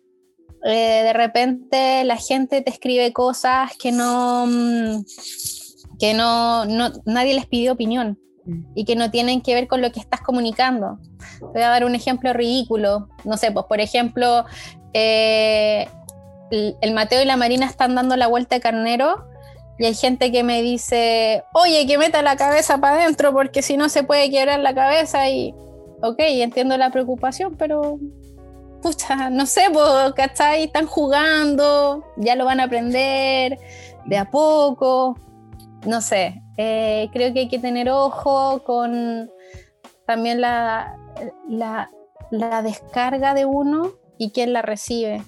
Eh, 0.65 1.03
de 1.05 1.13
repente 1.13 2.03
la 2.05 2.17
gente 2.17 2.61
te 2.61 2.71
escribe 2.71 3.13
cosas 3.13 3.77
que 3.77 3.93
no, 3.93 4.47
mm, 4.47 5.05
que 5.99 6.13
no, 6.13 6.65
no 6.65 6.91
nadie 7.05 7.35
les 7.35 7.47
pidió 7.47 7.73
opinión 7.73 8.19
y 8.75 8.85
que 8.85 8.97
no 8.97 9.11
tienen 9.11 9.41
que 9.41 9.55
ver 9.55 9.67
con 9.67 9.81
lo 9.81 9.91
que 9.93 10.01
estás 10.01 10.21
comunicando. 10.21 10.99
Te 11.39 11.47
voy 11.47 11.63
a 11.63 11.69
dar 11.69 11.85
un 11.85 11.95
ejemplo 11.95 12.33
ridículo. 12.33 13.09
No 13.25 13.37
sé, 13.37 13.51
pues 13.51 13.67
por 13.67 13.81
ejemplo, 13.81 14.45
eh, 14.93 15.89
el, 16.51 16.95
Mateo 16.95 17.23
y 17.23 17.25
la 17.25 17.37
Marina 17.37 17.67
están 17.67 17.95
dando 17.95 18.17
la 18.17 18.29
vuelta 18.29 18.57
de 18.57 18.61
carnero 18.61 19.27
y 19.79 19.87
hay 19.87 19.95
gente 19.95 20.33
que 20.33 20.43
me 20.43 20.63
dice, 20.63 21.45
oye, 21.53 21.87
que 21.87 21.99
meta 21.99 22.23
la 22.23 22.37
cabeza 22.37 22.79
para 22.79 23.03
adentro 23.03 23.33
porque 23.33 23.63
si 23.63 23.77
no 23.77 23.89
se 23.89 24.05
puede 24.05 24.31
quebrar 24.31 24.61
la 24.61 24.75
cabeza 24.75 25.29
y, 25.29 25.55
ok, 26.03 26.17
entiendo 26.19 26.79
la 26.79 26.91
preocupación, 26.91 27.57
pero, 27.57 27.99
pucha, 28.81 29.29
no 29.29 29.45
sé, 29.45 29.63
pues, 29.73 30.13
¿cachai? 30.15 30.65
Están 30.65 30.87
jugando, 30.87 32.05
ya 32.17 32.37
lo 32.37 32.47
van 32.47 32.61
a 32.61 32.65
aprender 32.65 33.59
de 34.07 34.17
a 34.17 34.31
poco, 34.31 35.19
no 35.87 36.01
sé, 36.01 36.43
eh, 36.57 37.09
creo 37.13 37.33
que 37.33 37.41
hay 37.41 37.49
que 37.49 37.59
tener 37.59 37.89
ojo 37.89 38.63
con 38.65 39.31
también 40.07 40.41
la, 40.41 40.97
la, 41.49 42.63
descarga 42.63 43.35
de 43.35 43.45
uno 43.45 43.93
y 44.19 44.31
quién 44.31 44.53
la 44.53 44.63
recibe. 44.63 45.23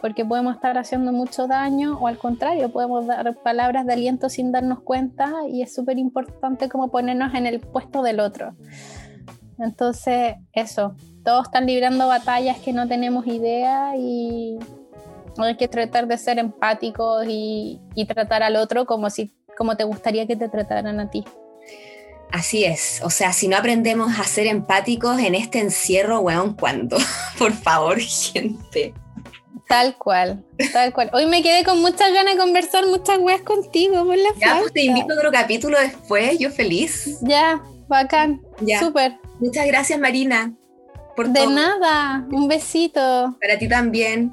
Porque 0.00 0.24
podemos 0.24 0.54
estar 0.54 0.78
haciendo 0.78 1.12
mucho 1.12 1.48
daño 1.48 1.98
o 1.98 2.06
al 2.06 2.18
contrario, 2.18 2.70
podemos 2.70 3.06
dar 3.06 3.34
palabras 3.42 3.84
de 3.84 3.94
aliento 3.94 4.28
sin 4.28 4.52
darnos 4.52 4.80
cuenta 4.80 5.32
y 5.48 5.62
es 5.62 5.74
súper 5.74 5.98
importante 5.98 6.68
como 6.68 6.90
ponernos 6.90 7.34
en 7.34 7.46
el 7.46 7.60
puesto 7.60 8.02
del 8.02 8.20
otro. 8.20 8.54
Entonces, 9.58 10.36
eso, 10.52 10.94
todos 11.24 11.46
están 11.46 11.66
librando 11.66 12.06
batallas 12.06 12.58
que 12.58 12.72
no 12.72 12.86
tenemos 12.86 13.26
idea 13.26 13.96
y 13.96 14.56
hay 15.44 15.56
que 15.56 15.68
tratar 15.68 16.06
de 16.06 16.18
ser 16.18 16.38
empáticos 16.38 17.26
y, 17.28 17.80
y 17.94 18.06
tratar 18.06 18.42
al 18.42 18.56
otro 18.56 18.86
como 18.86 19.10
si 19.10 19.32
como 19.56 19.76
te 19.76 19.84
gustaría 19.84 20.26
que 20.26 20.36
te 20.36 20.48
trataran 20.48 21.00
a 21.00 21.10
ti. 21.10 21.24
Así 22.30 22.64
es, 22.64 23.00
o 23.02 23.10
sea, 23.10 23.32
si 23.32 23.48
no 23.48 23.56
aprendemos 23.56 24.18
a 24.18 24.24
ser 24.24 24.46
empáticos 24.46 25.18
en 25.18 25.34
este 25.34 25.60
encierro, 25.60 26.20
weón, 26.20 26.54
¿cuándo? 26.54 26.98
Por 27.38 27.52
favor, 27.52 27.98
gente. 28.00 28.94
Tal 29.66 29.96
cual, 29.98 30.42
tal 30.72 30.94
cual. 30.94 31.10
Hoy 31.12 31.26
me 31.26 31.42
quedé 31.42 31.62
con 31.62 31.80
muchas 31.80 32.12
ganas 32.12 32.34
de 32.34 32.40
conversar 32.40 32.86
muchas 32.86 33.18
weas 33.18 33.42
contigo 33.42 34.02
por 34.02 34.16
la 34.16 34.30
Ya, 34.38 34.56
pues 34.60 34.72
te 34.72 34.82
invito 34.82 35.12
a 35.12 35.16
otro 35.16 35.30
capítulo 35.30 35.78
después, 35.78 36.38
yo 36.38 36.50
feliz. 36.50 37.18
Ya, 37.20 37.62
bacán, 37.86 38.40
ya. 38.62 38.80
súper. 38.80 39.18
Muchas 39.40 39.66
gracias, 39.66 40.00
Marina. 40.00 40.54
Por 41.14 41.28
de 41.28 41.46
nada, 41.48 42.26
un 42.30 42.48
besito. 42.48 43.36
Para 43.38 43.58
ti 43.58 43.68
también. 43.68 44.32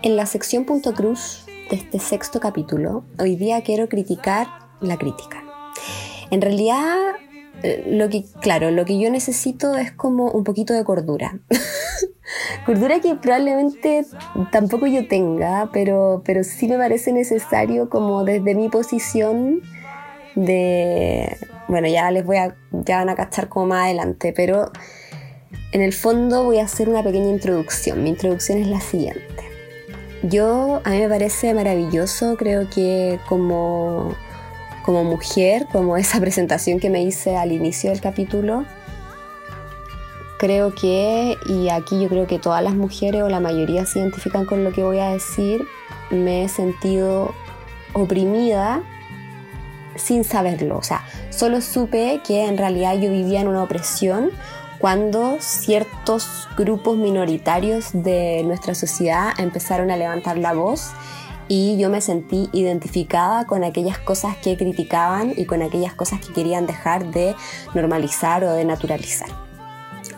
En 0.00 0.14
la 0.14 0.26
sección 0.26 0.64
punto 0.64 0.94
cruz 0.94 1.44
de 1.70 1.76
este 1.76 1.98
sexto 1.98 2.38
capítulo, 2.38 3.04
hoy 3.18 3.34
día 3.34 3.62
quiero 3.62 3.88
criticar 3.88 4.46
la 4.80 4.96
crítica. 4.96 5.42
En 6.30 6.40
realidad, 6.40 6.96
eh, 7.64 7.84
lo 7.88 8.08
que, 8.08 8.24
claro, 8.40 8.70
lo 8.70 8.84
que 8.84 9.00
yo 9.00 9.10
necesito 9.10 9.76
es 9.76 9.90
como 9.90 10.30
un 10.30 10.44
poquito 10.44 10.72
de 10.72 10.84
cordura. 10.84 11.40
cordura 12.66 13.00
que 13.00 13.16
probablemente 13.16 14.06
tampoco 14.52 14.86
yo 14.86 15.08
tenga, 15.08 15.68
pero, 15.72 16.22
pero 16.24 16.44
sí 16.44 16.68
me 16.68 16.78
parece 16.78 17.12
necesario 17.12 17.90
como 17.90 18.22
desde 18.22 18.54
mi 18.54 18.68
posición 18.68 19.62
de... 20.36 21.36
Bueno, 21.66 21.88
ya 21.88 22.08
les 22.12 22.24
voy 22.24 22.36
ya 22.70 22.98
van 22.98 23.08
a 23.08 23.16
cachar 23.16 23.48
como 23.48 23.66
más 23.66 23.86
adelante, 23.86 24.32
pero 24.32 24.70
en 25.72 25.82
el 25.82 25.92
fondo 25.92 26.44
voy 26.44 26.60
a 26.60 26.64
hacer 26.66 26.88
una 26.88 27.02
pequeña 27.02 27.30
introducción. 27.30 28.04
Mi 28.04 28.10
introducción 28.10 28.58
es 28.58 28.68
la 28.68 28.80
siguiente. 28.80 29.47
Yo, 30.22 30.80
a 30.84 30.90
mí 30.90 30.98
me 30.98 31.08
parece 31.08 31.54
maravilloso, 31.54 32.36
creo 32.36 32.68
que 32.68 33.20
como, 33.28 34.14
como 34.84 35.04
mujer, 35.04 35.66
como 35.70 35.96
esa 35.96 36.20
presentación 36.20 36.80
que 36.80 36.90
me 36.90 37.02
hice 37.02 37.36
al 37.36 37.52
inicio 37.52 37.90
del 37.90 38.00
capítulo, 38.00 38.64
creo 40.38 40.74
que, 40.74 41.36
y 41.46 41.68
aquí 41.68 42.00
yo 42.00 42.08
creo 42.08 42.26
que 42.26 42.38
todas 42.38 42.62
las 42.62 42.74
mujeres 42.74 43.22
o 43.22 43.28
la 43.28 43.40
mayoría 43.40 43.86
se 43.86 44.00
identifican 44.00 44.44
con 44.44 44.64
lo 44.64 44.72
que 44.72 44.82
voy 44.82 44.98
a 44.98 45.10
decir, 45.10 45.64
me 46.10 46.44
he 46.44 46.48
sentido 46.48 47.34
oprimida 47.92 48.82
sin 49.94 50.24
saberlo. 50.24 50.78
O 50.78 50.82
sea, 50.82 51.04
solo 51.30 51.60
supe 51.60 52.20
que 52.26 52.46
en 52.46 52.58
realidad 52.58 52.98
yo 52.98 53.10
vivía 53.10 53.40
en 53.40 53.48
una 53.48 53.62
opresión 53.62 54.30
cuando 54.78 55.38
ciertos 55.40 56.48
grupos 56.56 56.96
minoritarios 56.96 57.90
de 57.92 58.42
nuestra 58.44 58.74
sociedad 58.74 59.32
empezaron 59.38 59.90
a 59.90 59.96
levantar 59.96 60.38
la 60.38 60.52
voz 60.52 60.92
y 61.48 61.78
yo 61.78 61.88
me 61.88 62.00
sentí 62.00 62.48
identificada 62.52 63.46
con 63.46 63.64
aquellas 63.64 63.98
cosas 63.98 64.36
que 64.36 64.56
criticaban 64.56 65.32
y 65.36 65.46
con 65.46 65.62
aquellas 65.62 65.94
cosas 65.94 66.20
que 66.20 66.32
querían 66.32 66.66
dejar 66.66 67.10
de 67.10 67.34
normalizar 67.74 68.44
o 68.44 68.52
de 68.52 68.64
naturalizar. 68.64 69.28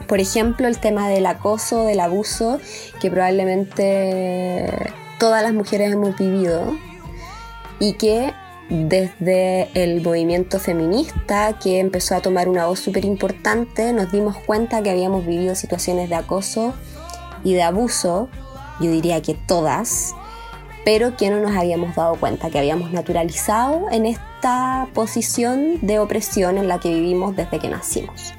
Por 0.08 0.18
ejemplo, 0.18 0.66
el 0.66 0.78
tema 0.78 1.08
del 1.08 1.24
acoso, 1.26 1.84
del 1.84 2.00
abuso, 2.00 2.58
que 3.00 3.11
probablemente 3.11 4.92
todas 5.20 5.42
las 5.42 5.54
mujeres 5.54 5.92
hemos 5.92 6.16
vivido 6.16 6.76
y 7.78 7.92
que 7.92 8.32
desde 8.71 9.68
el 9.75 10.01
movimiento 10.01 10.61
feminista 10.61 11.59
que 11.59 11.81
empezó 11.81 12.14
a 12.14 12.21
tomar 12.21 12.49
una 12.49 12.66
voz 12.66 12.79
súper 12.79 13.05
importante, 13.05 13.93
nos 13.93 14.12
dimos 14.12 14.37
cuenta 14.39 14.81
que 14.81 14.91
habíamos 14.91 15.27
vivido 15.27 15.57
situaciones 15.57 16.09
de 16.09 16.14
acoso 16.14 16.73
y 17.43 17.55
de 17.55 17.62
abuso, 17.62 18.29
yo 18.81 18.91
diría 18.91 19.21
que 19.23 19.35
todas, 19.35 20.14
pero 20.85 21.16
que 21.16 21.31
no 21.31 21.41
nos 21.41 21.57
habíamos 21.57 21.97
dado 21.97 22.14
cuenta, 22.14 22.49
que 22.49 22.61
habíamos 22.61 22.93
naturalizado 22.93 23.89
en 23.91 24.07
esta 24.07 24.87
posición 24.95 25.81
de 25.83 25.99
opresión 25.99 26.57
en 26.57 26.68
la 26.68 26.79
que 26.79 26.95
vivimos 26.95 27.35
desde 27.35 27.59
que 27.59 27.68
nacimos. 27.68 28.35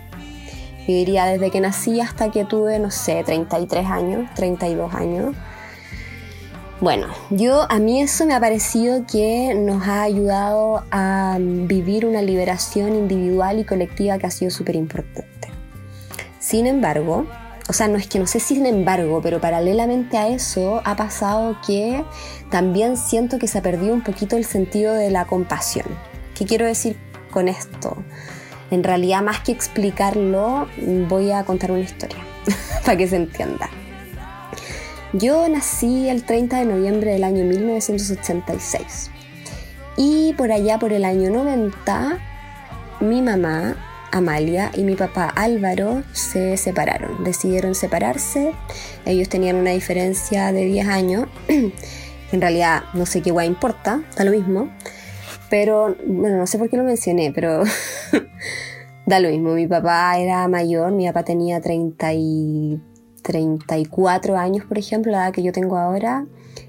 Yo 0.88 0.96
diría 0.96 1.26
desde 1.26 1.52
que 1.52 1.60
nací 1.60 2.00
hasta 2.00 2.32
que 2.32 2.46
tuve, 2.46 2.80
no 2.80 2.90
sé, 2.90 3.24
33 3.24 3.86
años, 3.86 4.34
32 4.36 4.94
años 4.94 5.36
bueno, 6.82 7.08
yo 7.30 7.72
a 7.72 7.78
mí 7.78 8.02
eso 8.02 8.26
me 8.26 8.34
ha 8.34 8.40
parecido 8.40 9.06
que 9.06 9.54
nos 9.56 9.88
ha 9.88 10.02
ayudado 10.02 10.84
a 10.90 11.38
vivir 11.40 12.08
una 12.08 12.24
liberación 12.24 12.96
individual 12.96 13.60
y 13.60 13.66
colectiva 13.66 14.18
que 14.18 14.26
ha 14.26 14.32
sido 14.32 14.50
súper 14.50 14.76
importante. 14.76 15.52
Sin 16.40 16.66
embargo, 16.66 17.28
o 17.70 17.74
sea, 17.74 17.88
no 17.88 17.98
es 17.98 18.08
que 18.08 18.18
no 18.18 18.26
sé 18.26 18.40
sin 18.40 18.66
embargo, 18.66 19.22
pero 19.22 19.40
paralelamente 19.40 20.18
a 20.18 20.28
eso 20.30 20.82
ha 20.84 20.96
pasado 20.96 21.56
que 21.66 22.04
también 22.50 22.98
siento 22.98 23.38
que 23.38 23.48
se 23.48 23.60
ha 23.60 23.62
perdido 23.62 23.94
un 23.94 24.02
poquito 24.02 24.36
el 24.36 24.44
sentido 24.44 24.96
de 24.96 25.12
la 25.12 25.26
compasión. 25.26 25.86
¿Qué 26.34 26.46
quiero 26.46 26.66
decir 26.66 26.98
con 27.30 27.48
esto? 27.48 27.96
En 28.72 28.84
realidad, 28.84 29.22
más 29.22 29.42
que 29.42 29.52
explicarlo, 29.52 30.68
voy 31.08 31.30
a 31.30 31.44
contar 31.44 31.72
una 31.72 31.82
historia 31.82 32.26
para 32.84 32.98
que 32.98 33.08
se 33.08 33.18
entienda. 33.18 33.70
Yo 35.14 35.48
nací 35.50 36.08
el 36.08 36.24
30 36.24 36.60
de 36.60 36.66
noviembre 36.66 37.12
del 37.12 37.26
año 37.26 37.44
1986 37.44 39.12
y 39.98 40.34
por 40.38 40.54
allá 40.54 40.80
por 40.80 40.94
el 40.94 41.04
año 41.04 41.30
90 41.30 42.18
mi 43.02 43.22
mamá 43.22 43.76
Amalia 44.14 44.72
y 44.74 44.84
mi 44.84 44.96
papá 44.96 45.28
Álvaro 45.28 46.04
se 46.14 46.56
separaron, 46.56 47.26
decidieron 47.26 47.76
separarse, 47.76 48.54
ellos 49.06 49.28
tenían 49.28 49.58
una 49.58 49.72
diferencia 49.72 50.54
de 50.54 50.66
10 50.66 50.88
años, 50.88 51.28
en 51.48 52.42
realidad 52.42 52.84
no 52.94 53.06
sé 53.06 53.22
qué 53.22 53.32
guay 53.32 53.48
importa, 53.48 54.04
da 54.16 54.24
lo 54.24 54.32
mismo, 54.32 54.70
pero 55.50 55.96
bueno, 56.08 56.38
no 56.38 56.48
sé 56.48 56.58
por 56.58 56.70
qué 56.70 56.78
lo 56.78 56.84
mencioné, 56.84 57.34
pero 57.34 57.64
da 59.06 59.20
lo 59.20 59.30
mismo, 59.30 59.54
mi 59.56 59.68
papá 59.68 60.18
era 60.18 60.48
mayor, 60.48 60.94
mi 60.94 61.06
papá 61.08 61.24
tenía 61.24 61.60
30 61.60 62.14
y 62.14 62.82
34 63.22 64.38
años, 64.38 64.66
por 64.66 64.78
ejemplo, 64.78 65.12
la 65.12 65.26
edad 65.26 65.34
que 65.34 65.44
yo 65.44 65.52
tengo 65.52 65.78
ahora, 65.78 66.26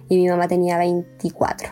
y 0.08 0.16
mi 0.16 0.28
mamá 0.28 0.48
tenía 0.48 0.78
24. 0.78 1.68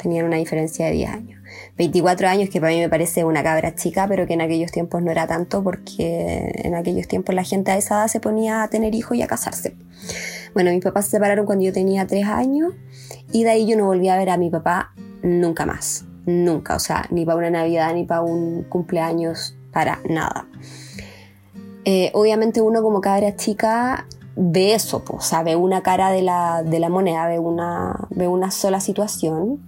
Tenían 0.00 0.26
una 0.26 0.36
diferencia 0.36 0.86
de 0.86 0.92
10 0.92 1.10
años. 1.10 1.42
24 1.76 2.28
años 2.28 2.48
que 2.48 2.60
para 2.60 2.72
mí 2.72 2.80
me 2.80 2.88
parece 2.88 3.24
una 3.24 3.42
cabra 3.42 3.74
chica, 3.74 4.06
pero 4.08 4.26
que 4.26 4.34
en 4.34 4.40
aquellos 4.40 4.72
tiempos 4.72 5.02
no 5.02 5.10
era 5.10 5.26
tanto 5.26 5.62
porque 5.62 6.50
en 6.64 6.74
aquellos 6.74 7.08
tiempos 7.08 7.34
la 7.34 7.44
gente 7.44 7.70
a 7.70 7.76
esa 7.76 7.96
edad 7.96 8.08
se 8.08 8.20
ponía 8.20 8.62
a 8.62 8.68
tener 8.68 8.94
hijos 8.94 9.16
y 9.16 9.22
a 9.22 9.26
casarse. 9.26 9.76
Bueno, 10.54 10.70
mis 10.70 10.82
papás 10.82 11.06
se 11.06 11.12
separaron 11.12 11.46
cuando 11.46 11.64
yo 11.64 11.72
tenía 11.72 12.06
3 12.06 12.26
años 12.26 12.72
y 13.32 13.44
de 13.44 13.50
ahí 13.50 13.66
yo 13.66 13.76
no 13.76 13.86
volví 13.86 14.08
a 14.08 14.16
ver 14.16 14.30
a 14.30 14.36
mi 14.36 14.50
papá 14.50 14.92
nunca 15.22 15.66
más. 15.66 16.04
Nunca, 16.26 16.76
o 16.76 16.78
sea, 16.78 17.06
ni 17.10 17.24
para 17.24 17.38
una 17.38 17.50
Navidad 17.50 17.94
ni 17.94 18.04
para 18.04 18.22
un 18.22 18.64
cumpleaños, 18.64 19.56
para 19.72 20.00
nada. 20.08 20.46
Eh, 21.84 22.10
obviamente 22.14 22.60
uno 22.60 22.80
como 22.80 23.00
cabra 23.00 23.34
chica 23.34 24.06
ve 24.36 24.74
eso, 24.74 25.02
o 25.08 25.20
sea, 25.20 25.42
ve 25.42 25.56
una 25.56 25.82
cara 25.82 26.10
de 26.10 26.22
la, 26.22 26.88
moneda, 26.90 27.26
ve 27.26 27.38
una, 27.38 28.08
ve 28.10 28.28
una 28.28 28.50
sola 28.50 28.80
situación, 28.80 29.60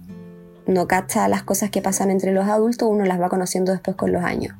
no 0.67 0.87
cacha 0.87 1.27
las 1.27 1.43
cosas 1.43 1.69
que 1.69 1.81
pasan 1.81 2.09
entre 2.09 2.31
los 2.31 2.45
adultos, 2.47 2.89
uno 2.89 3.05
las 3.05 3.19
va 3.21 3.29
conociendo 3.29 3.71
después 3.71 3.95
con 3.95 4.11
los 4.11 4.23
años. 4.23 4.55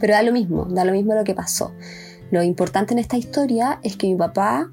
Pero 0.00 0.14
da 0.14 0.22
lo 0.22 0.32
mismo, 0.32 0.66
da 0.66 0.84
lo 0.84 0.92
mismo 0.92 1.14
lo 1.14 1.24
que 1.24 1.34
pasó. 1.34 1.72
Lo 2.30 2.42
importante 2.42 2.92
en 2.92 2.98
esta 2.98 3.16
historia 3.16 3.80
es 3.82 3.96
que 3.96 4.06
mi 4.06 4.14
papá 4.14 4.70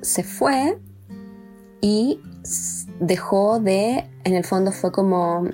se 0.00 0.22
fue 0.22 0.78
y 1.80 2.20
dejó 3.00 3.60
de, 3.60 4.04
en 4.24 4.34
el 4.34 4.44
fondo 4.44 4.72
fue 4.72 4.92
como 4.92 5.44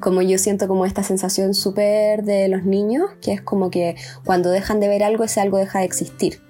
como 0.00 0.22
yo 0.22 0.38
siento 0.38 0.68
como 0.68 0.86
esta 0.86 1.02
sensación 1.02 1.54
súper 1.54 2.22
de 2.22 2.48
los 2.48 2.64
niños, 2.64 3.10
que 3.20 3.32
es 3.32 3.40
como 3.40 3.70
que 3.70 3.96
cuando 4.24 4.50
dejan 4.50 4.80
de 4.80 4.88
ver 4.88 5.02
algo, 5.02 5.24
ese 5.24 5.40
algo 5.40 5.58
deja 5.58 5.80
de 5.80 5.86
existir. 5.86 6.40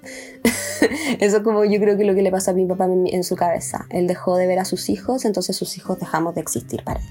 Eso 1.19 1.37
es 1.37 1.43
como 1.43 1.65
yo 1.65 1.79
creo 1.79 1.97
que 1.97 2.05
lo 2.05 2.15
que 2.15 2.21
le 2.21 2.31
pasó 2.31 2.51
a 2.51 2.53
mi 2.53 2.65
papá 2.65 2.85
en, 2.85 3.23
su 3.23 3.35
cabeza. 3.35 3.85
Él 3.89 4.07
dejó 4.07 4.37
de 4.37 4.47
ver 4.47 4.59
a 4.59 4.65
sus 4.65 4.89
hijos, 4.89 5.25
entonces 5.25 5.55
sus 5.55 5.77
hijos 5.77 5.99
dejamos 5.99 6.35
de 6.35 6.41
existir 6.41 6.83
para 6.83 6.99
él. 6.99 7.05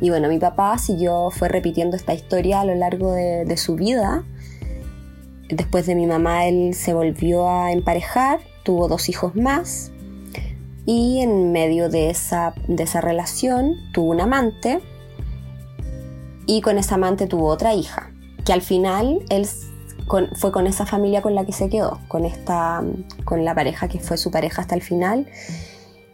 Y 0.00 0.10
bueno, 0.10 0.28
mi 0.28 0.38
papá 0.38 0.78
siguió, 0.78 1.30
fue 1.30 1.48
repitiendo 1.48 1.96
esta 1.96 2.14
historia 2.14 2.60
a 2.60 2.64
lo 2.64 2.74
largo 2.74 3.12
de, 3.12 3.44
de 3.44 3.56
su 3.56 3.74
vida. 3.74 4.24
Después 5.48 5.86
de 5.86 5.94
mi 5.94 6.06
mamá, 6.06 6.46
él 6.46 6.74
se 6.74 6.94
volvió 6.94 7.48
a 7.48 7.72
emparejar, 7.72 8.40
tuvo 8.64 8.88
dos 8.88 9.08
hijos 9.08 9.34
más. 9.34 9.90
Y 10.86 11.20
en 11.20 11.52
medio 11.52 11.88
de 11.88 12.10
esa, 12.10 12.54
de 12.66 12.82
esa 12.82 13.00
relación 13.00 13.74
tuvo 13.92 14.10
un 14.10 14.20
amante 14.20 14.80
y 16.48 16.62
con 16.62 16.78
esa 16.78 16.94
amante 16.94 17.26
tuvo 17.26 17.48
otra 17.48 17.74
hija, 17.74 18.10
que 18.46 18.54
al 18.54 18.62
final 18.62 19.22
él 19.28 19.46
fue 20.34 20.52
con 20.52 20.66
esa 20.66 20.86
familia 20.86 21.22
con 21.22 21.34
la 21.34 21.44
que 21.44 21.52
se 21.52 21.68
quedó, 21.68 22.00
con, 22.08 22.24
esta, 22.24 22.82
con 23.24 23.44
la 23.44 23.54
pareja 23.54 23.88
que 23.88 24.00
fue 24.00 24.16
su 24.16 24.30
pareja 24.30 24.62
hasta 24.62 24.74
el 24.74 24.82
final, 24.82 25.26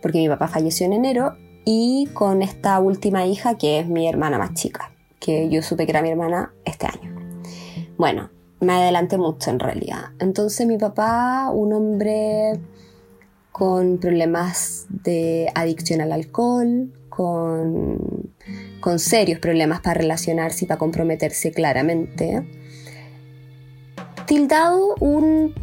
porque 0.02 0.18
mi 0.18 0.28
papá 0.28 0.48
falleció 0.48 0.86
en 0.86 0.92
enero, 0.92 1.36
y 1.64 2.08
con 2.12 2.42
esta 2.42 2.78
última 2.78 3.26
hija 3.26 3.56
que 3.56 3.80
es 3.80 3.88
mi 3.88 4.08
hermana 4.08 4.38
más 4.38 4.54
chica, 4.54 4.92
que 5.18 5.48
yo 5.48 5.62
supe 5.62 5.86
que 5.86 5.92
era 5.92 6.02
mi 6.02 6.10
hermana 6.10 6.52
este 6.64 6.86
año. 6.86 7.14
Bueno, 7.96 8.30
me 8.60 8.72
adelanté 8.74 9.16
mucho 9.18 9.50
en 9.50 9.58
realidad. 9.58 10.10
Entonces 10.18 10.66
mi 10.66 10.76
papá, 10.76 11.50
un 11.50 11.72
hombre 11.72 12.60
con 13.52 13.98
problemas 13.98 14.86
de 14.88 15.50
adicción 15.54 16.00
al 16.00 16.12
alcohol, 16.12 16.92
con, 17.08 18.32
con 18.80 18.98
serios 18.98 19.38
problemas 19.38 19.80
para 19.80 19.94
relacionarse 19.94 20.64
y 20.64 20.68
para 20.68 20.78
comprometerse 20.78 21.52
claramente, 21.52 22.44
tildado 24.34 24.96
un, 24.98 25.54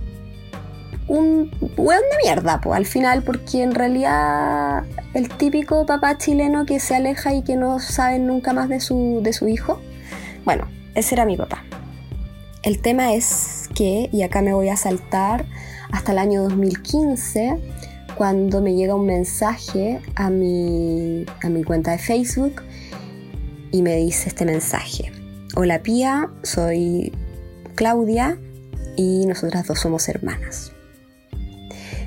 un 1.09 1.51
weón 1.75 2.01
de 2.09 2.17
mierda, 2.23 2.61
pues, 2.61 2.77
al 2.77 2.85
final, 2.85 3.21
porque 3.21 3.63
en 3.63 3.75
realidad 3.75 4.85
el 5.13 5.27
típico 5.29 5.85
papá 5.85 6.17
chileno 6.17 6.65
que 6.65 6.79
se 6.79 6.95
aleja 6.95 7.33
y 7.33 7.43
que 7.43 7.57
no 7.57 7.79
sabe 7.79 8.19
nunca 8.19 8.53
más 8.53 8.69
de 8.69 8.79
su, 8.79 9.19
de 9.21 9.33
su 9.33 9.49
hijo. 9.49 9.81
Bueno, 10.45 10.69
ese 10.95 11.15
era 11.15 11.25
mi 11.25 11.35
papá. 11.35 11.65
El 12.63 12.81
tema 12.81 13.13
es 13.13 13.69
que, 13.75 14.09
y 14.13 14.21
acá 14.21 14.41
me 14.41 14.53
voy 14.53 14.69
a 14.69 14.77
saltar 14.77 15.45
hasta 15.91 16.13
el 16.13 16.17
año 16.17 16.43
2015, 16.43 17.57
cuando 18.15 18.61
me 18.61 18.73
llega 18.73 18.95
un 18.95 19.05
mensaje 19.05 19.99
a 20.15 20.29
mi, 20.29 21.25
a 21.43 21.49
mi 21.49 21.63
cuenta 21.65 21.91
de 21.91 21.97
Facebook 21.97 22.61
y 23.73 23.81
me 23.81 23.97
dice 23.97 24.29
este 24.29 24.45
mensaje. 24.45 25.11
Hola 25.55 25.83
Pía, 25.83 26.29
soy 26.43 27.11
Claudia 27.75 28.37
y 28.95 29.25
nosotras 29.25 29.67
dos 29.67 29.79
somos 29.79 30.07
hermanas. 30.09 30.71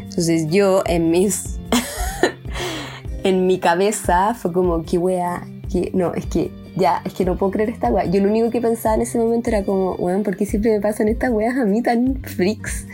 Entonces 0.00 0.46
yo 0.48 0.82
en 0.86 1.10
mis... 1.10 1.58
en 3.24 3.46
mi 3.46 3.58
cabeza 3.58 4.34
fue 4.34 4.52
como 4.52 4.82
que 4.84 4.98
wea, 4.98 5.46
que 5.70 5.90
no, 5.94 6.14
es 6.14 6.26
que 6.26 6.50
ya, 6.76 7.02
es 7.04 7.14
que 7.14 7.24
no 7.24 7.36
puedo 7.36 7.52
creer 7.52 7.70
esta 7.70 7.88
wea. 7.88 8.04
Yo 8.06 8.20
lo 8.20 8.28
único 8.28 8.50
que 8.50 8.60
pensaba 8.60 8.94
en 8.94 9.02
ese 9.02 9.18
momento 9.18 9.50
era 9.50 9.64
como, 9.64 9.94
weón, 9.94 10.22
¿por 10.22 10.36
qué 10.36 10.46
siempre 10.46 10.72
me 10.72 10.80
pasan 10.80 11.08
estas 11.08 11.30
weas 11.30 11.56
a 11.56 11.64
mí 11.64 11.82
tan 11.82 12.22
freaks? 12.22 12.86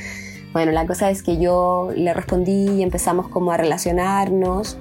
Bueno, 0.53 0.72
la 0.72 0.86
cosa 0.86 1.11
es 1.11 1.22
que 1.22 1.38
yo 1.38 1.93
le 1.95 2.12
respondí 2.12 2.70
y 2.70 2.82
empezamos 2.82 3.28
como 3.28 3.53
a 3.53 3.57
relacionarnos. 3.57 4.78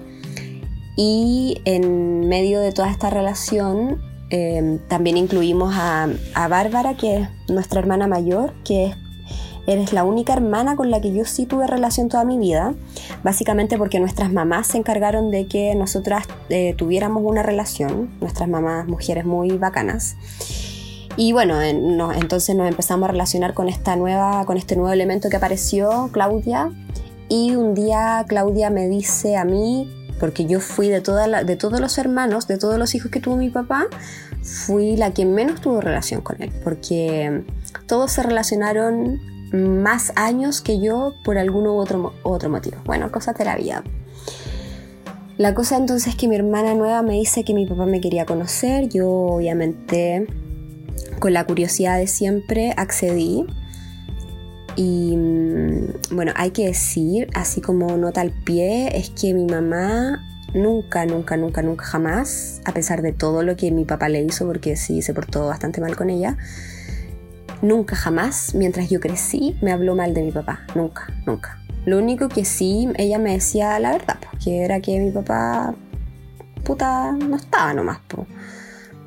Y 0.96 1.62
en 1.66 2.28
medio 2.28 2.60
de 2.60 2.72
toda 2.72 2.92
esta 2.92 3.10
relación 3.10 4.02
eh, 4.30 4.80
también 4.88 5.18
incluimos 5.18 5.74
a, 5.76 6.08
a 6.34 6.48
Bárbara, 6.48 6.96
que 6.96 7.18
es 7.18 7.30
nuestra 7.48 7.80
hermana 7.80 8.08
mayor, 8.08 8.54
que 8.64 8.86
es 8.88 8.96
eres 9.72 9.94
la 9.94 10.04
única 10.04 10.34
hermana 10.34 10.76
con 10.76 10.90
la 10.90 11.00
que 11.00 11.14
yo 11.14 11.26
sí 11.26 11.46
tuve 11.46 11.68
relación 11.68 12.10
toda 12.10 12.24
mi 12.24 12.38
vida, 12.38 12.74
básicamente 13.24 13.78
porque 13.78 14.00
nuestras 14.00 14.32
mamás 14.32 14.68
se 14.68 14.78
encargaron 14.78 15.30
de 15.30 15.48
que 15.48 15.76
nosotras 15.76 16.26
eh, 16.50 16.74
tuviéramos 16.76 17.24
una 17.24 17.44
relación, 17.44 18.10
nuestras 18.20 18.50
mamás 18.50 18.88
mujeres 18.88 19.26
muy 19.26 19.52
bacanas. 19.58 20.16
Y 21.18 21.34
bueno, 21.34 21.62
entonces 21.62 22.56
nos 22.56 22.68
empezamos 22.68 23.10
a 23.10 23.12
relacionar 23.12 23.54
con 23.54 23.68
esta 23.68 23.96
nueva, 23.96 24.46
con 24.46 24.58
este 24.58 24.76
nuevo 24.76 24.94
elemento 24.94 25.30
que 25.30 25.36
apareció, 25.36 26.10
Claudia. 26.14 26.72
Y 27.28 27.56
un 27.56 27.76
día 27.76 28.24
Claudia 28.28 28.70
me 28.70 28.88
dice 28.88 29.36
a 29.36 29.44
mí, 29.44 29.92
porque 30.20 30.46
yo 30.46 30.60
fui 30.60 30.90
de, 30.90 31.02
toda 31.02 31.44
de 31.44 31.56
todos 31.56 31.80
los 31.80 31.98
hermanos, 31.98 32.48
de 32.48 32.58
todos 32.58 32.78
los 32.78 32.94
hijos 32.96 33.12
que 33.12 33.20
tuvo 33.20 33.38
mi 33.38 33.50
papá, 33.50 33.88
fui 34.42 34.96
la 34.96 35.14
que 35.14 35.26
menos 35.26 35.62
tuvo 35.62 35.82
relación 35.82 36.22
con 36.22 36.42
él, 36.42 36.52
porque 36.64 37.44
todos 37.88 38.12
se 38.12 38.24
relacionaron 38.24 39.20
más 39.52 40.12
años 40.16 40.62
que 40.62 40.80
yo 40.80 41.14
por 41.24 41.38
algún 41.38 41.68
u 41.68 41.78
otro, 41.78 42.14
otro 42.24 42.50
motivo. 42.50 42.78
Bueno, 42.86 43.12
cosas 43.12 43.38
de 43.38 43.46
la 43.46 43.56
vida. 43.56 43.84
La 45.38 45.54
cosa 45.54 45.78
entonces 45.78 46.10
es 46.10 46.16
que 46.16 46.28
mi 46.28 46.36
hermana 46.36 46.76
nueva 46.76 47.02
me 47.02 47.14
dice 47.14 47.46
que 47.46 47.54
mi 47.54 47.66
papá 47.66 47.86
me 47.86 48.02
quería 48.02 48.26
conocer. 48.26 48.90
Yo 48.90 49.10
obviamente 49.10 50.28
con 51.20 51.34
la 51.34 51.46
curiosidad 51.46 51.98
de 51.98 52.08
siempre 52.08 52.74
accedí. 52.76 53.46
Y 54.80 55.18
mm, 55.18 56.16
bueno, 56.16 56.32
hay 56.38 56.52
que 56.52 56.68
decir, 56.68 57.28
así 57.34 57.60
como 57.60 57.98
nota 57.98 58.22
al 58.22 58.32
pie, 58.32 58.98
es 58.98 59.10
que 59.10 59.34
mi 59.34 59.46
mamá 59.46 60.26
nunca, 60.54 61.06
nunca, 61.06 61.36
nunca, 61.36 61.62
nunca, 61.62 61.84
jamás, 61.84 62.62
a 62.64 62.72
pesar 62.72 63.02
de 63.02 63.12
todo 63.12 63.44
lo 63.44 63.58
que 63.58 63.72
mi 63.72 63.84
papá 63.84 64.08
le 64.08 64.22
hizo, 64.22 64.48
porque 64.48 64.78
sí 64.78 65.02
se 65.02 65.14
portó 65.14 65.48
bastante 65.48 65.82
mal 65.82 65.98
con 65.98 66.10
ella, 66.10 66.38
nunca 67.62 67.98
jamás, 67.98 68.56
mientras 68.56 68.90
yo 68.90 69.02
crecí, 69.02 69.58
me 69.62 69.74
habló 69.74 69.98
mal 69.98 70.14
de 70.14 70.24
mi 70.24 70.32
papá. 70.32 70.62
Nunca, 70.76 71.08
nunca. 71.26 71.60
Lo 71.86 71.98
único 71.98 72.30
que 72.30 72.46
sí, 72.46 72.88
ella 72.96 73.20
me 73.20 73.34
decía 73.34 73.78
la 73.80 73.92
verdad, 73.92 74.20
que 74.42 74.64
era 74.64 74.80
que 74.80 74.98
mi 74.98 75.12
papá, 75.12 75.76
puta, 76.64 77.12
no 77.12 77.36
estaba 77.36 77.74
nomás, 77.74 78.00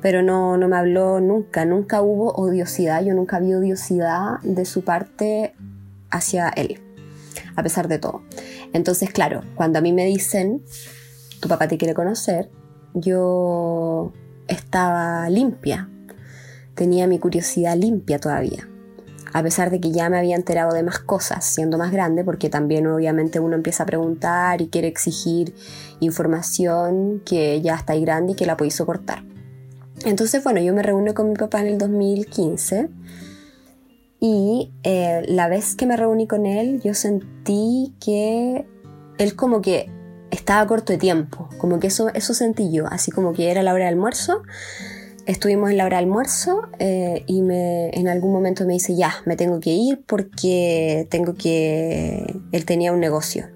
pero 0.03 0.21
no, 0.21 0.55
no 0.55 0.67
me 0.67 0.75
habló 0.75 1.19
nunca, 1.19 1.65
nunca 1.65 2.03
hubo 2.03 2.31
odiosidad, 2.33 3.03
yo 3.03 3.15
nunca 3.15 3.39
vi 3.39 3.55
odiosidad 3.55 4.39
de 4.43 4.65
su 4.65 4.83
parte 4.83 5.55
hacia 6.13 6.49
él, 6.49 6.79
a 7.55 7.63
pesar 7.63 7.87
de 7.87 7.99
todo. 7.99 8.21
Entonces, 8.71 9.11
claro, 9.11 9.41
cuando 9.55 9.79
a 9.79 9.81
mí 9.81 9.91
me 9.91 10.05
dicen, 10.05 10.63
tu 11.39 11.49
papá 11.49 11.67
te 11.67 11.77
quiere 11.77 11.93
conocer, 11.93 12.49
yo 12.93 14.13
estaba 14.47 15.29
limpia, 15.29 15.89
tenía 16.75 17.07
mi 17.07 17.19
curiosidad 17.19 17.75
limpia 17.75 18.19
todavía. 18.19 18.69
A 19.33 19.41
pesar 19.41 19.71
de 19.71 19.81
que 19.81 19.91
ya 19.91 20.09
me 20.11 20.19
había 20.19 20.35
enterado 20.35 20.73
de 20.73 20.83
más 20.83 20.99
cosas 20.99 21.43
siendo 21.43 21.79
más 21.79 21.91
grande, 21.91 22.23
porque 22.23 22.49
también 22.49 22.85
obviamente 22.85 23.39
uno 23.39 23.55
empieza 23.55 23.81
a 23.81 23.85
preguntar 23.87 24.61
y 24.61 24.67
quiere 24.67 24.87
exigir 24.87 25.55
información 25.99 27.23
que 27.25 27.59
ya 27.61 27.73
está 27.73 27.93
ahí 27.93 28.01
grande 28.01 28.33
y 28.33 28.35
que 28.35 28.45
la 28.45 28.57
podéis 28.57 28.75
soportar. 28.75 29.23
Entonces, 30.05 30.43
bueno, 30.43 30.59
yo 30.61 30.73
me 30.73 30.83
reuní 30.83 31.13
con 31.13 31.29
mi 31.29 31.35
papá 31.35 31.61
en 31.61 31.67
el 31.67 31.77
2015 31.79 32.89
y 34.25 34.71
eh, 34.83 35.21
la 35.27 35.49
vez 35.49 35.75
que 35.75 35.85
me 35.85 35.97
reuní 35.97 36.27
con 36.27 36.45
él, 36.45 36.79
yo 36.81 36.93
sentí 36.93 37.93
que 37.99 38.65
él 39.17 39.35
como 39.35 39.61
que 39.61 39.89
estaba 40.31 40.65
corto 40.65 40.93
de 40.93 40.97
tiempo, 40.97 41.49
como 41.57 41.81
que 41.81 41.87
eso, 41.87 42.07
eso 42.13 42.33
sentí 42.33 42.71
yo, 42.71 42.87
así 42.87 43.11
como 43.11 43.33
que 43.33 43.51
era 43.51 43.63
la 43.63 43.73
hora 43.73 43.83
de 43.83 43.89
almuerzo 43.89 44.43
estuvimos 45.25 45.71
en 45.71 45.77
la 45.77 45.85
hora 45.85 45.97
de 45.97 46.03
almuerzo 46.03 46.63
eh, 46.79 47.23
y 47.27 47.41
me, 47.41 47.89
en 47.89 48.07
algún 48.07 48.31
momento 48.31 48.65
me 48.65 48.73
dice, 48.73 48.95
ya, 48.95 49.15
me 49.25 49.35
tengo 49.35 49.59
que 49.59 49.71
ir 49.71 50.03
porque 50.05 51.07
tengo 51.09 51.33
que... 51.33 52.41
Él 52.51 52.65
tenía 52.65 52.91
un 52.91 52.99
negocio. 52.99 53.47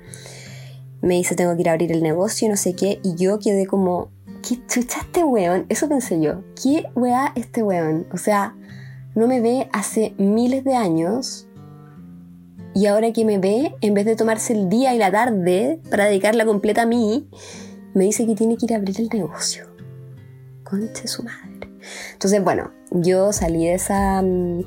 Me 1.01 1.15
dice, 1.15 1.35
tengo 1.35 1.55
que 1.55 1.61
ir 1.61 1.69
a 1.69 1.73
abrir 1.73 1.91
el 1.91 2.03
negocio 2.03 2.47
y 2.47 2.49
no 2.49 2.57
sé 2.57 2.73
qué. 2.73 2.99
Y 3.03 3.15
yo 3.15 3.39
quedé 3.39 3.65
como, 3.65 4.09
¿qué 4.47 4.59
chucha 4.67 4.99
este 5.01 5.23
weón? 5.23 5.65
Eso 5.69 5.87
pensé 5.87 6.19
yo. 6.21 6.43
¿Qué 6.61 6.85
weá 6.95 7.31
este 7.35 7.63
weón? 7.63 8.07
O 8.11 8.17
sea, 8.17 8.55
no 9.17 9.25
me 9.25 9.41
ve 9.41 9.67
hace 9.73 10.13
miles 10.19 10.63
de 10.63 10.75
años. 10.75 11.47
Y 12.75 12.85
ahora 12.85 13.11
que 13.11 13.25
me 13.25 13.39
ve, 13.39 13.73
en 13.81 13.95
vez 13.95 14.05
de 14.05 14.15
tomarse 14.15 14.53
el 14.53 14.69
día 14.69 14.93
y 14.93 14.99
la 14.99 15.11
tarde 15.11 15.81
para 15.89 16.05
dedicarla 16.05 16.45
completa 16.45 16.83
a 16.83 16.85
mí, 16.85 17.27
me 17.95 18.03
dice 18.03 18.27
que 18.27 18.35
tiene 18.35 18.57
que 18.57 18.67
ir 18.67 18.73
a 18.73 18.77
abrir 18.77 19.01
el 19.01 19.09
negocio. 19.09 19.65
Conche 20.63 21.07
su 21.07 21.23
madre. 21.23 21.67
Entonces, 22.13 22.43
bueno, 22.43 22.69
yo 22.91 23.33
salí 23.33 23.65
de 23.65 23.73
esa, 23.73 24.21
mm, 24.21 24.61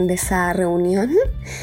de 0.00 0.14
esa 0.14 0.52
reunión 0.52 1.12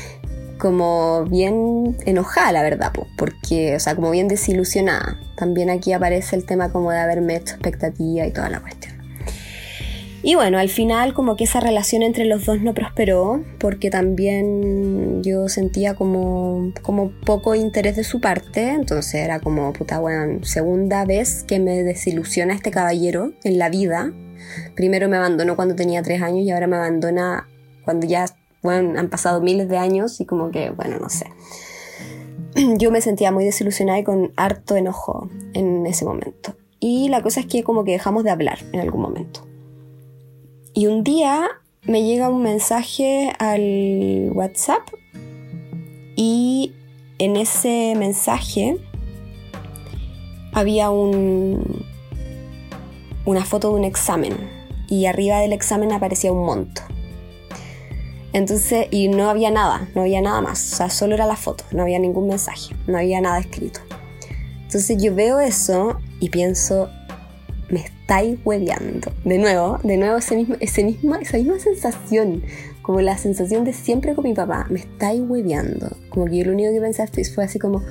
como 0.57 1.25
bien 1.25 1.97
enojada, 2.05 2.53
la 2.53 2.63
verdad, 2.63 2.93
porque, 3.17 3.75
o 3.75 3.79
sea, 3.81 3.93
como 3.93 4.11
bien 4.11 4.29
desilusionada. 4.29 5.19
También 5.35 5.69
aquí 5.69 5.91
aparece 5.91 6.37
el 6.37 6.45
tema 6.45 6.71
como 6.71 6.91
de 6.91 6.99
haberme 6.99 7.35
hecho 7.35 7.55
expectativa 7.55 8.25
y 8.25 8.31
toda 8.31 8.47
la 8.47 8.61
cuestión. 8.61 8.84
Y 10.27 10.33
bueno, 10.33 10.57
al 10.57 10.69
final 10.69 11.13
como 11.13 11.35
que 11.35 11.43
esa 11.43 11.59
relación 11.59 12.01
entre 12.01 12.25
los 12.25 12.45
dos 12.45 12.59
no 12.59 12.73
prosperó 12.73 13.43
porque 13.59 13.91
también 13.91 15.21
yo 15.21 15.47
sentía 15.49 15.93
como, 15.93 16.73
como 16.81 17.11
poco 17.25 17.53
interés 17.53 17.95
de 17.95 18.03
su 18.03 18.19
parte, 18.19 18.71
entonces 18.71 19.15
era 19.15 19.39
como, 19.39 19.71
puta, 19.71 19.99
bueno, 19.99 20.43
segunda 20.43 21.05
vez 21.05 21.43
que 21.43 21.59
me 21.59 21.83
desilusiona 21.83 22.55
este 22.55 22.71
caballero 22.71 23.33
en 23.43 23.59
la 23.59 23.69
vida, 23.69 24.11
Primero 24.75 25.07
me 25.09 25.17
abandonó 25.17 25.55
cuando 25.55 25.75
tenía 25.75 26.01
tres 26.01 26.21
años 26.21 26.45
y 26.45 26.51
ahora 26.51 26.67
me 26.67 26.75
abandona 26.75 27.47
cuando 27.83 28.07
ya 28.07 28.25
bueno, 28.61 28.99
han 28.99 29.09
pasado 29.09 29.41
miles 29.41 29.69
de 29.69 29.77
años 29.77 30.19
y 30.19 30.25
como 30.25 30.49
que, 30.49 30.71
bueno, 30.71 30.97
no 30.99 31.09
sé. 31.09 31.27
Yo 32.77 32.89
me 32.89 33.01
sentía 33.01 33.31
muy 33.31 33.45
desilusionada 33.45 33.99
y 33.99 34.03
con 34.03 34.31
harto 34.35 34.75
enojo 34.75 35.29
en 35.53 35.85
ese 35.85 36.03
momento. 36.03 36.55
Y 36.79 37.09
la 37.09 37.21
cosa 37.21 37.41
es 37.41 37.45
que 37.45 37.63
como 37.63 37.83
que 37.83 37.91
dejamos 37.91 38.23
de 38.23 38.31
hablar 38.31 38.59
en 38.71 38.79
algún 38.79 39.01
momento. 39.01 39.47
Y 40.77 40.87
un 40.87 41.05
día 41.05 41.47
me 41.83 42.03
llega 42.03 42.27
un 42.27 42.43
mensaje 42.43 43.31
al 43.39 44.29
WhatsApp 44.33 44.81
y 46.17 46.73
en 47.17 47.37
ese 47.37 47.93
mensaje 47.97 48.77
había 50.51 50.89
un, 50.89 51.85
una 53.25 53.45
foto 53.45 53.69
de 53.69 53.75
un 53.75 53.83
examen 53.85 54.33
y 54.89 55.05
arriba 55.05 55.39
del 55.39 55.53
examen 55.53 55.93
aparecía 55.93 56.33
un 56.33 56.45
monto. 56.45 56.81
Entonces, 58.33 58.87
y 58.91 59.07
no 59.07 59.29
había 59.29 59.51
nada, 59.51 59.87
no 59.95 60.01
había 60.01 60.19
nada 60.19 60.41
más, 60.41 60.73
o 60.73 60.75
sea, 60.75 60.89
solo 60.89 61.15
era 61.15 61.25
la 61.25 61.37
foto, 61.37 61.63
no 61.71 61.83
había 61.83 61.99
ningún 61.99 62.27
mensaje, 62.27 62.75
no 62.85 62.97
había 62.97 63.21
nada 63.21 63.39
escrito. 63.39 63.79
Entonces 64.63 65.01
yo 65.01 65.15
veo 65.15 65.39
eso 65.39 65.99
y 66.19 66.29
pienso, 66.29 66.89
estáis 68.05 68.37
hueveando. 68.45 69.11
De 69.23 69.39
nuevo, 69.39 69.79
de 69.81 69.97
nuevo 69.97 70.17
ese 70.17 70.35
mismo, 70.35 70.55
ese 70.59 70.83
mismo, 70.83 71.15
esa 71.15 71.37
misma 71.37 71.57
sensación, 71.57 72.43
como 72.83 73.01
la 73.01 73.17
sensación 73.17 73.65
de 73.65 73.73
siempre 73.73 74.13
con 74.13 74.25
mi 74.25 74.35
papá, 74.35 74.67
me 74.69 74.77
estáis 74.79 75.23
hueveando. 75.27 75.97
Como 76.09 76.27
que 76.27 76.37
yo 76.37 76.45
lo 76.45 76.51
único 76.51 76.71
que 76.71 76.79
pensé 76.79 77.07
fue 77.33 77.45
así 77.45 77.57
como, 77.57 77.81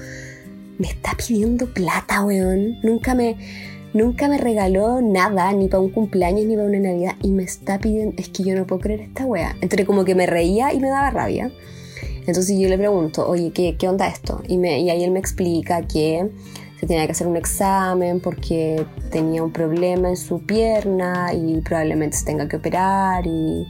me 0.78 0.86
está 0.86 1.16
pidiendo 1.16 1.66
plata, 1.66 2.24
weón. 2.24 2.78
Nunca 2.84 3.16
me, 3.16 3.36
Nunca 3.92 4.26
me 4.26 4.38
regaló 4.38 5.00
nada, 5.00 5.52
ni 5.52 5.68
para 5.68 5.80
un 5.80 5.90
cumpleaños, 5.90 6.46
ni 6.46 6.56
para 6.56 6.66
una 6.66 6.80
Navidad. 6.80 7.14
Y 7.22 7.30
me 7.30 7.44
está 7.44 7.78
pidiendo, 7.78 8.14
es 8.16 8.28
que 8.28 8.42
yo 8.42 8.56
no 8.56 8.66
puedo 8.66 8.80
creer 8.80 9.00
esta 9.00 9.24
wea. 9.24 9.56
Entre 9.60 9.84
como 9.84 10.04
que 10.04 10.16
me 10.16 10.26
reía 10.26 10.72
y 10.72 10.80
me 10.80 10.88
daba 10.88 11.10
rabia. 11.10 11.52
Entonces 12.26 12.58
yo 12.58 12.68
le 12.68 12.76
pregunto, 12.76 13.28
oye, 13.28 13.52
¿qué, 13.52 13.76
qué 13.76 13.88
onda 13.88 14.08
esto? 14.08 14.42
Y, 14.48 14.58
me, 14.58 14.80
y 14.80 14.90
ahí 14.90 15.04
él 15.04 15.12
me 15.12 15.20
explica 15.20 15.82
que 15.82 16.28
se 16.80 16.86
tenía 16.86 17.06
que 17.06 17.12
hacer 17.12 17.26
un 17.26 17.36
examen 17.36 18.20
porque 18.20 18.84
tenía 19.10 19.42
un 19.42 19.52
problema 19.52 20.08
en 20.08 20.16
su 20.16 20.40
pierna 20.44 21.32
y 21.32 21.60
probablemente 21.60 22.16
se 22.16 22.24
tenga 22.24 22.48
que 22.48 22.56
operar 22.56 23.26
y, 23.26 23.66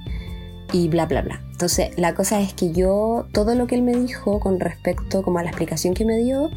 y 0.72 0.88
bla, 0.88 1.07
bla, 1.07 1.22
bla. 1.22 1.40
Entonces 1.50 1.96
la 1.96 2.14
cosa 2.14 2.40
es 2.40 2.55
que 2.55 2.72
yo, 2.72 3.26
todo 3.32 3.55
lo 3.55 3.66
que 3.66 3.74
él 3.74 3.82
me 3.82 3.94
dijo 3.94 4.40
con 4.40 4.59
respecto 4.61 5.22
como 5.22 5.38
a 5.38 5.42
la 5.42 5.50
explicación 5.50 5.94
que 5.94 6.05
me 6.05 6.16
dio, 6.18 6.50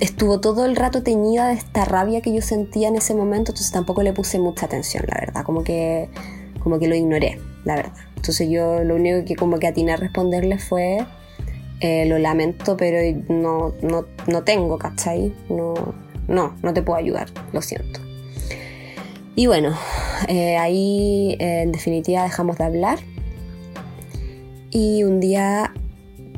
estuvo 0.00 0.40
todo 0.40 0.64
el 0.64 0.76
rato 0.76 1.02
teñida 1.02 1.48
de 1.48 1.54
esta 1.54 1.84
rabia 1.84 2.22
que 2.22 2.34
yo 2.34 2.40
sentía 2.40 2.88
en 2.88 2.96
ese 2.96 3.14
momento, 3.14 3.52
entonces 3.52 3.70
tampoco 3.70 4.02
le 4.02 4.12
puse 4.12 4.38
mucha 4.38 4.66
atención, 4.66 5.04
la 5.06 5.14
verdad, 5.20 5.44
como 5.44 5.62
que, 5.62 6.08
como 6.62 6.78
que 6.78 6.88
lo 6.88 6.94
ignoré, 6.94 7.38
la 7.64 7.76
verdad. 7.76 7.92
Entonces 8.16 8.48
yo 8.48 8.82
lo 8.82 8.96
único 8.96 9.24
que 9.24 9.36
como 9.36 9.58
que 9.58 9.66
atiné 9.66 9.92
a 9.92 9.96
responderle 9.96 10.58
fue, 10.58 11.06
eh, 11.80 12.04
lo 12.04 12.18
lamento, 12.18 12.76
pero 12.76 12.98
no, 13.28 13.72
no, 13.80 14.04
no 14.26 14.42
tengo, 14.44 14.76
¿cachai? 14.76 15.32
No, 15.48 15.94
no, 16.28 16.54
no 16.62 16.74
te 16.74 16.82
puedo 16.82 16.98
ayudar, 16.98 17.28
lo 17.54 17.62
siento. 17.62 18.00
Y 19.34 19.46
bueno, 19.46 19.74
eh, 20.28 20.58
ahí 20.58 21.36
eh, 21.40 21.62
en 21.62 21.72
definitiva 21.72 22.24
dejamos 22.24 22.58
de 22.58 22.64
hablar. 22.64 22.98
Y 24.70 25.04
un 25.04 25.20
día 25.20 25.72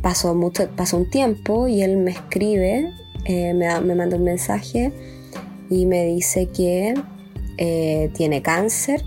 pasó, 0.00 0.36
mucho, 0.36 0.68
pasó 0.76 0.96
un 0.96 1.10
tiempo 1.10 1.66
y 1.66 1.82
él 1.82 1.96
me 1.96 2.12
escribe, 2.12 2.92
me, 3.26 3.52
me, 3.52 3.94
manda 3.96 4.16
un 4.16 4.24
mensaje 4.24 4.92
y 5.68 5.86
me 5.86 6.04
dice 6.06 6.48
que 6.48 6.94
tiene 8.14 8.42
cáncer, 8.42 9.04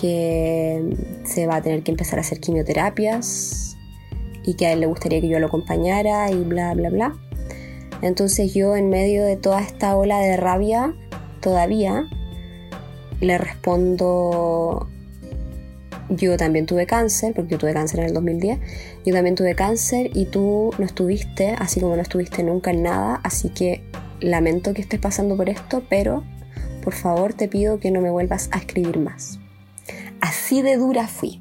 que 0.00 0.94
se 1.24 1.46
va 1.46 1.56
a 1.56 1.62
tener 1.62 1.82
que 1.82 1.90
empezar 1.90 2.18
a 2.18 2.22
hacer 2.22 2.38
quimioterapias 2.38 3.75
y 4.46 4.54
que 4.54 4.66
a 4.66 4.72
él 4.72 4.80
le 4.80 4.86
gustaría 4.86 5.20
que 5.20 5.28
yo 5.28 5.38
lo 5.38 5.48
acompañara 5.48 6.30
y 6.30 6.36
bla, 6.36 6.72
bla, 6.72 6.88
bla. 6.88 7.16
Entonces 8.00 8.54
yo 8.54 8.76
en 8.76 8.88
medio 8.88 9.24
de 9.24 9.36
toda 9.36 9.60
esta 9.60 9.96
ola 9.96 10.18
de 10.20 10.36
rabia, 10.36 10.94
todavía, 11.40 12.06
le 13.20 13.38
respondo, 13.38 14.88
yo 16.08 16.36
también 16.36 16.66
tuve 16.66 16.86
cáncer, 16.86 17.32
porque 17.34 17.52
yo 17.52 17.58
tuve 17.58 17.72
cáncer 17.72 18.00
en 18.00 18.06
el 18.06 18.14
2010, 18.14 18.58
yo 19.04 19.14
también 19.14 19.34
tuve 19.34 19.54
cáncer 19.54 20.10
y 20.14 20.26
tú 20.26 20.70
no 20.78 20.84
estuviste, 20.84 21.54
así 21.58 21.80
como 21.80 21.96
no 21.96 22.02
estuviste 22.02 22.42
nunca 22.42 22.70
en 22.70 22.82
nada, 22.82 23.20
así 23.24 23.48
que 23.48 23.82
lamento 24.20 24.74
que 24.74 24.82
estés 24.82 25.00
pasando 25.00 25.36
por 25.36 25.48
esto, 25.48 25.82
pero 25.88 26.24
por 26.82 26.94
favor 26.94 27.34
te 27.34 27.48
pido 27.48 27.80
que 27.80 27.90
no 27.90 28.00
me 28.00 28.10
vuelvas 28.10 28.48
a 28.52 28.58
escribir 28.58 28.98
más. 28.98 29.38
Así 30.20 30.62
de 30.62 30.76
dura 30.76 31.08
fui. 31.08 31.40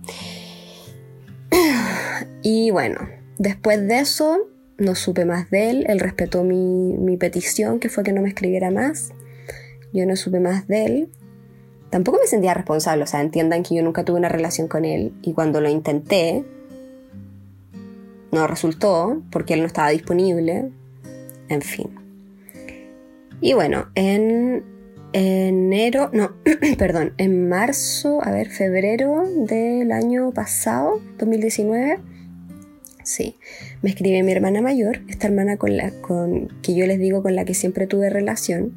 Y 2.41 2.71
bueno, 2.71 2.99
después 3.37 3.87
de 3.87 3.99
eso 3.99 4.37
no 4.77 4.95
supe 4.95 5.25
más 5.25 5.49
de 5.49 5.69
él, 5.69 5.85
él 5.87 5.99
respetó 5.99 6.43
mi, 6.43 6.93
mi 6.97 7.17
petición, 7.17 7.79
que 7.79 7.89
fue 7.89 8.03
que 8.03 8.11
no 8.11 8.21
me 8.21 8.29
escribiera 8.29 8.71
más. 8.71 9.11
Yo 9.93 10.05
no 10.05 10.15
supe 10.15 10.39
más 10.39 10.67
de 10.67 10.85
él 10.85 11.09
tampoco 11.95 12.19
me 12.19 12.27
sentía 12.27 12.53
responsable, 12.53 13.03
o 13.03 13.07
sea, 13.07 13.21
entiendan 13.21 13.63
que 13.63 13.73
yo 13.73 13.81
nunca 13.81 14.03
tuve 14.03 14.17
una 14.17 14.27
relación 14.27 14.67
con 14.67 14.83
él 14.83 15.13
y 15.21 15.31
cuando 15.31 15.61
lo 15.61 15.69
intenté, 15.69 16.43
no 18.33 18.47
resultó 18.47 19.21
porque 19.31 19.53
él 19.53 19.61
no 19.61 19.67
estaba 19.67 19.91
disponible, 19.91 20.71
en 21.47 21.61
fin. 21.61 21.95
Y 23.39 23.53
bueno, 23.53 23.87
en 23.95 24.65
enero, 25.17 26.09
no, 26.13 26.35
perdón, 26.77 27.13
en 27.17 27.47
marzo, 27.47 28.23
a 28.23 28.31
ver, 28.31 28.49
febrero 28.49 29.23
del 29.37 29.91
año 29.91 30.31
pasado, 30.31 31.01
2019, 31.17 31.99
sí, 33.03 33.35
me 33.81 33.89
escribe 33.89 34.23
mi 34.23 34.31
hermana 34.31 34.61
mayor, 34.61 35.01
esta 35.07 35.27
hermana 35.27 35.57
con 35.57 35.77
la 35.77 35.91
con, 36.01 36.49
que 36.61 36.75
yo 36.75 36.85
les 36.85 36.99
digo 36.99 37.23
con 37.23 37.35
la 37.35 37.45
que 37.45 37.53
siempre 37.53 37.87
tuve 37.87 38.09
relación, 38.09 38.75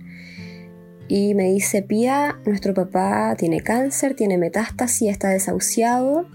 y 1.09 1.35
me 1.35 1.51
dice, 1.51 1.83
Pía, 1.83 2.39
nuestro 2.45 2.75
papá 2.75 3.35
tiene 3.37 3.61
cáncer, 3.61 4.15
tiene 4.15 4.37
metástasis, 4.37 5.11
está 5.11 5.31
desahuciado 5.31 6.27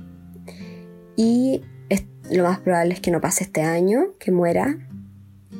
y 1.15 1.61
lo 2.31 2.43
más 2.43 2.59
probable 2.59 2.93
es 2.93 2.99
que 2.99 3.11
no 3.11 3.21
pase 3.21 3.43
este 3.43 3.61
año, 3.61 4.15
que 4.19 4.31
muera 4.31 4.77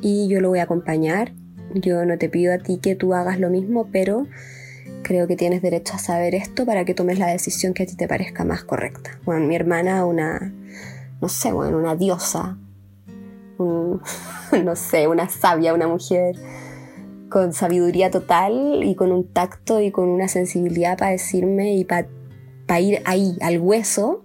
y 0.00 0.28
yo 0.28 0.40
lo 0.40 0.48
voy 0.48 0.58
a 0.58 0.64
acompañar. 0.64 1.32
Yo 1.72 2.04
no 2.04 2.18
te 2.18 2.28
pido 2.28 2.52
a 2.52 2.58
ti 2.58 2.78
que 2.78 2.94
tú 2.94 3.14
hagas 3.14 3.40
lo 3.40 3.50
mismo, 3.50 3.88
pero 3.90 4.26
creo 5.02 5.26
que 5.26 5.36
tienes 5.36 5.62
derecho 5.62 5.94
a 5.94 5.98
saber 5.98 6.34
esto 6.34 6.66
para 6.66 6.84
que 6.84 6.94
tomes 6.94 7.18
la 7.18 7.28
decisión 7.28 7.74
que 7.74 7.84
a 7.84 7.86
ti 7.86 7.96
te 7.96 8.08
parezca 8.08 8.44
más 8.44 8.64
correcta. 8.64 9.18
Bueno, 9.24 9.46
mi 9.46 9.56
hermana, 9.56 10.04
una, 10.04 10.52
no 11.20 11.28
sé, 11.28 11.52
bueno, 11.52 11.78
una 11.78 11.96
diosa, 11.96 12.58
no 13.58 14.76
sé, 14.76 15.08
una 15.08 15.28
sabia, 15.28 15.74
una 15.74 15.88
mujer 15.88 16.36
con 17.28 17.52
sabiduría 17.52 18.10
total 18.10 18.82
y 18.84 18.94
con 18.94 19.10
un 19.10 19.26
tacto 19.26 19.80
y 19.80 19.90
con 19.90 20.08
una 20.08 20.28
sensibilidad 20.28 20.96
para 20.96 21.10
decirme 21.12 21.74
y 21.74 21.84
para 21.84 22.06
ir 22.80 23.02
ahí, 23.04 23.36
al 23.40 23.58
hueso. 23.58 24.24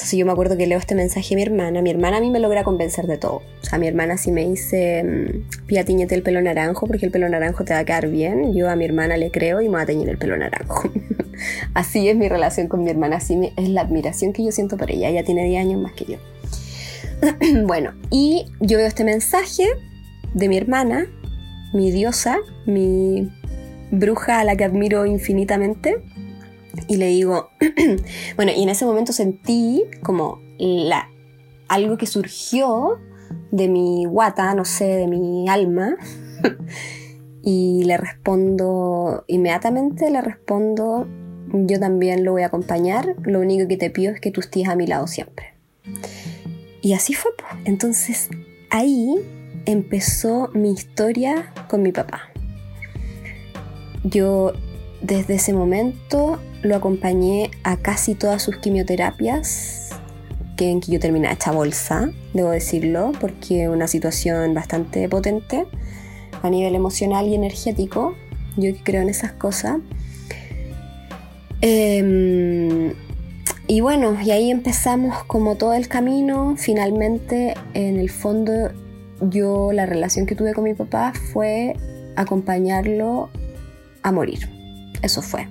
Entonces 0.00 0.18
yo 0.18 0.24
me 0.24 0.32
acuerdo 0.32 0.56
que 0.56 0.66
leo 0.66 0.78
este 0.78 0.94
mensaje 0.94 1.34
a 1.34 1.36
mi 1.36 1.42
hermana. 1.42 1.82
Mi 1.82 1.90
hermana 1.90 2.16
a 2.16 2.20
mí 2.20 2.30
me 2.30 2.40
logra 2.40 2.64
convencer 2.64 3.06
de 3.06 3.18
todo. 3.18 3.42
O 3.60 3.64
sea, 3.64 3.78
mi 3.78 3.86
hermana 3.86 4.16
si 4.16 4.32
me 4.32 4.48
dice, 4.48 5.04
mm, 5.04 5.66
pía, 5.66 5.84
tiñete 5.84 6.14
el 6.14 6.22
pelo 6.22 6.40
naranjo 6.40 6.86
porque 6.86 7.04
el 7.04 7.12
pelo 7.12 7.28
naranjo 7.28 7.64
te 7.64 7.74
va 7.74 7.80
a 7.80 7.84
quedar 7.84 8.08
bien. 8.08 8.54
Yo 8.54 8.70
a 8.70 8.76
mi 8.76 8.86
hermana 8.86 9.18
le 9.18 9.30
creo 9.30 9.60
y 9.60 9.68
me 9.68 9.74
va 9.74 9.82
a 9.82 9.86
teñir 9.86 10.08
el 10.08 10.16
pelo 10.16 10.38
naranjo. 10.38 10.90
así 11.74 12.08
es 12.08 12.16
mi 12.16 12.30
relación 12.30 12.66
con 12.66 12.82
mi 12.82 12.88
hermana. 12.88 13.16
Así 13.16 13.52
es 13.58 13.68
la 13.68 13.82
admiración 13.82 14.32
que 14.32 14.42
yo 14.42 14.52
siento 14.52 14.78
por 14.78 14.90
ella. 14.90 15.10
Ella 15.10 15.22
tiene 15.22 15.44
10 15.44 15.60
años 15.60 15.82
más 15.82 15.92
que 15.92 16.06
yo. 16.06 16.16
bueno, 17.66 17.92
y 18.10 18.46
yo 18.58 18.78
veo 18.78 18.86
este 18.86 19.04
mensaje 19.04 19.66
de 20.32 20.48
mi 20.48 20.56
hermana 20.56 21.08
mi 21.72 21.90
diosa, 21.90 22.38
mi 22.66 23.30
bruja 23.90 24.40
a 24.40 24.44
la 24.44 24.56
que 24.56 24.64
admiro 24.64 25.06
infinitamente. 25.06 26.02
Y 26.88 26.96
le 26.96 27.08
digo, 27.08 27.50
bueno, 28.36 28.52
y 28.54 28.62
en 28.62 28.68
ese 28.68 28.84
momento 28.84 29.12
sentí 29.12 29.84
como 30.02 30.40
la, 30.58 31.08
algo 31.68 31.96
que 31.96 32.06
surgió 32.06 32.98
de 33.50 33.68
mi 33.68 34.04
guata, 34.04 34.54
no 34.54 34.64
sé, 34.64 34.84
de 34.84 35.06
mi 35.06 35.48
alma. 35.48 35.96
y 37.42 37.84
le 37.84 37.96
respondo, 37.96 39.24
inmediatamente 39.26 40.10
le 40.10 40.20
respondo, 40.20 41.06
yo 41.52 41.80
también 41.80 42.24
lo 42.24 42.32
voy 42.32 42.42
a 42.42 42.46
acompañar, 42.46 43.16
lo 43.22 43.40
único 43.40 43.66
que 43.66 43.76
te 43.76 43.90
pido 43.90 44.12
es 44.12 44.20
que 44.20 44.30
tú 44.30 44.40
estés 44.40 44.68
a 44.68 44.76
mi 44.76 44.86
lado 44.86 45.06
siempre. 45.06 45.54
Y 46.82 46.92
así 46.92 47.14
fue. 47.14 47.30
Entonces 47.64 48.28
ahí 48.70 49.14
empezó 49.66 50.50
mi 50.54 50.72
historia 50.72 51.52
con 51.68 51.82
mi 51.82 51.92
papá. 51.92 52.30
Yo 54.04 54.52
desde 55.02 55.34
ese 55.34 55.52
momento 55.52 56.38
lo 56.62 56.76
acompañé 56.76 57.50
a 57.64 57.76
casi 57.76 58.14
todas 58.14 58.42
sus 58.42 58.56
quimioterapias, 58.56 59.90
que 60.56 60.70
en 60.70 60.80
que 60.80 60.92
yo 60.92 61.00
terminé 61.00 61.32
hecha 61.32 61.52
bolsa, 61.52 62.10
debo 62.34 62.50
decirlo, 62.50 63.12
porque 63.20 63.68
una 63.68 63.86
situación 63.86 64.52
bastante 64.52 65.08
potente 65.08 65.66
a 66.42 66.50
nivel 66.50 66.74
emocional 66.74 67.28
y 67.28 67.34
energético. 67.34 68.14
Yo 68.56 68.70
creo 68.84 69.02
en 69.02 69.08
esas 69.08 69.32
cosas. 69.32 69.78
Eh, 71.62 72.94
y 73.66 73.80
bueno, 73.80 74.20
y 74.20 74.32
ahí 74.32 74.50
empezamos 74.50 75.22
como 75.24 75.56
todo 75.56 75.74
el 75.74 75.88
camino. 75.88 76.56
Finalmente, 76.58 77.54
en 77.72 77.98
el 77.98 78.10
fondo, 78.10 78.72
yo 79.20 79.72
la 79.72 79.86
relación 79.86 80.26
que 80.26 80.34
tuve 80.34 80.54
con 80.54 80.64
mi 80.64 80.74
papá 80.74 81.12
fue 81.32 81.76
acompañarlo 82.16 83.30
a 84.02 84.12
morir. 84.12 84.59
Eso 85.02 85.22
fue. 85.22 85.48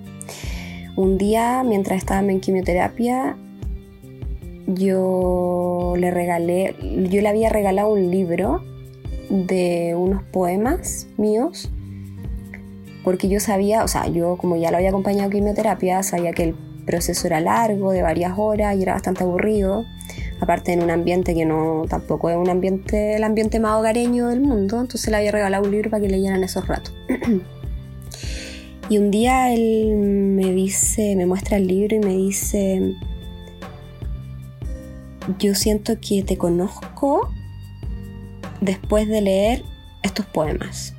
Un 0.95 1.17
día, 1.17 1.63
mientras 1.63 1.97
estaba 1.97 2.21
en 2.21 2.39
quimioterapia, 2.39 3.37
yo 4.67 5.93
le 5.97 6.11
regalé, 6.11 6.75
yo 7.09 7.21
le 7.21 7.29
había 7.29 7.49
regalado 7.49 7.91
un 7.91 8.11
libro 8.11 8.63
de 9.29 9.95
unos 9.97 10.23
poemas 10.23 11.07
míos, 11.17 11.71
porque 13.03 13.29
yo 13.29 13.39
sabía, 13.39 13.83
o 13.83 13.87
sea, 13.87 14.07
yo 14.07 14.37
como 14.37 14.55
ya 14.57 14.71
lo 14.71 14.77
había 14.77 14.89
acompañado 14.89 15.29
a 15.29 15.31
quimioterapia, 15.31 16.03
sabía 16.03 16.31
que 16.33 16.43
el 16.43 16.55
proceso 16.85 17.27
era 17.27 17.39
largo, 17.39 17.91
de 17.91 18.01
varias 18.01 18.33
horas 18.37 18.75
y 18.75 18.83
era 18.83 18.93
bastante 18.93 19.23
aburrido 19.23 19.85
aparte 20.41 20.73
en 20.73 20.81
un 20.81 20.89
ambiente 20.89 21.33
que 21.35 21.45
no 21.45 21.85
tampoco 21.89 22.29
es 22.29 22.37
un 22.37 22.49
ambiente 22.49 23.15
el 23.15 23.23
ambiente 23.23 23.59
más 23.59 23.77
hogareño 23.79 24.27
del 24.27 24.41
mundo 24.41 24.79
entonces 24.79 25.09
le 25.09 25.17
había 25.17 25.31
regalado 25.31 25.63
un 25.63 25.71
libro 25.71 25.89
para 25.89 26.01
que 26.01 26.09
leyeran 26.09 26.43
esos 26.43 26.67
ratos 26.67 26.93
y 28.89 28.97
un 28.97 29.11
día 29.11 29.53
él 29.53 29.95
me 29.95 30.51
dice 30.51 31.15
me 31.15 31.25
muestra 31.25 31.57
el 31.57 31.67
libro 31.67 31.95
y 31.95 31.99
me 31.99 32.15
dice 32.15 32.95
yo 35.37 35.55
siento 35.55 35.97
que 36.01 36.23
te 36.23 36.37
conozco 36.37 37.31
después 38.61 39.07
de 39.07 39.21
leer 39.21 39.63
estos 40.03 40.25
poemas 40.25 40.95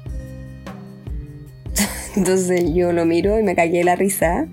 entonces 2.16 2.72
yo 2.74 2.92
lo 2.92 3.04
miro 3.04 3.38
y 3.38 3.42
me 3.42 3.54
cagué 3.54 3.84
la 3.84 3.96
risa. 3.96 4.48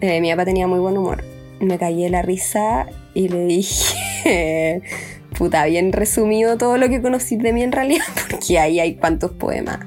Eh, 0.00 0.20
mi 0.20 0.30
papá 0.30 0.44
tenía 0.44 0.66
muy 0.66 0.78
buen 0.78 0.96
humor. 0.96 1.24
Me 1.60 1.78
cagué 1.78 2.10
la 2.10 2.22
risa 2.22 2.86
y 3.14 3.28
le 3.28 3.46
dije, 3.46 4.82
puta, 5.38 5.64
bien 5.66 5.92
resumido 5.92 6.58
todo 6.58 6.76
lo 6.76 6.88
que 6.88 7.00
conocí 7.00 7.36
de 7.36 7.52
mí 7.52 7.62
en 7.62 7.72
realidad, 7.72 8.04
porque 8.30 8.58
ahí 8.58 8.80
hay 8.80 8.96
cuantos 8.96 9.32
poemas. 9.32 9.80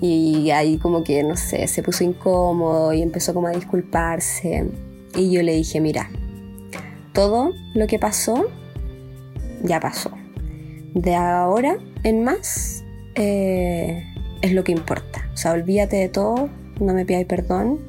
Y 0.00 0.50
ahí 0.50 0.76
como 0.78 1.02
que, 1.02 1.22
no 1.22 1.36
sé, 1.36 1.66
se 1.66 1.82
puso 1.82 2.04
incómodo 2.04 2.92
y 2.92 3.02
empezó 3.02 3.32
como 3.32 3.48
a 3.48 3.52
disculparse. 3.52 4.70
Y 5.16 5.30
yo 5.30 5.42
le 5.42 5.54
dije, 5.54 5.80
mira, 5.80 6.10
todo 7.12 7.52
lo 7.74 7.86
que 7.86 7.98
pasó, 7.98 8.46
ya 9.62 9.80
pasó. 9.80 10.10
De 10.94 11.14
ahora 11.14 11.78
en 12.02 12.22
más, 12.22 12.84
eh, 13.14 14.04
es 14.42 14.52
lo 14.52 14.62
que 14.64 14.72
importa. 14.72 15.28
O 15.32 15.36
sea, 15.36 15.52
olvídate 15.52 15.96
de 15.96 16.08
todo, 16.08 16.50
no 16.80 16.92
me 16.92 17.04
pidáis 17.04 17.26
perdón, 17.26 17.80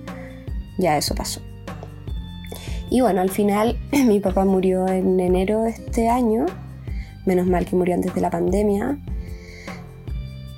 ya 0.77 0.97
eso 0.97 1.15
pasó. 1.15 1.41
Y 2.89 3.01
bueno, 3.01 3.21
al 3.21 3.29
final 3.29 3.77
mi 3.91 4.19
papá 4.19 4.45
murió 4.45 4.87
en 4.87 5.19
enero 5.19 5.63
de 5.63 5.71
este 5.71 6.07
año, 6.07 6.45
menos 7.25 7.47
mal 7.47 7.65
que 7.65 7.75
murió 7.75 7.95
antes 7.95 8.13
de 8.13 8.21
la 8.21 8.29
pandemia. 8.29 8.97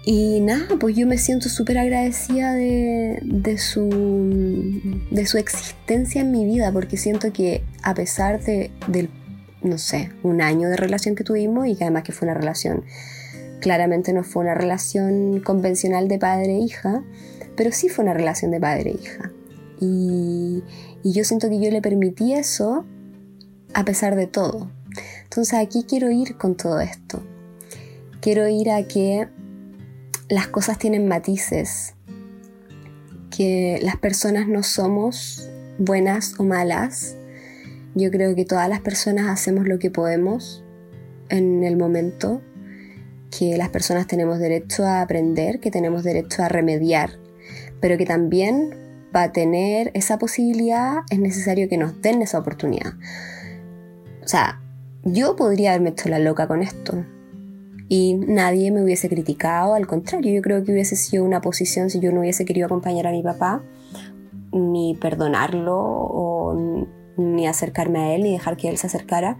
Y 0.09 0.39
nada, 0.39 0.67
pues 0.79 0.95
yo 0.95 1.05
me 1.05 1.17
siento 1.17 1.49
súper 1.49 1.77
agradecida 1.77 2.53
de, 2.53 3.19
de, 3.23 3.57
su, 3.57 3.89
de 5.11 5.25
su 5.25 5.37
existencia 5.37 6.21
en 6.21 6.31
mi 6.31 6.45
vida, 6.45 6.71
porque 6.71 6.95
siento 6.95 7.33
que 7.33 7.65
a 7.83 7.93
pesar 7.93 8.41
de, 8.41 8.71
del, 8.87 9.09
no 9.61 9.77
sé, 9.77 10.13
un 10.23 10.41
año 10.41 10.69
de 10.69 10.77
relación 10.77 11.13
que 11.13 11.25
tuvimos 11.25 11.67
y 11.67 11.75
que 11.75 11.83
además 11.83 12.03
que 12.03 12.13
fue 12.13 12.25
una 12.29 12.37
relación, 12.37 12.85
claramente 13.59 14.13
no 14.13 14.23
fue 14.23 14.43
una 14.43 14.53
relación 14.53 15.41
convencional 15.41 16.07
de 16.07 16.19
padre-hija, 16.19 17.03
e 17.41 17.49
pero 17.57 17.73
sí 17.73 17.89
fue 17.89 18.05
una 18.05 18.13
relación 18.13 18.51
de 18.51 18.61
padre-hija. 18.61 19.33
E 19.81 19.85
y, 19.85 20.63
y 21.03 21.11
yo 21.11 21.25
siento 21.25 21.49
que 21.49 21.59
yo 21.59 21.69
le 21.69 21.81
permití 21.81 22.31
eso 22.31 22.85
a 23.73 23.83
pesar 23.83 24.15
de 24.15 24.27
todo. 24.27 24.71
Entonces 25.23 25.55
aquí 25.59 25.83
quiero 25.83 26.11
ir 26.11 26.37
con 26.37 26.55
todo 26.55 26.79
esto. 26.79 27.21
Quiero 28.21 28.47
ir 28.47 28.71
a 28.71 28.87
que 28.87 29.27
las 30.29 30.47
cosas 30.47 30.77
tienen 30.77 31.07
matices, 31.07 31.95
que 33.35 33.79
las 33.81 33.97
personas 33.97 34.47
no 34.47 34.63
somos 34.63 35.49
buenas 35.77 36.39
o 36.39 36.43
malas. 36.43 37.15
Yo 37.95 38.11
creo 38.11 38.35
que 38.35 38.45
todas 38.45 38.67
las 38.69 38.81
personas 38.81 39.27
hacemos 39.27 39.67
lo 39.67 39.79
que 39.79 39.91
podemos 39.91 40.63
en 41.29 41.63
el 41.63 41.77
momento, 41.77 42.41
que 43.37 43.57
las 43.57 43.69
personas 43.69 44.07
tenemos 44.07 44.39
derecho 44.39 44.85
a 44.85 45.01
aprender, 45.01 45.59
que 45.59 45.71
tenemos 45.71 46.03
derecho 46.03 46.43
a 46.43 46.49
remediar, 46.49 47.11
pero 47.79 47.97
que 47.97 48.05
también 48.05 48.75
para 49.11 49.31
tener 49.31 49.91
esa 49.93 50.17
posibilidad 50.17 50.97
es 51.09 51.19
necesario 51.19 51.69
que 51.69 51.77
nos 51.77 52.01
den 52.01 52.21
esa 52.21 52.39
oportunidad. 52.39 52.93
O 54.23 54.27
sea, 54.27 54.61
yo 55.03 55.35
podría 55.35 55.71
haberme 55.71 55.91
hecho 55.91 56.09
la 56.09 56.19
loca 56.19 56.47
con 56.47 56.61
esto, 56.61 57.05
y 57.89 58.15
nadie 58.15 58.71
me 58.71 58.83
hubiese 58.83 59.07
criticado, 59.07 59.73
al 59.73 59.87
contrario, 59.87 60.33
yo 60.33 60.41
creo 60.41 60.63
que 60.63 60.71
hubiese 60.71 60.95
sido 60.95 61.23
una 61.23 61.41
posición 61.41 61.89
si 61.89 61.99
yo 61.99 62.11
no 62.11 62.19
hubiese 62.19 62.45
querido 62.45 62.65
acompañar 62.65 63.07
a 63.07 63.11
mi 63.11 63.23
papá, 63.23 63.63
ni 64.51 64.95
perdonarlo 64.95 65.77
o 65.77 66.85
ni 67.17 67.47
acercarme 67.47 67.99
a 67.99 68.15
él, 68.15 68.23
ni 68.23 68.33
dejar 68.33 68.57
que 68.57 68.69
él 68.69 68.77
se 68.77 68.87
acercara, 68.87 69.37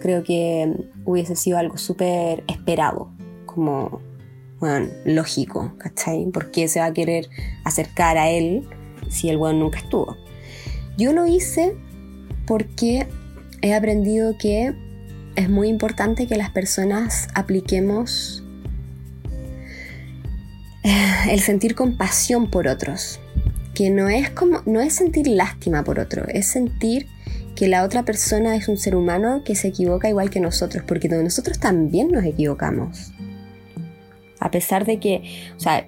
creo 0.00 0.22
que 0.22 0.72
hubiese 1.04 1.36
sido 1.36 1.58
algo 1.58 1.76
súper 1.78 2.44
esperado, 2.46 3.10
como, 3.46 4.00
bueno, 4.60 4.88
lógico, 5.04 5.72
¿cachai? 5.78 6.26
¿Por 6.26 6.50
qué 6.50 6.68
se 6.68 6.80
va 6.80 6.86
a 6.86 6.92
querer 6.92 7.28
acercar 7.64 8.18
a 8.18 8.30
él 8.30 8.68
si 9.08 9.28
el 9.28 9.36
weón 9.36 9.58
nunca 9.58 9.78
estuvo? 9.78 10.16
Yo 10.96 11.12
lo 11.12 11.26
hice 11.26 11.76
porque 12.46 13.06
he 13.62 13.74
aprendido 13.74 14.36
que 14.38 14.74
es 15.40 15.48
muy 15.48 15.68
importante 15.68 16.26
que 16.26 16.36
las 16.36 16.50
personas 16.50 17.28
apliquemos 17.34 18.44
eh, 20.82 21.14
el 21.30 21.40
sentir 21.40 21.74
compasión 21.74 22.50
por 22.50 22.68
otros, 22.68 23.20
que 23.74 23.90
no 23.90 24.08
es 24.08 24.30
como 24.30 24.62
no 24.66 24.80
es 24.80 24.94
sentir 24.94 25.26
lástima 25.28 25.82
por 25.82 25.98
otro, 25.98 26.26
es 26.28 26.46
sentir 26.46 27.06
que 27.56 27.68
la 27.68 27.84
otra 27.84 28.04
persona 28.04 28.54
es 28.54 28.68
un 28.68 28.76
ser 28.76 28.94
humano 28.94 29.42
que 29.44 29.54
se 29.54 29.68
equivoca 29.68 30.08
igual 30.08 30.30
que 30.30 30.40
nosotros, 30.40 30.84
porque 30.86 31.08
nosotros 31.08 31.58
también 31.58 32.08
nos 32.08 32.24
equivocamos. 32.24 33.12
A 34.38 34.50
pesar 34.50 34.86
de 34.86 34.98
que, 35.00 35.22
o 35.56 35.60
sea, 35.60 35.84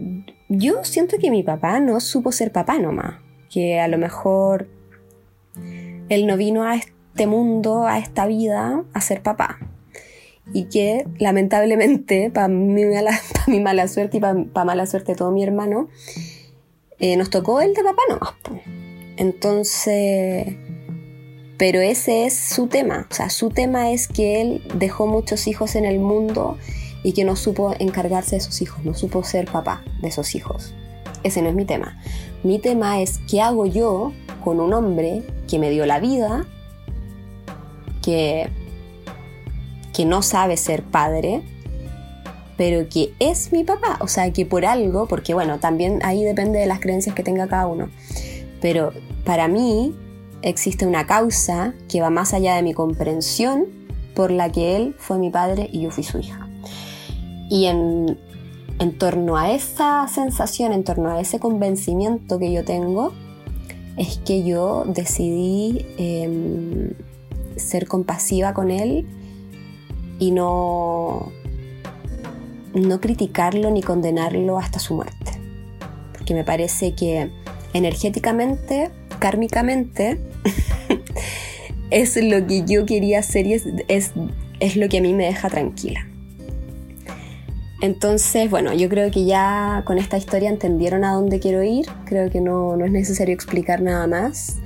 yo 0.49 0.85
siento 0.85 1.17
que 1.19 1.31
mi 1.31 1.43
papá 1.43 1.81
no 1.81 2.01
supo 2.01 2.33
ser 2.33 2.53
papá 2.53 2.79
nomás, 2.79 3.17
que 3.51 3.81
a 3.81 3.89
lo 3.89 3.97
mejor 3.97 4.69
él 6.09 6.27
no 6.27 6.37
vino 6.37 6.65
a, 6.65 6.79
este 7.13 7.27
mundo, 7.27 7.87
a 7.87 7.99
esta 7.99 8.27
vida, 8.27 8.85
a 8.95 9.01
ser 9.03 9.23
papá. 9.23 9.59
Y 10.55 10.65
que 10.65 11.07
lamentablemente, 11.19 12.31
para 12.35 12.49
mi, 12.49 12.85
mala, 12.87 13.21
mi 13.47 13.61
mala 13.61 13.87
suerte 13.87 14.17
y 14.17 14.21
para 14.21 14.65
mala 14.65 14.87
suerte 14.87 15.13
de 15.13 15.19
todo 15.19 15.31
mi 15.31 15.43
hermano, 15.45 15.89
eh, 16.99 17.17
nos 17.17 17.29
tocó 17.29 17.61
el 17.61 17.75
de 17.75 17.83
papá 17.83 18.03
nomás. 18.09 18.35
Entonces, 19.19 20.57
pero 21.59 21.81
ese 21.81 22.25
es 22.25 22.35
su 22.35 22.67
tema. 22.67 23.07
O 23.11 23.15
sea, 23.15 23.29
su 23.29 23.51
tema 23.51 23.91
es 23.91 24.09
que 24.09 24.41
él 24.41 24.63
dejó 24.77 25.07
muchos 25.07 25.47
hijos 25.47 25.75
en 25.75 25.85
el 25.85 25.99
mundo 26.01 26.57
y 27.05 27.13
que 27.13 27.25
no 27.25 27.37
supo 27.37 27.75
encargarse 27.79 28.37
de 28.37 28.41
sus 28.41 28.63
hijos, 28.63 28.85
no 28.85 28.95
supo 28.95 29.23
ser 29.23 29.51
papá 29.51 29.85
de 30.01 30.09
esos 30.09 30.35
hijos. 30.35 30.75
Ese 31.25 31.43
no 31.43 31.51
es 31.51 31.55
mi 31.55 31.67
tema. 31.67 32.01
Mi 32.43 32.59
tema 32.59 33.03
es 33.03 33.21
qué 33.31 33.43
hago 33.43 33.67
yo 33.67 34.13
con 34.43 34.61
un 34.61 34.73
hombre 34.73 35.23
que 35.47 35.59
me 35.59 35.71
dio 35.71 35.85
la 35.85 36.01
vida 36.01 36.47
que, 38.03 38.49
que 39.93 40.05
no 40.05 40.23
sabe 40.23 40.57
ser 40.57 40.83
padre, 40.83 41.43
pero 42.57 42.89
que 42.89 43.15
es 43.19 43.53
mi 43.53 43.65
papá. 43.65 43.99
O 44.01 44.09
sea, 44.09 44.33
que 44.33 44.45
por 44.45 44.67
algo, 44.67 45.07
porque 45.09 45.35
bueno, 45.35 45.59
también 45.59 46.01
ahí 46.05 46.25
depende 46.25 46.59
de 46.59 46.67
las 46.67 46.81
creencias 46.81 47.15
que 47.15 47.23
tenga 47.23 47.47
cada 47.49 47.67
uno. 47.67 47.89
Pero 48.61 48.93
para 49.25 49.49
mí 49.49 49.95
existe 50.43 50.87
una 50.87 51.07
causa 51.07 51.75
que 51.89 52.01
va 52.01 52.11
más 52.11 52.35
allá 52.35 52.55
de 52.57 52.63
mi 52.63 52.75
comprensión 52.75 53.67
por 54.15 54.31
la 54.31 54.51
que 54.51 54.77
él 54.77 54.95
fue 54.99 55.19
mi 55.19 55.31
padre 55.31 55.69
y 55.73 55.81
yo 55.81 55.91
fui 55.91 56.05
su 56.05 56.19
hija. 56.19 56.49
Y 57.49 57.67
en, 57.67 58.19
en 58.79 58.99
torno 58.99 59.37
a 59.37 59.53
esa 59.53 60.07
sensación, 60.09 60.73
en 60.73 60.85
torno 60.85 61.11
a 61.11 61.21
ese 61.21 61.39
convencimiento 61.39 62.39
que 62.39 62.53
yo 62.53 62.65
tengo, 62.65 63.13
es 63.97 64.19
que 64.19 64.43
yo 64.43 64.85
decidí 64.87 65.87
em, 65.99 66.95
ser 67.63 67.87
compasiva 67.87 68.53
con 68.55 68.71
él 68.71 69.07
y 70.19 70.31
no, 70.31 71.33
no 72.75 73.01
criticarlo 73.01 73.71
ni 73.71 73.83
condenarlo 73.83 74.59
hasta 74.59 74.79
su 74.79 74.95
muerte. 74.95 75.33
Porque 76.13 76.35
me 76.35 76.45
parece 76.45 76.95
que 76.95 77.31
energéticamente, 77.73 78.91
kármicamente, 79.19 80.21
es 81.91 82.17
lo 82.17 82.47
que 82.47 82.65
yo 82.65 82.87
quería 82.87 83.19
hacer 83.19 83.47
y 83.47 83.55
es, 83.55 83.65
es, 83.89 84.77
lo 84.77 84.89
que 84.89 84.99
a 84.99 85.01
mí 85.03 85.13
me 85.13 85.27
deja 85.27 85.51
tranquila. 85.51 86.07
Entonces, 87.81 88.49
bueno, 88.49 88.73
yo 88.75 88.89
creo 88.89 89.11
que 89.11 89.25
ya 89.25 89.83
con 89.85 89.99
esta 89.99 90.17
historia 90.17 90.49
entendieron 90.49 91.05
a 91.05 91.15
dónde 91.15 91.41
quiero 91.41 91.65
ir. 91.65 91.87
Creo 92.05 92.31
que 92.31 92.41
no, 92.41 92.77
no 92.77 92.85
es 92.85 92.93
necesario 92.93 93.35
explicar 93.35 93.83
nada 93.83 94.07
más. 94.07 94.59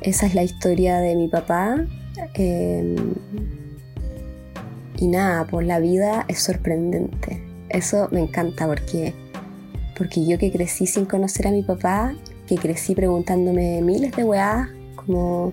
Esa 0.00 0.26
es 0.26 0.34
la 0.34 0.44
historia 0.44 0.98
de 0.98 1.14
mi 1.14 1.28
papá 1.28 1.84
Em, 2.34 3.14
y 4.96 5.08
nada, 5.08 5.46
pues 5.46 5.66
la 5.66 5.78
vida 5.78 6.24
es 6.28 6.40
sorprendente. 6.40 7.42
Eso 7.68 8.08
me 8.10 8.20
encanta 8.20 8.66
porque, 8.66 9.14
porque 9.96 10.26
yo 10.26 10.38
que 10.38 10.50
crecí 10.50 10.86
sin 10.86 11.04
conocer 11.04 11.46
a 11.48 11.50
mi 11.50 11.62
papá, 11.62 12.14
que 12.46 12.56
crecí 12.56 12.94
preguntándome 12.94 13.82
miles 13.82 14.12
de 14.12 14.24
weá, 14.24 14.70
como 14.96 15.52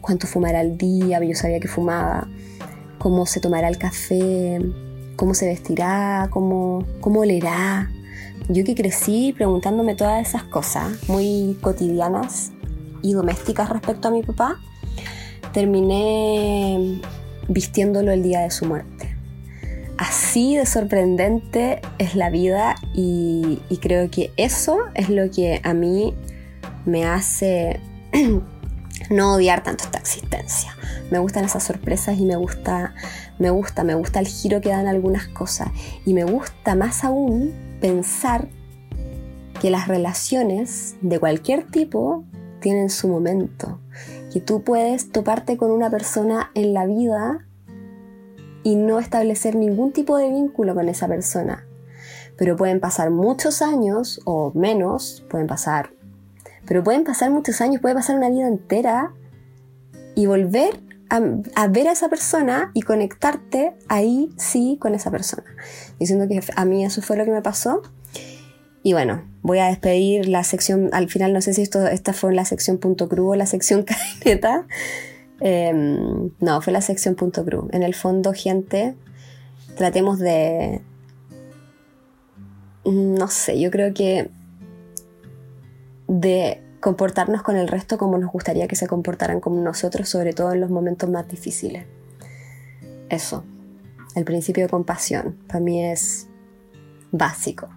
cuánto 0.00 0.26
fumará 0.26 0.60
al 0.60 0.76
día, 0.76 1.22
yo 1.22 1.34
sabía 1.34 1.60
que 1.60 1.68
fumaba, 1.68 2.28
cómo 2.98 3.26
se 3.26 3.40
tomará 3.40 3.68
el 3.68 3.78
café, 3.78 4.58
cómo 5.16 5.34
se 5.34 5.46
vestirá, 5.46 6.28
cómo, 6.30 6.84
cómo 7.00 7.20
olerá. 7.20 7.90
Yo 8.48 8.64
que 8.64 8.74
crecí 8.74 9.32
preguntándome 9.36 9.94
todas 9.94 10.26
esas 10.26 10.44
cosas 10.44 11.08
muy 11.08 11.58
cotidianas 11.60 12.52
y 13.02 13.12
domésticas 13.12 13.68
respecto 13.68 14.08
a 14.08 14.10
mi 14.10 14.22
papá, 14.22 14.58
terminé 15.52 17.00
vistiéndolo 17.48 18.12
el 18.12 18.22
día 18.22 18.40
de 18.40 18.50
su 18.50 18.66
muerte. 18.66 19.16
Así 19.98 20.54
de 20.56 20.64
sorprendente 20.64 21.80
es 21.98 22.14
la 22.14 22.30
vida 22.30 22.76
y, 22.94 23.60
creo 23.80 24.08
que 24.10 24.32
eso 24.36 24.78
es 24.94 25.08
lo 25.08 25.28
que 25.30 25.60
a 25.64 25.74
mí 25.74 26.14
me 26.86 27.04
hace 27.04 27.80
no 29.10 29.34
odiar 29.34 29.64
tanto 29.64 29.84
esta 29.84 29.98
existencia. 29.98 30.76
Me 31.10 31.18
gustan 31.18 31.44
esas 31.44 31.64
sorpresas 31.64 32.16
y 32.18 32.26
me 32.26 32.36
gusta, 32.36 32.94
me 33.40 33.50
gusta, 33.50 33.82
me 33.82 33.94
gusta 33.94 34.20
el 34.20 34.28
giro 34.28 34.60
que 34.60 34.68
dan 34.68 34.86
algunas 34.86 35.26
cosas. 35.26 35.68
Y 36.06 36.14
me 36.14 36.22
gusta 36.22 36.76
más 36.76 37.02
aún 37.02 37.52
pensar 37.80 38.48
que 39.60 39.70
las 39.70 39.88
relaciones 39.88 40.94
de 41.00 41.18
cualquier 41.18 41.64
tipo 41.64 42.24
tienen 42.60 42.88
su 42.88 43.08
momento 43.08 43.80
que 44.32 44.40
tú 44.40 44.62
puedes 44.62 45.10
toparte 45.10 45.56
con 45.56 45.70
una 45.70 45.90
persona 45.90 46.50
en 46.54 46.74
la 46.74 46.86
vida 46.86 47.46
y 48.62 48.76
no 48.76 48.98
establecer 48.98 49.54
ningún 49.54 49.92
tipo 49.92 50.16
de 50.16 50.28
vínculo 50.28 50.74
con 50.74 50.88
esa 50.88 51.08
persona. 51.08 51.66
Pero 52.36 52.56
pueden 52.56 52.80
pasar 52.80 53.10
muchos 53.10 53.62
años 53.62 54.20
o 54.24 54.52
menos, 54.54 55.24
pueden 55.28 55.46
pasar, 55.46 55.90
pero 56.66 56.84
pueden 56.84 57.04
pasar 57.04 57.30
muchos 57.30 57.60
años, 57.60 57.80
puede 57.80 57.94
pasar 57.94 58.16
una 58.16 58.28
vida 58.28 58.46
entera 58.46 59.12
y 60.14 60.26
volver 60.26 60.80
a, 61.08 61.20
a 61.54 61.68
ver 61.68 61.88
a 61.88 61.92
esa 61.92 62.08
persona 62.08 62.70
y 62.74 62.82
conectarte 62.82 63.74
ahí 63.88 64.30
sí 64.36 64.76
con 64.80 64.94
esa 64.94 65.10
persona. 65.10 65.44
Diciendo 65.98 66.28
que 66.28 66.40
a 66.54 66.64
mí 66.64 66.84
eso 66.84 67.00
fue 67.00 67.16
lo 67.16 67.24
que 67.24 67.30
me 67.30 67.42
pasó. 67.42 67.82
Y 68.88 68.94
bueno, 68.94 69.22
voy 69.42 69.58
a 69.58 69.66
despedir 69.66 70.28
la 70.28 70.42
sección, 70.44 70.88
al 70.94 71.10
final 71.10 71.34
no 71.34 71.42
sé 71.42 71.52
si 71.52 71.60
esto, 71.60 71.86
esta 71.86 72.14
fue 72.14 72.34
la 72.34 72.46
sección 72.46 72.78
punto 72.78 73.06
cru 73.06 73.32
o 73.32 73.34
la 73.34 73.44
sección 73.44 73.82
cadeneta. 74.22 74.66
Em, 75.40 76.30
no, 76.40 76.62
fue 76.62 76.72
la 76.72 76.80
sección 76.80 77.14
punto 77.14 77.44
cru. 77.44 77.68
En 77.72 77.82
el 77.82 77.94
fondo, 77.94 78.32
gente, 78.32 78.94
tratemos 79.76 80.18
de... 80.18 80.80
No 82.86 83.28
sé, 83.28 83.60
yo 83.60 83.70
creo 83.70 83.92
que 83.92 84.30
de 86.06 86.62
comportarnos 86.80 87.42
con 87.42 87.56
el 87.56 87.68
resto 87.68 87.98
como 87.98 88.16
nos 88.16 88.32
gustaría 88.32 88.68
que 88.68 88.76
se 88.76 88.86
comportaran 88.86 89.40
con 89.40 89.62
nosotros, 89.62 90.08
sobre 90.08 90.32
todo 90.32 90.54
en 90.54 90.62
los 90.62 90.70
momentos 90.70 91.10
más 91.10 91.28
difíciles. 91.28 91.84
Eso, 93.10 93.44
el 94.14 94.24
principio 94.24 94.62
de 94.64 94.70
compasión, 94.70 95.36
para 95.46 95.60
mí 95.60 95.84
es 95.84 96.26
básico. 97.12 97.68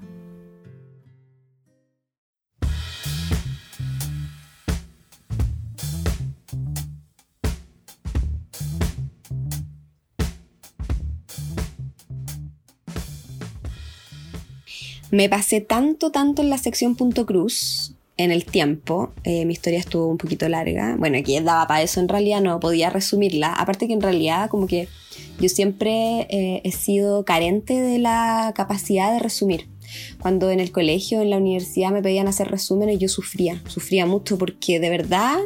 Me 15.12 15.28
pasé 15.28 15.60
tanto, 15.60 16.12
tanto 16.12 16.42
en 16.42 16.50
la 16.50 16.58
sección 16.58 16.96
punto 16.96 17.26
cruz 17.26 17.94
en 18.16 18.32
el 18.32 18.46
tiempo. 18.46 19.12
Eh, 19.24 19.46
mi 19.46 19.54
historia 19.54 19.80
estuvo 19.80 20.08
un 20.08 20.18
poquito 20.18 20.48
larga. 20.48 20.96
Bueno, 20.98 21.18
aquí 21.18 21.38
daba 21.40 21.68
para 21.68 21.82
eso 21.82 22.00
en 22.00 22.08
realidad, 22.08 22.42
no 22.42 22.60
podía 22.60 22.90
resumirla. 22.90 23.54
Aparte 23.54 23.88
que 23.88 23.94
en 23.94 24.02
realidad 24.02 24.50
como 24.50 24.68
que 24.68 24.88
yo 25.40 25.50
siempre 25.50 26.28
eh, 26.30 26.62
he 26.64 26.72
sido 26.72 27.26
carente 27.26 27.74
de 27.82 28.00
la 28.00 28.54
capacidad 28.56 29.12
de 29.12 29.20
resumir. 29.20 29.68
Cuando 30.22 30.50
en 30.50 30.62
el 30.62 30.72
colegio, 30.72 31.22
en 31.22 31.30
la 31.30 31.38
universidad 31.38 31.92
me 31.92 32.02
pedían 32.02 32.30
hacer 32.30 32.50
resúmenes, 32.50 32.98
yo 32.98 33.10
sufría, 33.10 33.62
sufría 33.68 34.06
mucho 34.06 34.38
porque 34.38 34.80
de 34.80 34.90
verdad 34.90 35.38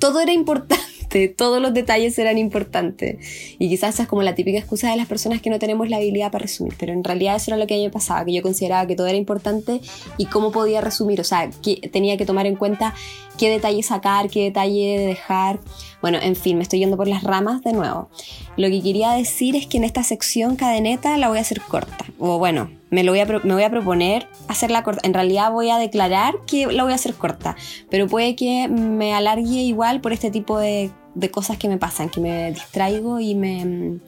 todo 0.00 0.20
era 0.20 0.32
importante 0.32 0.89
todos 1.36 1.60
los 1.60 1.74
detalles 1.74 2.18
eran 2.18 2.38
importantes. 2.38 3.18
Y 3.58 3.68
quizás 3.68 3.94
esa 3.94 4.04
es 4.04 4.08
como 4.08 4.22
la 4.22 4.34
típica 4.34 4.58
excusa 4.58 4.90
de 4.90 4.96
las 4.96 5.06
personas 5.06 5.40
que 5.42 5.50
no 5.50 5.58
tenemos 5.58 5.88
la 5.88 5.96
habilidad 5.96 6.30
para 6.30 6.42
resumir, 6.42 6.74
pero 6.78 6.92
en 6.92 7.04
realidad 7.04 7.36
eso 7.36 7.50
era 7.50 7.58
lo 7.58 7.66
que 7.66 7.74
a 7.74 7.76
mí 7.76 7.84
me 7.84 7.90
pasaba, 7.90 8.24
que 8.24 8.32
yo 8.32 8.42
consideraba 8.42 8.86
que 8.86 8.96
todo 8.96 9.06
era 9.06 9.16
importante 9.16 9.80
y 10.16 10.26
cómo 10.26 10.52
podía 10.52 10.80
resumir, 10.80 11.20
o 11.20 11.24
sea, 11.24 11.50
que 11.62 11.76
tenía 11.92 12.16
que 12.16 12.26
tomar 12.26 12.46
en 12.46 12.56
cuenta 12.56 12.94
qué 13.38 13.50
detalle 13.50 13.82
sacar, 13.82 14.28
qué 14.28 14.44
detalle 14.44 14.98
dejar. 15.00 15.60
Bueno, 16.02 16.18
en 16.20 16.36
fin, 16.36 16.56
me 16.56 16.62
estoy 16.62 16.78
yendo 16.78 16.96
por 16.96 17.08
las 17.08 17.22
ramas 17.22 17.62
de 17.62 17.72
nuevo. 17.72 18.10
Lo 18.56 18.68
que 18.68 18.82
quería 18.82 19.12
decir 19.12 19.56
es 19.56 19.66
que 19.66 19.78
en 19.78 19.84
esta 19.84 20.02
sección 20.02 20.56
cadeneta 20.56 21.16
la 21.16 21.28
voy 21.28 21.38
a 21.38 21.40
hacer 21.40 21.60
corta, 21.60 22.04
o 22.18 22.38
bueno, 22.38 22.70
me, 22.90 23.02
lo 23.02 23.12
voy 23.12 23.20
a, 23.20 23.26
me 23.26 23.54
voy 23.54 23.62
a 23.62 23.70
proponer 23.70 24.28
hacerla 24.48 24.82
corta. 24.82 25.06
En 25.06 25.14
realidad 25.14 25.50
voy 25.52 25.70
a 25.70 25.78
declarar 25.78 26.34
que 26.46 26.66
la 26.66 26.82
voy 26.82 26.92
a 26.92 26.96
hacer 26.96 27.14
corta, 27.14 27.56
pero 27.88 28.06
puede 28.06 28.36
que 28.36 28.68
me 28.68 29.14
alargue 29.14 29.62
igual 29.62 30.00
por 30.00 30.12
este 30.12 30.30
tipo 30.30 30.58
de 30.58 30.90
de 31.14 31.30
cosas 31.30 31.58
que 31.58 31.68
me 31.68 31.78
pasan, 31.78 32.08
que 32.08 32.20
me 32.20 32.52
distraigo 32.52 33.20
y 33.20 33.34
me, 33.34 33.98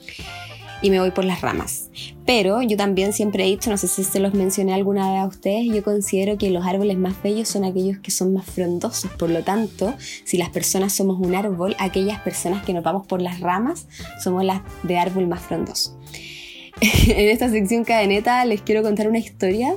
y 0.82 0.90
me 0.90 0.98
voy 1.00 1.12
por 1.12 1.24
las 1.24 1.40
ramas. 1.40 1.90
Pero 2.26 2.60
yo 2.62 2.76
también 2.76 3.12
siempre 3.12 3.44
he 3.44 3.46
dicho, 3.46 3.70
no 3.70 3.76
sé 3.76 3.88
si 3.88 4.04
se 4.04 4.20
los 4.20 4.34
mencioné 4.34 4.74
alguna 4.74 5.10
vez 5.10 5.20
a 5.20 5.26
ustedes, 5.26 5.66
yo 5.66 5.82
considero 5.82 6.36
que 6.36 6.50
los 6.50 6.66
árboles 6.66 6.98
más 6.98 7.22
bellos 7.22 7.48
son 7.48 7.64
aquellos 7.64 7.98
que 7.98 8.10
son 8.10 8.34
más 8.34 8.46
frondosos. 8.46 9.10
Por 9.12 9.30
lo 9.30 9.42
tanto, 9.42 9.94
si 10.24 10.36
las 10.36 10.50
personas 10.50 10.92
somos 10.92 11.18
un 11.20 11.34
árbol, 11.34 11.76
aquellas 11.78 12.20
personas 12.20 12.64
que 12.64 12.74
nos 12.74 12.82
vamos 12.82 13.06
por 13.06 13.22
las 13.22 13.40
ramas 13.40 13.86
somos 14.22 14.44
las 14.44 14.62
de 14.82 14.98
árbol 14.98 15.26
más 15.26 15.42
frondoso. 15.42 15.98
en 16.80 17.28
esta 17.28 17.48
sección 17.48 17.84
cadeneta 17.84 18.44
les 18.44 18.62
quiero 18.62 18.82
contar 18.82 19.08
una 19.08 19.18
historia 19.18 19.74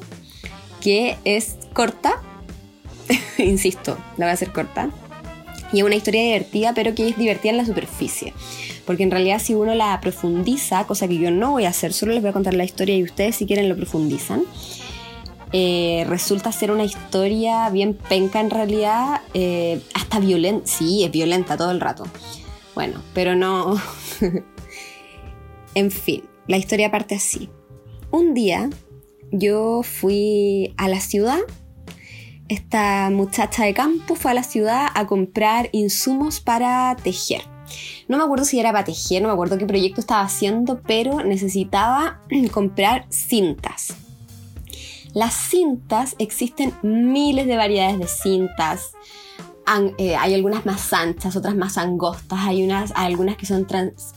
que 0.81 1.17
es 1.23 1.57
corta, 1.73 2.21
insisto, 3.37 3.97
la 4.17 4.25
voy 4.25 4.31
a 4.31 4.33
hacer 4.33 4.51
corta, 4.51 4.91
y 5.71 5.79
es 5.79 5.83
una 5.83 5.95
historia 5.95 6.21
divertida, 6.21 6.73
pero 6.73 6.95
que 6.95 7.09
es 7.09 7.17
divertida 7.17 7.51
en 7.51 7.57
la 7.57 7.65
superficie. 7.65 8.33
Porque 8.85 9.03
en 9.03 9.11
realidad 9.11 9.39
si 9.39 9.55
uno 9.55 9.73
la 9.75 9.99
profundiza, 10.01 10.85
cosa 10.85 11.07
que 11.07 11.17
yo 11.17 11.31
no 11.31 11.51
voy 11.51 11.65
a 11.65 11.69
hacer, 11.69 11.93
solo 11.93 12.13
les 12.13 12.21
voy 12.21 12.29
a 12.29 12.33
contar 12.33 12.53
la 12.53 12.63
historia 12.63 12.95
y 12.95 13.03
ustedes 13.03 13.35
si 13.35 13.45
quieren 13.45 13.67
lo 13.69 13.75
profundizan. 13.75 14.43
Eh, 15.51 16.05
resulta 16.07 16.51
ser 16.51 16.71
una 16.71 16.83
historia 16.83 17.69
bien 17.69 17.97
penca 18.09 18.41
en 18.41 18.49
realidad, 18.49 19.21
eh, 19.33 19.81
hasta 19.93 20.19
violenta, 20.19 20.67
sí, 20.67 21.03
es 21.03 21.11
violenta 21.11 21.55
todo 21.57 21.71
el 21.71 21.79
rato. 21.79 22.05
Bueno, 22.73 23.01
pero 23.13 23.35
no... 23.35 23.81
en 25.75 25.91
fin, 25.91 26.23
la 26.47 26.57
historia 26.57 26.91
parte 26.91 27.15
así. 27.15 27.49
Un 28.11 28.33
día 28.33 28.69
yo 29.31 29.81
fui 29.83 30.73
a 30.77 30.87
la 30.87 30.99
ciudad 30.99 31.39
esta 32.47 33.09
muchacha 33.09 33.63
de 33.63 33.73
campo 33.73 34.15
fue 34.15 34.31
a 34.31 34.33
la 34.35 34.43
ciudad 34.43 34.87
a 34.93 35.07
comprar 35.07 35.69
insumos 35.71 36.39
para 36.39 36.95
tejer. 37.01 37.41
No 38.07 38.17
me 38.17 38.23
acuerdo 38.23 38.45
si 38.45 38.59
era 38.59 38.71
para 38.71 38.83
tejer, 38.83 39.21
no 39.21 39.29
me 39.29 39.33
acuerdo 39.33 39.57
qué 39.57 39.65
proyecto 39.65 39.99
estaba 39.99 40.21
haciendo, 40.21 40.81
pero 40.81 41.23
necesitaba 41.23 42.21
comprar 42.51 43.05
cintas. 43.09 43.95
Las 45.13 45.33
cintas, 45.33 46.15
existen 46.19 46.73
miles 46.83 47.47
de 47.47 47.55
variedades 47.55 47.99
de 47.99 48.07
cintas. 48.07 48.91
Eh, 49.97 50.15
hay 50.15 50.35
algunas 50.35 50.65
más 50.65 50.93
anchas, 50.93 51.35
otras 51.35 51.55
más 51.55 51.79
angostas, 51.79 52.37
hay, 52.41 52.63
unas, 52.63 52.91
algunas 52.95 53.35
que 53.35 53.47
son 53.47 53.65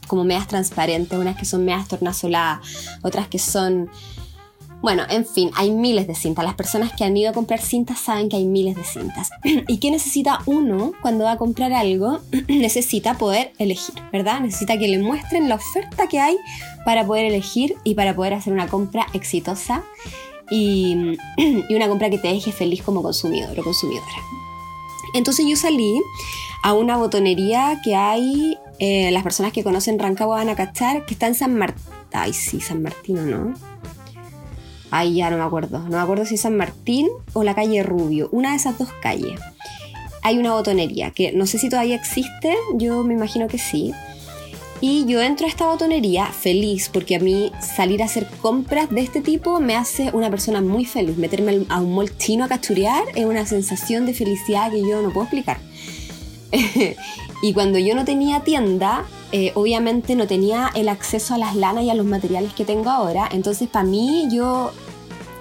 como 0.07 0.25
medias 0.25 0.47
transparentes, 0.47 1.19
unas 1.19 1.39
que 1.39 1.47
son 1.47 1.65
medias 1.65 1.89
tornasoladas, 1.89 2.59
otras 3.03 3.29
que 3.29 3.39
son 3.39 3.89
bueno, 4.81 5.03
en 5.11 5.27
fin, 5.27 5.51
hay 5.57 5.71
miles 5.73 6.07
de 6.07 6.15
cintas. 6.15 6.45
Las 6.45 6.55
personas 6.55 6.93
que 6.93 7.05
han 7.05 7.17
ido 7.17 7.31
a 7.31 7.33
comprar 7.33 7.61
cintas 7.61 7.99
saben 7.99 8.29
que 8.29 8.37
hay 8.37 8.45
miles 8.45 8.77
de 8.77 8.85
cintas. 8.85 9.31
¿Y 9.43 9.79
qué 9.79 9.91
necesita 9.91 10.41
uno 10.47 10.93
cuando 11.03 11.25
va 11.25 11.33
a 11.33 11.37
comprar 11.37 11.73
algo? 11.73 12.21
necesita 12.49 13.15
poder 13.15 13.53
elegir, 13.59 13.97
¿verdad? 14.13 14.41
Necesita 14.41 14.79
que 14.79 14.87
le 14.87 14.99
muestren 14.99 15.49
la 15.49 15.57
oferta 15.57 16.07
que 16.07 16.21
hay 16.21 16.37
para 16.85 17.05
poder 17.05 17.25
elegir 17.25 17.75
y 17.83 17.95
para 17.95 18.15
poder 18.15 18.35
hacer 18.35 18.53
una 18.53 18.69
compra 18.69 19.07
exitosa 19.15 19.83
y, 20.51 21.17
una 21.71 21.89
compra 21.89 22.09
que 22.09 22.19
te 22.19 22.29
deje 22.29 22.53
feliz 22.53 22.83
como 22.83 23.03
consumidor 23.03 23.59
o 23.59 23.65
consumidora. 23.65 24.07
Entonces 25.15 25.45
yo 25.49 25.57
salí 25.57 26.01
a 26.63 26.75
una 26.75 26.97
botonería 26.97 27.81
que 27.83 27.97
hay, 27.97 28.59
eh, 28.79 29.11
las 29.11 29.25
personas 29.25 29.53
que 29.53 29.65
conocen 29.65 29.99
Rancagua 29.99 30.37
van 30.37 30.51
a 30.51 30.55
cachar, 30.55 31.05
que 31.05 31.15
está 31.15 31.27
en 31.27 31.35
San 31.35 31.57
Martín. 31.57 31.83
Ay, 32.13 32.33
sí, 32.33 32.61
San 32.61 32.83
Martín 32.83 33.31
no. 33.31 33.55
Ahí 34.91 35.17
ya 35.17 35.31
no 35.31 35.37
me 35.37 35.43
acuerdo. 35.43 35.81
No 35.81 35.97
me 35.97 36.03
acuerdo 36.03 36.25
si 36.25 36.37
San 36.37 36.57
Martín 36.57 37.09
o 37.33 37.45
la 37.45 37.55
calle 37.55 37.83
Rubio. 37.83 38.29
Una 38.33 38.51
de 38.51 38.57
esas 38.57 38.79
dos 38.79 38.89
calles. 39.03 39.41
Hay 40.23 40.39
una 40.39 40.53
botonería 40.53 41.11
que 41.11 41.33
no 41.33 41.47
sé 41.47 41.59
si 41.59 41.69
todavía 41.69 41.97
existe. 41.97 42.55
Yo 42.75 43.05
me 43.05 43.15
imagino 43.15 43.49
que 43.49 43.59
sí. 43.59 43.93
Y 44.81 45.07
yo 45.07 45.21
entro 45.21 45.47
a 45.47 45.49
esta 45.49 45.67
botonería 45.67 46.27
feliz 46.27 46.89
porque 46.93 47.17
a 47.17 47.19
mí 47.19 47.51
salir 47.61 48.01
a 48.01 48.05
hacer 48.05 48.29
compras 48.41 48.89
de 48.91 49.01
este 49.01 49.21
tipo 49.21 49.59
me 49.59 49.75
hace 49.75 50.11
una 50.13 50.31
persona 50.31 50.61
muy 50.61 50.85
feliz. 50.85 51.17
Meterme 51.17 51.65
a 51.69 51.81
un 51.81 51.95
mall 51.95 52.17
chino 52.17 52.45
a 52.45 52.49
cachurear 52.49 53.03
es 53.17 53.25
una 53.25 53.45
sensación 53.45 54.07
de 54.07 54.15
felicidad 54.15 54.71
que 54.71 54.81
yo 54.81 55.03
no 55.03 55.13
puedo 55.13 55.25
explicar. 55.25 55.59
y 57.43 57.53
cuando 57.53 57.79
yo 57.79 57.95
no 57.95 58.05
tenía 58.05 58.41
tienda, 58.41 59.05
eh, 59.31 59.53
obviamente 59.55 60.17
no 60.17 60.27
tenía 60.27 60.71
el 60.75 60.89
acceso 60.89 61.35
a 61.35 61.39
las 61.39 61.55
lanas 61.55 61.85
y 61.85 61.91
a 61.91 61.95
los 61.95 62.07
materiales 62.07 62.53
que 62.53 62.65
tengo 62.65 62.91
ahora. 62.91 63.29
Entonces 63.31 63.69
para 63.69 63.85
mí 63.85 64.29
yo 64.31 64.73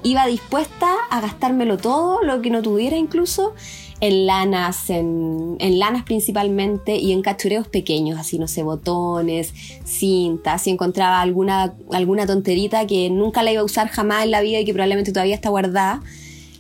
iba 0.03 0.25
dispuesta 0.27 0.93
a 1.09 1.21
gastármelo 1.21 1.77
todo, 1.77 2.21
lo 2.21 2.41
que 2.41 2.49
no 2.49 2.61
tuviera 2.61 2.97
incluso, 2.97 3.53
en 3.99 4.27
lanas, 4.27 4.89
en, 4.89 5.57
lanas 5.59 6.03
principalmente 6.03 6.97
y 6.97 7.11
en 7.11 7.21
cachureos 7.21 7.67
pequeños, 7.67 8.19
así 8.19 8.37
no 8.37 8.47
sé, 8.47 8.61
botones, 8.61 9.53
cintas, 9.85 10.61
si 10.61 10.69
encontraba 10.69 11.19
alguna, 11.21 11.73
alguna 11.91 12.27
tonterita 12.27 12.85
que 12.85 13.09
nunca 13.09 13.41
la 13.41 13.51
iba 13.51 13.61
a 13.61 13.65
usar 13.65 13.87
jamás 13.87 14.23
en 14.23 14.31
la 14.31 14.41
vida 14.41 14.59
y 14.59 14.65
que 14.65 14.73
probablemente 14.73 15.11
todavía 15.11 15.35
está 15.35 15.49
guardada, 15.49 16.01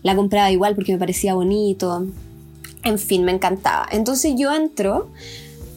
la 0.01 0.15
compraba 0.15 0.49
igual 0.51 0.73
porque 0.73 0.93
me 0.93 0.99
parecía 0.99 1.35
bonito. 1.35 2.07
En 2.87 2.97
fin, 2.97 3.25
me 3.25 3.33
encantaba. 3.33 3.85
Entonces 3.91 4.35
yo 4.37 4.53
entro 4.53 5.09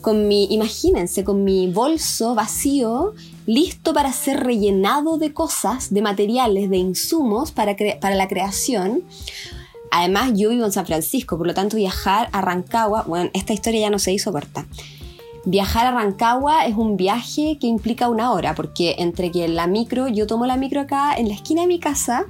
con 0.01 0.29
mi, 0.29 0.45
imagínense, 0.45 1.25
con 1.25 1.43
mi 1.43 1.67
bolso 1.67 2.37
vacío, 2.37 3.15
listo 3.47 3.93
para 3.93 4.13
ser 4.13 4.45
rellenado 4.45 5.19
de 5.19 5.33
cosas, 5.33 5.93
de 5.93 6.03
materiales, 6.03 6.71
de 6.71 6.77
insumos 6.77 7.51
para, 7.51 7.75
para 8.01 8.15
la 8.15 8.29
creación. 8.29 9.03
Además, 9.91 10.35
yo 10.37 10.51
vivo 10.51 10.65
en 10.65 10.71
San 10.71 10.87
Francisco, 10.87 11.37
por 11.37 11.49
lo 11.49 11.53
tanto, 11.53 11.77
viajar 11.77 12.29
a 12.31 12.41
Rancagua, 12.43 13.03
bueno, 13.09 13.29
esta 13.35 13.53
historia 13.53 13.81
ya 13.81 13.91
no 13.91 13.99
se 13.99 14.13
hizo 14.13 14.31
corta. 14.31 14.65
Viajar 15.45 15.89
a 15.89 15.91
Rancagua 15.91 16.67
es 16.67 16.77
un 16.77 16.97
viaje 16.97 17.59
que 17.61 17.67
implica 17.67 18.09
una 18.09 18.31
hora, 18.31 18.55
porque 18.55 18.95
entre 18.99 19.33
que 19.33 19.49
la 19.49 19.67
micro, 19.67 20.07
yo 20.07 20.29
tomo 20.29 20.47
la 20.47 20.57
micro 20.57 20.83
acá 20.83 21.15
en 21.17 21.27
la 21.27 21.35
esquina 21.35 21.63
de 21.63 21.67
mi 21.67 21.81
casa, 21.81 22.27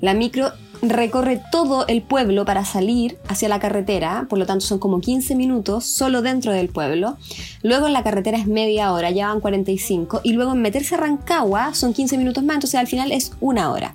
la 0.00 0.14
micro 0.14 0.52
recorre 0.82 1.40
todo 1.50 1.86
el 1.86 2.02
pueblo 2.02 2.44
para 2.44 2.64
salir 2.64 3.18
hacia 3.28 3.48
la 3.48 3.60
carretera, 3.60 4.26
por 4.28 4.38
lo 4.38 4.46
tanto 4.46 4.64
son 4.64 4.78
como 4.78 5.00
15 5.00 5.34
minutos 5.34 5.84
solo 5.84 6.22
dentro 6.22 6.52
del 6.52 6.68
pueblo. 6.68 7.16
Luego 7.62 7.86
en 7.86 7.92
la 7.92 8.02
carretera 8.02 8.38
es 8.38 8.46
media 8.46 8.92
hora, 8.92 9.10
ya 9.10 9.28
van 9.28 9.40
45. 9.40 10.20
Y 10.22 10.32
luego 10.32 10.52
en 10.52 10.62
meterse 10.62 10.94
a 10.94 10.98
Rancagua 10.98 11.74
son 11.74 11.92
15 11.92 12.18
minutos 12.18 12.44
más, 12.44 12.56
entonces 12.56 12.80
al 12.80 12.86
final 12.86 13.12
es 13.12 13.32
una 13.40 13.70
hora. 13.70 13.94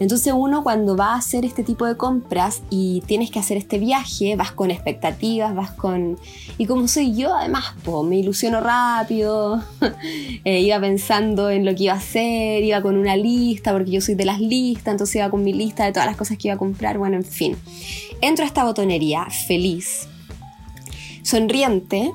Entonces 0.00 0.32
uno 0.34 0.62
cuando 0.62 0.96
va 0.96 1.12
a 1.12 1.16
hacer 1.16 1.44
este 1.44 1.62
tipo 1.62 1.84
de 1.84 1.98
compras 1.98 2.62
y 2.70 3.02
tienes 3.02 3.30
que 3.30 3.38
hacer 3.38 3.58
este 3.58 3.78
viaje, 3.78 4.34
vas 4.34 4.50
con 4.50 4.70
expectativas, 4.70 5.54
vas 5.54 5.72
con... 5.72 6.18
Y 6.56 6.64
como 6.64 6.88
soy 6.88 7.14
yo, 7.14 7.34
además, 7.36 7.74
pues, 7.84 8.02
me 8.06 8.16
ilusiono 8.16 8.60
rápido, 8.60 9.62
eh, 10.44 10.60
iba 10.60 10.80
pensando 10.80 11.50
en 11.50 11.66
lo 11.66 11.74
que 11.74 11.84
iba 11.84 11.92
a 11.92 11.96
hacer, 11.96 12.64
iba 12.64 12.80
con 12.80 12.96
una 12.96 13.14
lista, 13.14 13.72
porque 13.72 13.90
yo 13.90 14.00
soy 14.00 14.14
de 14.14 14.24
las 14.24 14.40
listas, 14.40 14.92
entonces 14.92 15.16
iba 15.16 15.28
con 15.28 15.44
mi 15.44 15.52
lista 15.52 15.84
de 15.84 15.92
todas 15.92 16.06
las 16.06 16.16
cosas 16.16 16.38
que 16.38 16.48
iba 16.48 16.54
a 16.54 16.58
comprar, 16.58 16.96
bueno, 16.96 17.16
en 17.16 17.24
fin. 17.24 17.56
Entro 18.22 18.46
a 18.46 18.48
esta 18.48 18.64
botonería 18.64 19.26
feliz, 19.26 20.08
sonriente, 21.22 22.10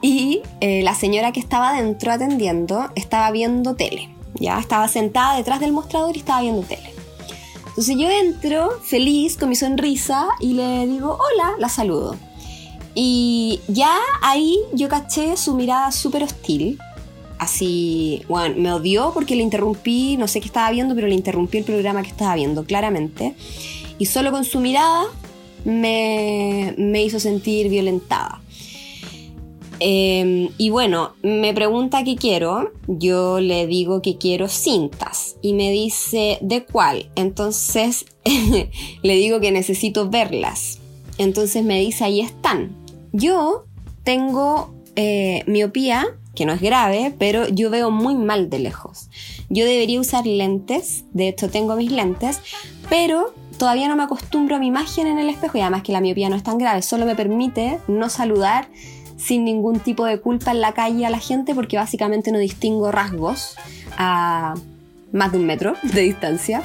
y 0.00 0.42
eh, 0.60 0.82
la 0.82 0.94
señora 0.94 1.30
que 1.30 1.40
estaba 1.40 1.70
adentro 1.70 2.10
atendiendo 2.10 2.88
estaba 2.96 3.30
viendo 3.30 3.76
tele. 3.76 4.08
Ya 4.34 4.58
estaba 4.58 4.88
sentada 4.88 5.36
detrás 5.36 5.60
del 5.60 5.72
mostrador 5.72 6.16
y 6.16 6.20
estaba 6.20 6.40
viendo 6.40 6.62
tele. 6.62 6.97
Entonces 7.78 7.96
yo 7.96 8.10
entro 8.10 8.80
feliz 8.82 9.36
con 9.36 9.50
mi 9.50 9.54
sonrisa 9.54 10.26
y 10.40 10.54
le 10.54 10.84
digo, 10.88 11.16
hola, 11.16 11.54
la 11.60 11.68
saludo. 11.68 12.16
Y 12.92 13.60
ya 13.68 13.96
ahí 14.20 14.58
yo 14.72 14.88
caché 14.88 15.36
su 15.36 15.54
mirada 15.54 15.92
súper 15.92 16.24
hostil. 16.24 16.76
Así, 17.38 18.24
bueno, 18.26 18.56
me 18.58 18.72
odió 18.72 19.12
porque 19.14 19.36
le 19.36 19.44
interrumpí, 19.44 20.16
no 20.16 20.26
sé 20.26 20.40
qué 20.40 20.46
estaba 20.46 20.72
viendo, 20.72 20.96
pero 20.96 21.06
le 21.06 21.14
interrumpí 21.14 21.58
el 21.58 21.62
programa 21.62 22.02
que 22.02 22.08
estaba 22.08 22.34
viendo, 22.34 22.64
claramente. 22.64 23.36
Y 23.96 24.06
solo 24.06 24.32
con 24.32 24.44
su 24.44 24.58
mirada 24.58 25.04
me, 25.64 26.74
me 26.78 27.04
hizo 27.04 27.20
sentir 27.20 27.68
violentada. 27.68 28.37
Em, 29.80 30.48
y 30.58 30.70
bueno, 30.70 31.14
me 31.22 31.54
pregunta 31.54 32.02
qué 32.02 32.16
quiero, 32.16 32.72
yo 32.88 33.40
le 33.40 33.66
digo 33.66 34.02
que 34.02 34.18
quiero 34.18 34.48
cintas 34.48 35.36
y 35.40 35.52
me 35.52 35.70
dice 35.70 36.38
de 36.40 36.64
cuál, 36.64 37.10
entonces 37.14 38.06
le 39.02 39.16
digo 39.16 39.40
que 39.40 39.52
necesito 39.52 40.10
verlas, 40.10 40.80
entonces 41.16 41.64
me 41.64 41.80
dice 41.80 42.04
ahí 42.04 42.20
están. 42.20 42.76
Yo 43.12 43.64
tengo 44.02 44.74
eh, 44.96 45.44
miopía, 45.46 46.06
que 46.34 46.46
no 46.46 46.52
es 46.52 46.60
grave, 46.60 47.14
pero 47.18 47.48
yo 47.48 47.68
veo 47.68 47.90
muy 47.90 48.14
mal 48.14 48.48
de 48.48 48.60
lejos. 48.60 49.10
Yo 49.48 49.64
debería 49.64 50.00
usar 50.00 50.24
lentes, 50.24 51.04
de 51.12 51.28
hecho 51.28 51.50
tengo 51.50 51.74
mis 51.74 51.90
lentes, 51.90 52.40
pero 52.88 53.34
todavía 53.58 53.88
no 53.88 53.96
me 53.96 54.04
acostumbro 54.04 54.56
a 54.56 54.58
mi 54.60 54.68
imagen 54.68 55.08
en 55.08 55.18
el 55.18 55.28
espejo 55.28 55.58
y 55.58 55.62
además 55.62 55.82
que 55.82 55.92
la 55.92 56.00
miopía 56.00 56.28
no 56.30 56.36
es 56.36 56.44
tan 56.44 56.58
grave, 56.58 56.82
solo 56.82 57.06
me 57.06 57.16
permite 57.16 57.80
no 57.88 58.08
saludar 58.08 58.68
sin 59.18 59.44
ningún 59.44 59.80
tipo 59.80 60.06
de 60.06 60.20
culpa 60.20 60.52
en 60.52 60.60
la 60.60 60.72
calle 60.72 61.04
a 61.04 61.10
la 61.10 61.18
gente 61.18 61.54
porque 61.54 61.76
básicamente 61.76 62.32
no 62.32 62.38
distingo 62.38 62.90
rasgos 62.90 63.56
a 63.98 64.54
más 65.12 65.32
de 65.32 65.38
un 65.38 65.46
metro 65.46 65.74
de 65.82 66.02
distancia. 66.02 66.62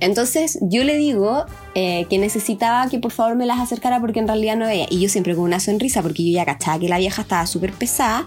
Entonces 0.00 0.58
yo 0.62 0.84
le 0.84 0.96
digo 0.96 1.44
eh, 1.74 2.06
que 2.08 2.18
necesitaba 2.18 2.88
que 2.88 2.98
por 2.98 3.10
favor 3.10 3.34
me 3.34 3.46
las 3.46 3.58
acercara 3.58 4.00
porque 4.00 4.20
en 4.20 4.28
realidad 4.28 4.56
no 4.56 4.66
veía. 4.66 4.86
Y 4.90 5.00
yo 5.00 5.08
siempre 5.08 5.34
con 5.34 5.44
una 5.44 5.60
sonrisa 5.60 6.02
porque 6.02 6.24
yo 6.24 6.32
ya 6.32 6.44
cachaba 6.44 6.78
que 6.78 6.88
la 6.88 6.98
vieja 6.98 7.22
estaba 7.22 7.46
súper 7.46 7.72
pesada. 7.72 8.24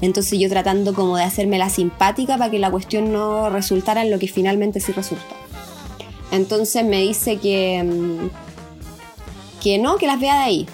Entonces 0.00 0.38
yo 0.38 0.48
tratando 0.48 0.94
como 0.94 1.16
de 1.16 1.24
hacerme 1.24 1.58
la 1.58 1.70
simpática 1.70 2.38
para 2.38 2.50
que 2.50 2.58
la 2.58 2.70
cuestión 2.70 3.12
no 3.12 3.50
resultara 3.50 4.02
en 4.02 4.10
lo 4.10 4.18
que 4.18 4.28
finalmente 4.28 4.80
sí 4.80 4.92
resultó. 4.92 5.34
Entonces 6.32 6.84
me 6.84 7.02
dice 7.02 7.36
que, 7.36 7.82
mm, 7.84 8.30
que 9.62 9.78
no, 9.78 9.96
que 9.96 10.06
las 10.06 10.18
vea 10.18 10.36
de 10.36 10.42
ahí. 10.42 10.66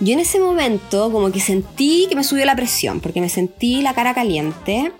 Yo 0.00 0.12
en 0.12 0.20
ese 0.20 0.38
momento 0.38 1.10
como 1.10 1.32
que 1.32 1.40
sentí 1.40 2.06
que 2.08 2.14
me 2.14 2.22
subió 2.22 2.44
la 2.44 2.54
presión, 2.54 3.00
porque 3.00 3.20
me 3.20 3.28
sentí 3.28 3.82
la 3.82 3.94
cara 3.94 4.14
caliente, 4.14 4.92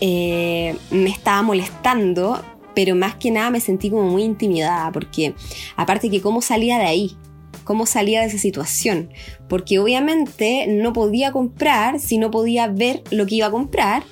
eh, 0.00 0.74
me 0.90 1.10
estaba 1.10 1.42
molestando, 1.42 2.42
pero 2.74 2.94
más 2.94 3.16
que 3.16 3.30
nada 3.30 3.50
me 3.50 3.60
sentí 3.60 3.90
como 3.90 4.04
muy 4.04 4.22
intimidada, 4.22 4.90
porque 4.90 5.34
aparte 5.76 6.08
que 6.08 6.22
cómo 6.22 6.40
salía 6.40 6.78
de 6.78 6.86
ahí, 6.86 7.16
cómo 7.64 7.84
salía 7.84 8.20
de 8.22 8.28
esa 8.28 8.38
situación, 8.38 9.10
porque 9.48 9.78
obviamente 9.78 10.66
no 10.66 10.94
podía 10.94 11.30
comprar 11.30 12.00
si 12.00 12.16
no 12.16 12.30
podía 12.30 12.68
ver 12.68 13.02
lo 13.10 13.26
que 13.26 13.34
iba 13.34 13.48
a 13.48 13.50
comprar, 13.50 14.04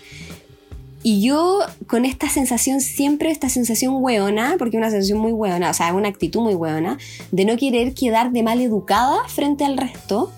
y 1.08 1.22
yo 1.22 1.60
con 1.86 2.04
esta 2.04 2.28
sensación, 2.28 2.80
siempre 2.80 3.30
esta 3.30 3.48
sensación 3.48 3.94
hueona, 4.02 4.56
porque 4.58 4.76
es 4.76 4.80
una 4.80 4.90
sensación 4.90 5.20
muy 5.20 5.30
hueona, 5.30 5.70
o 5.70 5.72
sea, 5.72 5.94
una 5.94 6.08
actitud 6.08 6.40
muy 6.40 6.54
hueona, 6.56 6.98
de 7.30 7.44
no 7.44 7.56
querer 7.56 7.94
quedar 7.94 8.32
de 8.32 8.42
mal 8.42 8.60
educada 8.60 9.18
frente 9.28 9.64
al 9.64 9.76
resto, 9.76 10.32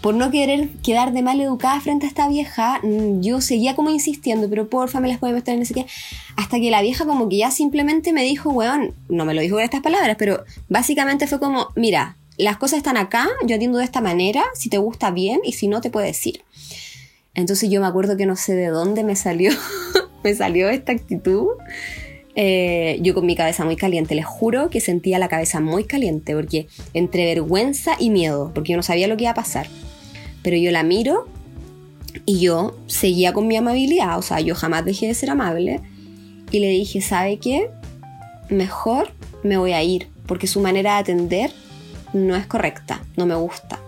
por 0.00 0.16
no 0.16 0.32
querer 0.32 0.68
quedar 0.82 1.12
de 1.12 1.22
mal 1.22 1.40
educada 1.40 1.80
frente 1.80 2.06
a 2.06 2.08
esta 2.08 2.28
vieja, 2.28 2.80
mm, 2.82 3.20
yo 3.20 3.40
seguía 3.40 3.76
como 3.76 3.88
insistiendo, 3.88 4.50
pero 4.50 4.68
porfa 4.68 4.98
me 4.98 5.06
las 5.06 5.18
puede 5.18 5.32
meter 5.32 5.54
en 5.54 5.62
ese 5.62 5.74
que 5.74 5.86
hasta 6.34 6.58
que 6.58 6.72
la 6.72 6.82
vieja 6.82 7.06
como 7.06 7.28
que 7.28 7.36
ya 7.36 7.52
simplemente 7.52 8.12
me 8.12 8.24
dijo, 8.24 8.50
weón, 8.50 8.94
no 9.08 9.24
me 9.24 9.32
lo 9.32 9.42
dijo 9.42 9.54
con 9.54 9.62
estas 9.62 9.82
palabras, 9.82 10.16
pero 10.18 10.42
básicamente 10.68 11.28
fue 11.28 11.38
como, 11.38 11.68
mira, 11.76 12.16
las 12.36 12.56
cosas 12.56 12.78
están 12.78 12.96
acá, 12.96 13.28
yo 13.46 13.54
atiendo 13.54 13.78
de 13.78 13.84
esta 13.84 14.00
manera, 14.00 14.42
si 14.54 14.68
te 14.68 14.78
gusta 14.78 15.12
bien 15.12 15.38
y 15.44 15.52
si 15.52 15.68
no 15.68 15.80
te 15.80 15.90
puedes 15.90 16.16
decir. 16.16 16.42
Entonces 17.34 17.68
yo 17.70 17.80
me 17.80 17.86
acuerdo 17.86 18.16
que 18.16 18.26
no 18.26 18.36
sé 18.36 18.54
de 18.54 18.68
dónde 18.68 19.04
me 19.04 19.16
salió, 19.16 19.50
me 20.24 20.34
salió 20.34 20.68
esta 20.68 20.92
actitud. 20.92 21.48
Eh, 22.36 22.98
yo 23.00 23.14
con 23.14 23.26
mi 23.26 23.36
cabeza 23.36 23.64
muy 23.64 23.76
caliente, 23.76 24.14
les 24.14 24.26
juro 24.26 24.68
que 24.70 24.80
sentía 24.80 25.18
la 25.18 25.28
cabeza 25.28 25.60
muy 25.60 25.84
caliente, 25.84 26.34
porque 26.34 26.68
entre 26.92 27.26
vergüenza 27.26 27.92
y 27.98 28.10
miedo, 28.10 28.50
porque 28.54 28.72
yo 28.72 28.76
no 28.76 28.82
sabía 28.82 29.06
lo 29.06 29.16
que 29.16 29.24
iba 29.24 29.32
a 29.32 29.34
pasar. 29.34 29.66
Pero 30.42 30.56
yo 30.56 30.70
la 30.70 30.82
miro 30.82 31.28
y 32.26 32.40
yo 32.40 32.76
seguía 32.86 33.32
con 33.32 33.46
mi 33.46 33.56
amabilidad, 33.56 34.18
o 34.18 34.22
sea, 34.22 34.40
yo 34.40 34.54
jamás 34.54 34.84
dejé 34.84 35.06
de 35.06 35.14
ser 35.14 35.30
amable. 35.30 35.80
Y 36.50 36.60
le 36.60 36.68
dije, 36.68 37.00
¿sabe 37.00 37.38
qué? 37.38 37.70
Mejor 38.48 39.12
me 39.42 39.56
voy 39.56 39.72
a 39.72 39.82
ir, 39.82 40.08
porque 40.26 40.46
su 40.46 40.60
manera 40.60 40.94
de 40.94 41.00
atender 41.00 41.50
no 42.12 42.36
es 42.36 42.46
correcta, 42.46 43.02
no 43.16 43.26
me 43.26 43.34
gusta. 43.34 43.83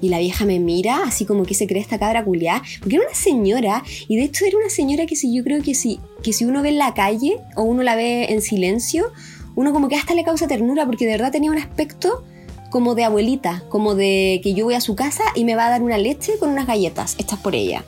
Y 0.00 0.08
la 0.10 0.18
vieja 0.18 0.44
me 0.44 0.58
mira 0.60 1.02
así 1.04 1.24
como 1.24 1.44
que 1.44 1.54
se 1.54 1.66
cree 1.66 1.82
esta 1.82 1.98
cabra 1.98 2.24
culiada. 2.24 2.62
Porque 2.80 2.96
era 2.96 3.04
una 3.04 3.14
señora. 3.14 3.82
Y 4.08 4.16
de 4.16 4.24
hecho 4.24 4.44
era 4.44 4.56
una 4.56 4.70
señora 4.70 5.06
que 5.06 5.16
si 5.16 5.34
yo 5.34 5.42
creo 5.42 5.62
que 5.62 5.74
si, 5.74 6.00
que 6.22 6.32
si 6.32 6.44
uno 6.44 6.62
ve 6.62 6.70
en 6.70 6.78
la 6.78 6.94
calle 6.94 7.38
o 7.56 7.62
uno 7.62 7.82
la 7.82 7.96
ve 7.96 8.32
en 8.32 8.42
silencio, 8.42 9.12
uno 9.54 9.72
como 9.72 9.88
que 9.88 9.96
hasta 9.96 10.14
le 10.14 10.24
causa 10.24 10.46
ternura 10.46 10.86
porque 10.86 11.04
de 11.04 11.12
verdad 11.12 11.32
tenía 11.32 11.50
un 11.50 11.58
aspecto 11.58 12.24
como 12.70 12.94
de 12.94 13.04
abuelita, 13.04 13.64
como 13.68 13.94
de 13.94 14.40
que 14.42 14.54
yo 14.54 14.64
voy 14.64 14.74
a 14.74 14.80
su 14.80 14.94
casa 14.94 15.24
y 15.34 15.44
me 15.44 15.54
va 15.54 15.66
a 15.66 15.70
dar 15.70 15.82
una 15.82 15.98
leche 15.98 16.38
con 16.38 16.50
unas 16.50 16.66
galletas 16.66 17.16
estas 17.18 17.38
por 17.38 17.54
ella. 17.54 17.84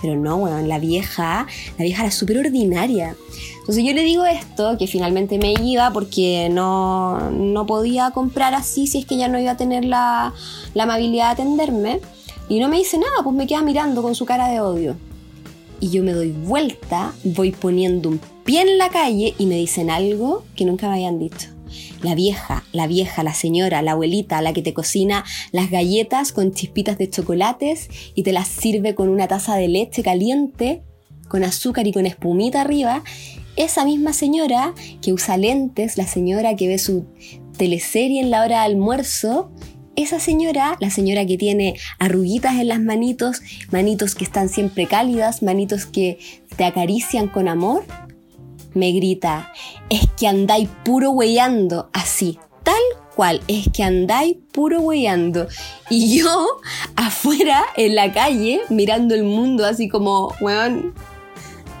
Pero 0.00 0.16
no, 0.16 0.38
bueno, 0.38 0.60
la 0.60 0.78
vieja, 0.78 1.46
la 1.76 1.84
vieja 1.84 2.02
era 2.04 2.12
súper 2.12 2.38
ordinaria. 2.38 3.16
Entonces 3.68 3.84
yo 3.84 3.92
le 3.92 4.02
digo 4.02 4.24
esto, 4.24 4.78
que 4.78 4.86
finalmente 4.86 5.36
me 5.36 5.52
iba 5.52 5.92
porque 5.92 6.48
no, 6.50 7.30
no 7.30 7.66
podía 7.66 8.12
comprar 8.12 8.54
así 8.54 8.86
si 8.86 8.96
es 8.96 9.04
que 9.04 9.16
ella 9.16 9.28
no 9.28 9.38
iba 9.38 9.50
a 9.50 9.56
tener 9.58 9.84
la, 9.84 10.32
la 10.72 10.84
amabilidad 10.84 11.26
de 11.36 11.42
atenderme. 11.42 12.00
Y 12.48 12.60
no 12.60 12.68
me 12.68 12.78
dice 12.78 12.96
nada, 12.96 13.22
pues 13.22 13.36
me 13.36 13.46
queda 13.46 13.60
mirando 13.60 14.00
con 14.00 14.14
su 14.14 14.24
cara 14.24 14.48
de 14.48 14.62
odio. 14.62 14.96
Y 15.80 15.90
yo 15.90 16.02
me 16.02 16.14
doy 16.14 16.30
vuelta, 16.30 17.12
voy 17.24 17.52
poniendo 17.52 18.08
un 18.08 18.18
pie 18.42 18.62
en 18.62 18.78
la 18.78 18.88
calle 18.88 19.34
y 19.36 19.44
me 19.44 19.56
dicen 19.56 19.90
algo 19.90 20.44
que 20.56 20.64
nunca 20.64 20.88
me 20.88 20.94
habían 20.94 21.18
dicho. 21.18 21.50
La 22.00 22.14
vieja, 22.14 22.64
la 22.72 22.86
vieja, 22.86 23.22
la 23.22 23.34
señora, 23.34 23.82
la 23.82 23.92
abuelita, 23.92 24.40
la 24.40 24.54
que 24.54 24.62
te 24.62 24.72
cocina 24.72 25.26
las 25.52 25.70
galletas 25.70 26.32
con 26.32 26.54
chispitas 26.54 26.96
de 26.96 27.10
chocolates 27.10 27.90
y 28.14 28.22
te 28.22 28.32
las 28.32 28.48
sirve 28.48 28.94
con 28.94 29.10
una 29.10 29.28
taza 29.28 29.56
de 29.56 29.68
leche 29.68 30.02
caliente, 30.02 30.84
con 31.28 31.44
azúcar 31.44 31.86
y 31.86 31.92
con 31.92 32.06
espumita 32.06 32.62
arriba. 32.62 33.02
Esa 33.58 33.84
misma 33.84 34.12
señora 34.12 34.72
que 35.02 35.12
usa 35.12 35.36
lentes, 35.36 35.98
la 35.98 36.06
señora 36.06 36.54
que 36.54 36.68
ve 36.68 36.78
su 36.78 37.06
teleserie 37.56 38.20
en 38.20 38.30
la 38.30 38.42
hora 38.42 38.60
de 38.60 38.66
almuerzo, 38.66 39.50
esa 39.96 40.20
señora, 40.20 40.76
la 40.78 40.90
señora 40.90 41.26
que 41.26 41.36
tiene 41.36 41.74
arruguitas 41.98 42.54
en 42.54 42.68
las 42.68 42.78
manitos, 42.78 43.40
manitos 43.72 44.14
que 44.14 44.22
están 44.22 44.48
siempre 44.48 44.86
cálidas, 44.86 45.42
manitos 45.42 45.86
que 45.86 46.20
te 46.56 46.64
acarician 46.64 47.26
con 47.26 47.48
amor, 47.48 47.84
me 48.74 48.92
grita, 48.92 49.52
es 49.90 50.06
que 50.16 50.28
andáis 50.28 50.68
puro 50.84 51.10
weyando, 51.10 51.90
así, 51.92 52.38
tal 52.62 52.80
cual, 53.16 53.40
es 53.48 53.68
que 53.72 53.82
andáis 53.82 54.36
puro 54.52 54.82
weyando. 54.82 55.48
Y 55.90 56.16
yo 56.16 56.46
afuera, 56.94 57.64
en 57.76 57.96
la 57.96 58.12
calle, 58.12 58.60
mirando 58.68 59.16
el 59.16 59.24
mundo 59.24 59.66
así 59.66 59.88
como, 59.88 60.32
weón, 60.40 60.94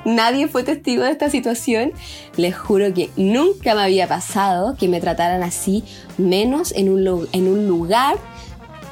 nadie 0.08 0.48
fue 0.48 0.64
testigo 0.64 1.04
de 1.04 1.10
esta 1.10 1.30
situación. 1.30 1.92
Les 2.36 2.56
juro 2.56 2.92
que 2.94 3.10
nunca 3.16 3.74
me 3.74 3.82
había 3.82 4.08
pasado 4.08 4.76
que 4.76 4.88
me 4.88 5.00
trataran 5.00 5.42
así, 5.42 5.84
menos 6.16 6.72
en 6.72 6.88
un, 6.88 7.68
lugar 7.68 8.16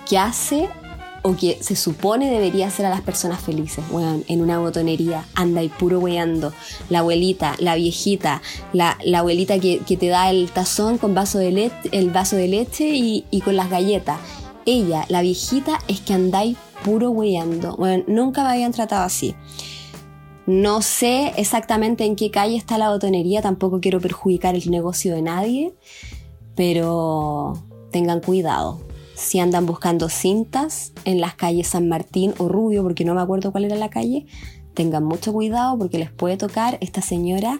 que 0.08 0.18
hace 0.18 0.68
o 1.22 1.34
que 1.36 1.58
se 1.60 1.74
supone 1.74 2.30
debería 2.30 2.68
hacer 2.68 2.86
a 2.86 2.90
las 2.90 3.00
personas 3.00 3.40
felices. 3.40 3.84
Weón, 3.90 4.24
en 4.28 4.42
una 4.42 4.58
botonería 4.58 5.24
anda 5.34 5.62
y 5.62 5.68
puro 5.68 5.98
weando. 5.98 6.52
La 6.88 7.00
abuelita, 7.00 7.56
la 7.58 7.74
viejita, 7.74 8.42
la, 8.72 8.96
la 9.04 9.20
abuelita 9.20 9.58
que, 9.58 9.80
te 9.80 10.06
da 10.06 10.30
el 10.30 10.50
tazón 10.50 10.98
con 10.98 11.14
vaso 11.14 11.38
de 11.38 11.50
leche, 11.50 11.88
el 11.92 12.10
vaso 12.10 12.36
de 12.36 12.48
leche 12.48 12.90
y, 12.94 13.40
con 13.44 13.56
las 13.56 13.70
galletas. 13.70 14.20
Ella, 14.66 15.04
la 15.08 15.22
viejita, 15.22 15.78
es 15.88 16.00
que 16.00 16.12
andáis 16.12 16.56
puro 16.84 17.10
weando. 17.10 17.76
Bueno, 17.76 18.04
nunca 18.06 18.44
me 18.44 18.50
habían 18.50 18.72
tratado 18.72 19.04
así. 19.04 19.34
No 20.46 20.80
sé 20.80 21.32
exactamente 21.36 22.04
en 22.04 22.14
qué 22.14 22.30
calle 22.30 22.56
está 22.56 22.78
la 22.78 22.90
botonería, 22.90 23.42
tampoco 23.42 23.80
quiero 23.80 24.00
perjudicar 24.00 24.54
el 24.54 24.70
negocio 24.70 25.12
de 25.12 25.22
nadie, 25.22 25.74
pero 26.54 27.54
tengan 27.90 28.20
cuidado. 28.20 28.80
Si 29.16 29.40
andan 29.40 29.66
buscando 29.66 30.08
cintas 30.08 30.92
en 31.04 31.20
las 31.20 31.34
calles 31.34 31.68
San 31.68 31.88
Martín 31.88 32.32
o 32.38 32.48
Rubio, 32.48 32.84
porque 32.84 33.04
no 33.04 33.14
me 33.14 33.22
acuerdo 33.22 33.50
cuál 33.50 33.64
era 33.64 33.74
la 33.74 33.90
calle, 33.90 34.26
tengan 34.74 35.04
mucho 35.04 35.32
cuidado 35.32 35.76
porque 35.78 35.98
les 35.98 36.12
puede 36.12 36.36
tocar 36.36 36.78
esta 36.80 37.00
señora 37.00 37.58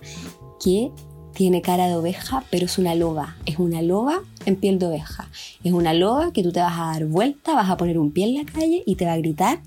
que 0.62 0.92
tiene 1.32 1.62
cara 1.62 1.88
de 1.88 1.96
oveja, 1.96 2.44
pero 2.50 2.66
es 2.66 2.78
una 2.78 2.94
loba. 2.94 3.36
Es 3.46 3.58
una 3.58 3.82
loba 3.82 4.20
en 4.44 4.56
piel 4.56 4.78
de 4.78 4.86
oveja. 4.86 5.28
Es 5.64 5.72
una 5.72 5.92
loba 5.92 6.32
que 6.32 6.42
tú 6.42 6.52
te 6.52 6.60
vas 6.60 6.78
a 6.78 6.92
dar 6.92 7.06
vuelta, 7.06 7.54
vas 7.54 7.68
a 7.68 7.76
poner 7.76 7.98
un 7.98 8.12
pie 8.12 8.26
en 8.26 8.34
la 8.34 8.44
calle 8.44 8.84
y 8.86 8.94
te 8.94 9.06
va 9.06 9.14
a 9.14 9.18
gritar 9.18 9.60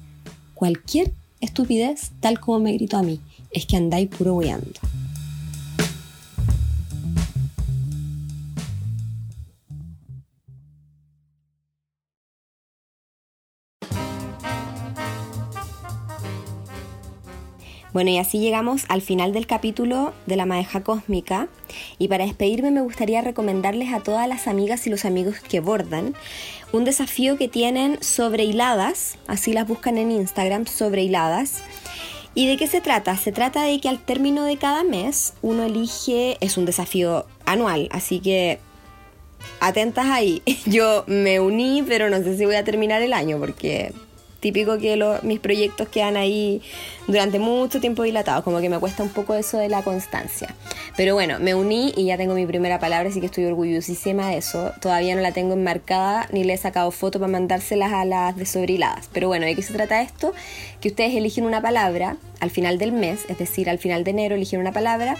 cualquier 0.53 1.11
estupidez 1.41 2.11
tal 2.19 2.39
como 2.39 2.59
me 2.59 2.73
gritó 2.73 2.97
a 2.97 3.03
mí. 3.03 3.19
Es 3.51 3.65
que 3.65 3.77
andáis 3.77 4.09
puro 4.09 4.35
weando. 4.35 4.79
Bueno, 17.91 18.11
y 18.11 18.17
así 18.19 18.39
llegamos 18.39 18.85
al 18.87 19.01
final 19.01 19.33
del 19.33 19.47
capítulo 19.47 20.13
de 20.27 20.35
la 20.35 20.45
madeja 20.45 20.83
cósmica. 20.83 21.47
Y 21.97 22.07
para 22.07 22.25
despedirme 22.25 22.69
me 22.71 22.81
gustaría 22.81 23.21
recomendarles 23.21 23.93
a 23.93 24.01
todas 24.01 24.27
las 24.27 24.47
amigas 24.47 24.85
y 24.85 24.89
los 24.89 25.05
amigos 25.05 25.39
que 25.39 25.59
bordan 25.59 26.15
un 26.71 26.85
desafío 26.85 27.37
que 27.37 27.47
tienen 27.47 28.01
sobre 28.03 28.43
hiladas, 28.43 29.17
así 29.27 29.53
las 29.53 29.67
buscan 29.67 29.97
en 29.97 30.11
Instagram, 30.11 30.67
sobre 30.67 31.03
hiladas. 31.03 31.63
¿Y 32.35 32.47
de 32.47 32.57
qué 32.57 32.67
se 32.67 32.79
trata? 32.79 33.17
Se 33.17 33.31
trata 33.31 33.63
de 33.63 33.79
que 33.79 33.89
al 33.89 33.99
término 33.99 34.43
de 34.43 34.57
cada 34.57 34.83
mes 34.83 35.33
uno 35.41 35.63
elige, 35.63 36.37
es 36.41 36.57
un 36.57 36.65
desafío 36.65 37.25
anual, 37.45 37.89
así 37.91 38.19
que 38.19 38.59
atentas 39.59 40.05
ahí. 40.07 40.43
Yo 40.65 41.05
me 41.07 41.39
uní, 41.39 41.83
pero 41.87 42.09
no 42.09 42.17
sé 42.17 42.37
si 42.37 42.45
voy 42.45 42.55
a 42.55 42.63
terminar 42.63 43.01
el 43.01 43.13
año 43.13 43.39
porque 43.39 43.93
típico 44.39 44.77
que 44.77 44.97
mis 45.23 45.39
proyectos 45.39 45.87
quedan 45.89 46.17
ahí 46.17 46.61
durante 47.07 47.39
mucho 47.39 47.79
tiempo 47.79 48.03
dilatados, 48.03 48.43
como 48.43 48.59
que 48.61 48.69
me 48.69 48.79
cuesta 48.79 49.03
un 49.03 49.09
poco 49.09 49.35
eso 49.35 49.57
de 49.57 49.69
la 49.69 49.81
constancia. 49.83 50.55
Pero 50.95 51.13
bueno, 51.13 51.39
me 51.39 51.55
uní 51.55 51.93
y 51.95 52.05
ya 52.05 52.17
tengo 52.17 52.33
mi 52.33 52.45
primera 52.45 52.79
palabra, 52.79 53.09
así 53.09 53.19
que 53.19 53.27
estoy 53.27 53.45
orgullosísima 53.45 54.29
de 54.29 54.37
eso. 54.37 54.71
Todavía 54.81 55.15
no 55.15 55.21
la 55.21 55.31
tengo 55.31 55.53
enmarcada 55.53 56.27
ni 56.31 56.43
le 56.43 56.53
he 56.53 56.57
sacado 56.57 56.91
foto 56.91 57.19
para 57.19 57.31
mandárselas 57.31 57.93
a 57.93 58.05
las 58.05 58.35
desobriladas. 58.35 59.09
Pero 59.13 59.27
bueno, 59.27 59.45
¿de 59.45 59.55
qué 59.55 59.61
se 59.61 59.73
trata 59.73 60.01
esto? 60.01 60.33
Que 60.81 60.89
ustedes 60.89 61.15
eligen 61.15 61.45
una 61.45 61.61
palabra 61.61 62.17
al 62.39 62.51
final 62.51 62.77
del 62.77 62.91
mes, 62.91 63.25
es 63.29 63.37
decir, 63.37 63.69
al 63.69 63.79
final 63.79 64.03
de 64.03 64.11
enero 64.11 64.35
eligen 64.35 64.59
una 64.59 64.71
palabra 64.71 65.17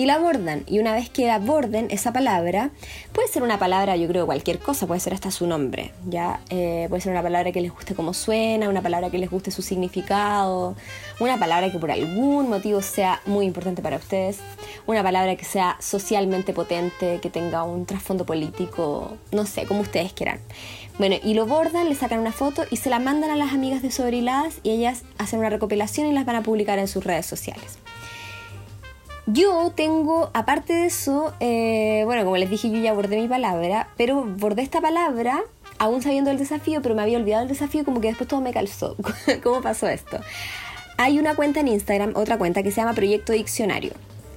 y 0.00 0.06
la 0.06 0.14
abordan. 0.14 0.64
Y 0.66 0.78
una 0.78 0.94
vez 0.94 1.10
que 1.10 1.30
aborden 1.30 1.88
esa 1.90 2.10
palabra, 2.10 2.70
puede 3.12 3.28
ser 3.28 3.42
una 3.42 3.58
palabra, 3.58 3.96
yo 3.96 4.08
creo, 4.08 4.24
cualquier 4.24 4.58
cosa, 4.58 4.86
puede 4.86 4.98
ser 4.98 5.12
hasta 5.12 5.30
su 5.30 5.46
nombre, 5.46 5.92
¿ya? 6.08 6.40
Eh, 6.48 6.86
puede 6.88 7.02
ser 7.02 7.12
una 7.12 7.22
palabra 7.22 7.52
que 7.52 7.60
les 7.60 7.70
guste 7.70 7.94
como 7.94 8.14
suena, 8.14 8.70
una 8.70 8.80
palabra 8.80 9.10
que 9.10 9.18
les 9.18 9.28
guste 9.28 9.50
su 9.50 9.60
significado, 9.60 10.74
una 11.20 11.38
palabra 11.38 11.70
que 11.70 11.78
por 11.78 11.90
algún 11.90 12.48
motivo 12.48 12.80
sea 12.80 13.20
muy 13.26 13.44
importante 13.44 13.82
para 13.82 13.98
ustedes, 13.98 14.38
una 14.86 15.02
palabra 15.02 15.36
que 15.36 15.44
sea 15.44 15.76
socialmente 15.80 16.54
potente, 16.54 17.18
que 17.20 17.28
tenga 17.28 17.62
un 17.64 17.84
trasfondo 17.84 18.24
político, 18.24 19.18
no 19.32 19.44
sé, 19.44 19.66
como 19.66 19.80
ustedes 19.80 20.14
quieran. 20.14 20.40
Bueno, 20.96 21.16
y 21.22 21.34
lo 21.34 21.44
bordan, 21.44 21.90
le 21.90 21.94
sacan 21.94 22.20
una 22.20 22.32
foto 22.32 22.62
y 22.70 22.76
se 22.76 22.88
la 22.88 23.00
mandan 23.00 23.28
a 23.28 23.36
las 23.36 23.52
amigas 23.52 23.82
de 23.82 23.90
Sobriladas 23.90 24.60
y 24.62 24.70
ellas 24.70 25.02
hacen 25.18 25.40
una 25.40 25.50
recopilación 25.50 26.06
y 26.06 26.14
las 26.14 26.24
van 26.24 26.36
a 26.36 26.42
publicar 26.42 26.78
en 26.78 26.88
sus 26.88 27.04
redes 27.04 27.26
sociales. 27.26 27.76
Yo 29.26 29.72
tengo, 29.76 30.30
aparte 30.32 30.72
de 30.72 30.86
eso, 30.86 31.34
eh, 31.40 32.02
bueno, 32.04 32.24
como 32.24 32.36
les 32.36 32.50
dije, 32.50 32.70
yo 32.70 32.78
ya 32.78 32.92
bordé 32.92 33.20
mi 33.20 33.28
palabra, 33.28 33.88
pero 33.96 34.24
bordé 34.24 34.62
esta 34.62 34.80
palabra 34.80 35.42
aún 35.78 36.02
sabiendo 36.02 36.30
el 36.30 36.38
desafío, 36.38 36.82
pero 36.82 36.94
me 36.94 37.02
había 37.02 37.18
olvidado 37.18 37.42
el 37.42 37.48
desafío, 37.48 37.84
como 37.84 38.00
que 38.00 38.08
después 38.08 38.28
todo 38.28 38.40
me 38.40 38.52
calzó. 38.52 38.96
¿Cómo 39.42 39.60
pasó 39.60 39.88
esto? 39.88 40.20
Hay 40.96 41.18
una 41.18 41.34
cuenta 41.34 41.60
en 41.60 41.68
Instagram, 41.68 42.12
otra 42.14 42.38
cuenta 42.38 42.62
que 42.62 42.70
se 42.70 42.80
llama 42.80 42.94
Proyecto 42.94 43.32
Diccionario. 43.32 43.92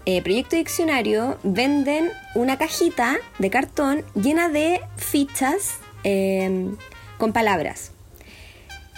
Eh, 0.05 0.21
Proyecto 0.21 0.55
Diccionario 0.55 1.37
venden 1.43 2.11
una 2.35 2.57
cajita 2.57 3.17
de 3.39 3.49
cartón 3.49 4.03
llena 4.15 4.49
de 4.49 4.81
fichas 4.97 5.75
em, 6.03 6.75
con 7.17 7.33
palabras. 7.33 7.91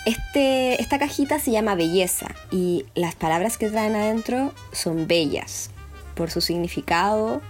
Este, 0.06 0.82
esta 0.82 1.00
cajita 1.00 1.40
se 1.40 1.52
llama 1.52 1.74
belleza 1.74 2.28
y 2.52 2.86
las 2.94 3.16
palabras 3.16 3.58
que 3.58 3.70
traen 3.70 3.96
adentro 3.96 4.54
son 4.72 5.08
bellas 5.08 5.72
por 6.16 6.32
su 6.32 6.42
significado. 6.42 7.42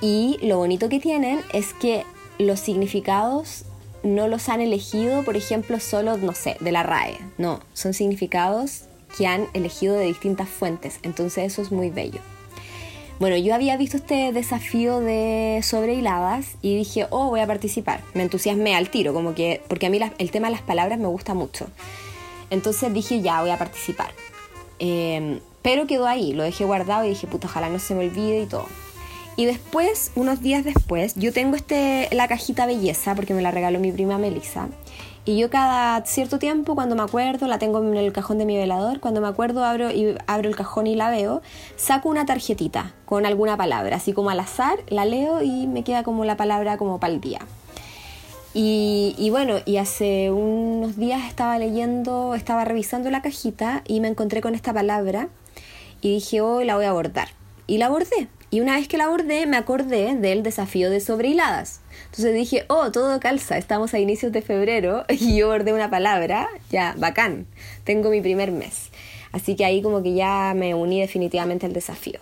Y 0.00 0.38
lo 0.42 0.58
bonito 0.58 0.88
que 0.88 1.00
tienen 1.00 1.40
es 1.52 1.74
que 1.74 2.04
los 2.38 2.60
significados 2.60 3.64
no 4.02 4.28
los 4.28 4.48
han 4.48 4.60
elegido, 4.60 5.22
por 5.22 5.36
ejemplo, 5.36 5.78
solo, 5.80 6.16
no 6.16 6.34
sé, 6.34 6.56
de 6.60 6.72
la 6.72 6.82
RAE. 6.82 7.18
No, 7.38 7.60
son 7.72 7.94
significados 7.94 8.84
que 9.16 9.26
han 9.26 9.46
elegido 9.52 9.94
de 9.94 10.06
distintas 10.06 10.48
fuentes. 10.48 10.98
Entonces 11.02 11.52
eso 11.52 11.62
es 11.62 11.70
muy 11.70 11.90
bello. 11.90 12.20
Bueno, 13.20 13.36
yo 13.36 13.54
había 13.54 13.76
visto 13.76 13.96
este 13.96 14.32
desafío 14.32 14.98
de 14.98 15.60
sobre 15.62 15.94
hiladas 15.94 16.56
y 16.60 16.76
dije, 16.76 17.06
oh, 17.10 17.28
voy 17.28 17.40
a 17.40 17.46
participar. 17.46 18.00
Me 18.14 18.22
entusiasmé 18.24 18.74
al 18.74 18.90
tiro, 18.90 19.14
como 19.14 19.34
que, 19.34 19.62
porque 19.68 19.86
a 19.86 19.90
mí 19.90 20.00
el 20.18 20.30
tema 20.32 20.48
de 20.48 20.52
las 20.52 20.62
palabras 20.62 20.98
me 20.98 21.06
gusta 21.06 21.34
mucho. 21.34 21.68
Entonces 22.50 22.92
dije, 22.92 23.20
ya, 23.20 23.40
voy 23.40 23.50
a 23.50 23.58
participar. 23.58 24.10
Eh, 24.80 25.40
pero 25.62 25.86
quedó 25.86 26.06
ahí, 26.06 26.32
lo 26.32 26.42
dejé 26.42 26.64
guardado 26.64 27.04
y 27.04 27.10
dije, 27.10 27.26
puta, 27.26 27.46
ojalá 27.46 27.68
no 27.68 27.78
se 27.78 27.94
me 27.94 28.06
olvide 28.06 28.42
y 28.42 28.46
todo. 28.46 28.66
Y 29.36 29.46
después, 29.46 30.12
unos 30.14 30.42
días 30.42 30.64
después, 30.64 31.14
yo 31.14 31.32
tengo 31.32 31.56
este, 31.56 32.08
la 32.12 32.28
cajita 32.28 32.66
belleza, 32.66 33.14
porque 33.14 33.32
me 33.32 33.40
la 33.40 33.50
regaló 33.50 33.80
mi 33.80 33.90
prima 33.90 34.18
Melissa. 34.18 34.68
Y 35.24 35.38
yo 35.38 35.50
cada 35.50 36.04
cierto 36.04 36.38
tiempo, 36.38 36.74
cuando 36.74 36.96
me 36.96 37.02
acuerdo, 37.02 37.46
la 37.46 37.58
tengo 37.58 37.80
en 37.80 37.96
el 37.96 38.12
cajón 38.12 38.38
de 38.38 38.44
mi 38.44 38.56
velador, 38.56 38.98
cuando 39.00 39.20
me 39.20 39.28
acuerdo 39.28 39.64
abro, 39.64 39.90
y, 39.90 40.16
abro 40.26 40.48
el 40.48 40.56
cajón 40.56 40.88
y 40.88 40.96
la 40.96 41.10
veo, 41.10 41.42
saco 41.76 42.08
una 42.08 42.26
tarjetita 42.26 42.92
con 43.06 43.24
alguna 43.24 43.56
palabra, 43.56 43.96
así 43.96 44.12
como 44.12 44.30
al 44.30 44.40
azar, 44.40 44.80
la 44.88 45.04
leo 45.04 45.42
y 45.42 45.68
me 45.68 45.84
queda 45.84 46.02
como 46.02 46.24
la 46.24 46.36
palabra 46.36 46.76
como 46.76 46.98
para 46.98 47.12
el 47.12 47.20
día. 47.20 47.38
Y, 48.52 49.14
y, 49.16 49.30
bueno, 49.30 49.54
y 49.64 49.76
hace 49.76 50.30
unos 50.30 50.96
días 50.96 51.22
estaba 51.26 51.56
leyendo, 51.56 52.34
estaba 52.34 52.64
revisando 52.64 53.08
la 53.08 53.22
cajita 53.22 53.82
y 53.86 54.00
me 54.00 54.08
encontré 54.08 54.42
con 54.42 54.54
esta 54.54 54.74
palabra 54.74 55.28
y 56.02 56.14
dije, 56.14 56.42
hoy 56.42 56.66
la 56.66 56.74
voy 56.74 56.84
a 56.84 56.90
abordar. 56.90 57.28
Y 57.66 57.78
la 57.78 57.86
abordé. 57.86 58.28
Y 58.50 58.60
una 58.60 58.76
vez 58.76 58.86
que 58.86 58.98
la 58.98 59.04
abordé, 59.04 59.46
me 59.46 59.56
acordé 59.56 60.14
del 60.14 60.42
desafío 60.42 60.90
de 60.90 61.00
sobrehiladas. 61.00 61.80
Entonces 62.06 62.34
dije, 62.34 62.66
oh, 62.68 62.92
todo 62.92 63.18
calza, 63.18 63.56
estamos 63.56 63.94
a 63.94 63.98
inicios 63.98 64.30
de 64.32 64.42
febrero 64.42 65.06
y 65.08 65.38
yo 65.38 65.46
abordé 65.46 65.72
una 65.72 65.88
palabra, 65.88 66.48
ya, 66.70 66.94
bacán, 66.98 67.46
tengo 67.84 68.10
mi 68.10 68.20
primer 68.20 68.52
mes. 68.52 68.90
Así 69.32 69.56
que 69.56 69.64
ahí 69.64 69.80
como 69.80 70.02
que 70.02 70.12
ya 70.12 70.52
me 70.54 70.74
uní 70.74 71.00
definitivamente 71.00 71.64
al 71.64 71.72
desafío. 71.72 72.20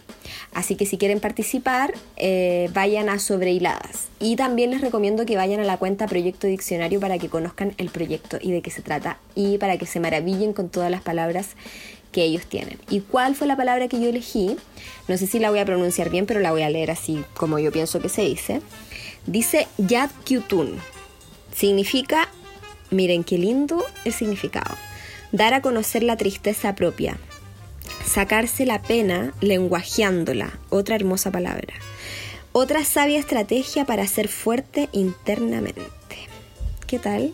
Así 0.52 0.76
que 0.76 0.86
si 0.86 0.96
quieren 0.96 1.18
participar, 1.18 1.92
eh, 2.16 2.70
vayan 2.72 3.08
a 3.08 3.18
Sobrehiladas. 3.18 4.08
Y 4.20 4.36
también 4.36 4.70
les 4.70 4.80
recomiendo 4.80 5.26
que 5.26 5.36
vayan 5.36 5.58
a 5.58 5.64
la 5.64 5.76
cuenta 5.76 6.06
Proyecto 6.06 6.46
Diccionario 6.46 7.00
para 7.00 7.18
que 7.18 7.28
conozcan 7.28 7.74
el 7.78 7.90
proyecto 7.90 8.38
y 8.40 8.52
de 8.52 8.62
qué 8.62 8.70
se 8.70 8.82
trata 8.82 9.18
y 9.34 9.58
para 9.58 9.76
que 9.76 9.86
se 9.86 9.98
maravillen 9.98 10.52
con 10.52 10.68
todas 10.68 10.90
las 10.90 11.02
palabras 11.02 11.56
que 12.12 12.22
ellos 12.24 12.46
tienen. 12.46 12.78
¿Y 12.88 13.00
cuál 13.00 13.34
fue 13.34 13.46
la 13.46 13.56
palabra 13.56 13.88
que 13.88 14.00
yo 14.00 14.08
elegí? 14.08 14.56
No 15.08 15.16
sé 15.16 15.26
si 15.26 15.38
la 15.38 15.50
voy 15.50 15.60
a 15.60 15.64
pronunciar 15.64 16.10
bien, 16.10 16.26
pero 16.26 16.40
la 16.40 16.50
voy 16.50 16.62
a 16.62 16.70
leer 16.70 16.90
así 16.90 17.24
como 17.34 17.58
yo 17.58 17.72
pienso 17.72 18.00
que 18.00 18.08
se 18.08 18.22
dice. 18.22 18.62
Dice 19.26 19.68
Yad 19.78 20.10
Kyutun. 20.24 20.78
Significa, 21.54 22.28
miren 22.90 23.24
qué 23.24 23.38
lindo 23.38 23.84
el 24.04 24.12
significado. 24.12 24.76
Dar 25.32 25.54
a 25.54 25.62
conocer 25.62 26.02
la 26.02 26.16
tristeza 26.16 26.74
propia. 26.74 27.18
Sacarse 28.04 28.66
la 28.66 28.82
pena 28.82 29.34
lenguajeándola. 29.40 30.58
Otra 30.70 30.96
hermosa 30.96 31.30
palabra. 31.30 31.74
Otra 32.52 32.84
sabia 32.84 33.20
estrategia 33.20 33.84
para 33.84 34.06
ser 34.08 34.26
fuerte 34.26 34.88
internamente. 34.92 35.82
¿Qué 36.86 36.98
tal? 36.98 37.32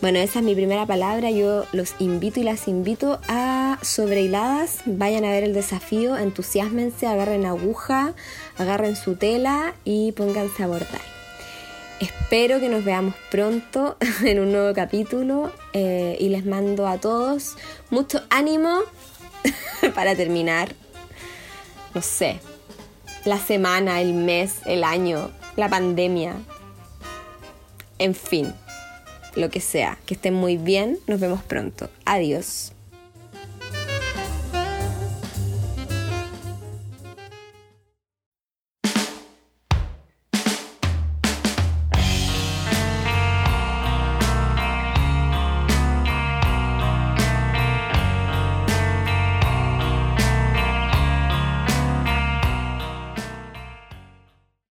Bueno, 0.00 0.20
esa 0.20 0.38
es 0.38 0.44
mi 0.44 0.54
primera 0.54 0.86
palabra. 0.86 1.30
Yo 1.32 1.64
los 1.72 1.96
invito 1.98 2.38
y 2.38 2.44
las 2.44 2.68
invito 2.68 3.18
a 3.26 3.78
sobrehiladas. 3.82 4.78
Vayan 4.86 5.24
a 5.24 5.30
ver 5.32 5.42
el 5.42 5.54
desafío, 5.54 6.16
entusiasmense, 6.16 7.08
agarren 7.08 7.44
aguja, 7.44 8.14
agarren 8.58 8.94
su 8.94 9.16
tela 9.16 9.74
y 9.84 10.12
pónganse 10.12 10.62
a 10.62 10.68
bordar. 10.68 11.00
espero 11.98 12.60
que 12.60 12.68
nos 12.68 12.84
veamos 12.84 13.14
pronto 13.28 13.96
en 14.24 14.38
un 14.38 14.52
nuevo 14.52 14.72
capítulo 14.72 15.50
eh, 15.72 16.16
y 16.20 16.28
les 16.28 16.46
mando 16.46 16.86
a 16.86 16.98
todos 16.98 17.56
mucho 17.90 18.22
ánimo 18.30 18.82
para 19.96 20.14
terminar, 20.14 20.76
no 21.92 22.02
sé, 22.02 22.38
la 23.24 23.38
semana, 23.38 24.00
el 24.00 24.14
mes, 24.14 24.60
el 24.64 24.84
año, 24.84 25.32
la 25.56 25.68
pandemia, 25.68 26.36
en 27.98 28.14
fin, 28.14 28.54
lo 29.34 29.50
que 29.50 29.60
sea. 29.60 29.98
Que 30.06 30.14
estén 30.14 30.34
muy 30.34 30.56
bien, 30.56 30.98
nos 31.06 31.20
vemos 31.20 31.42
pronto. 31.42 31.90
Adiós. 32.04 32.72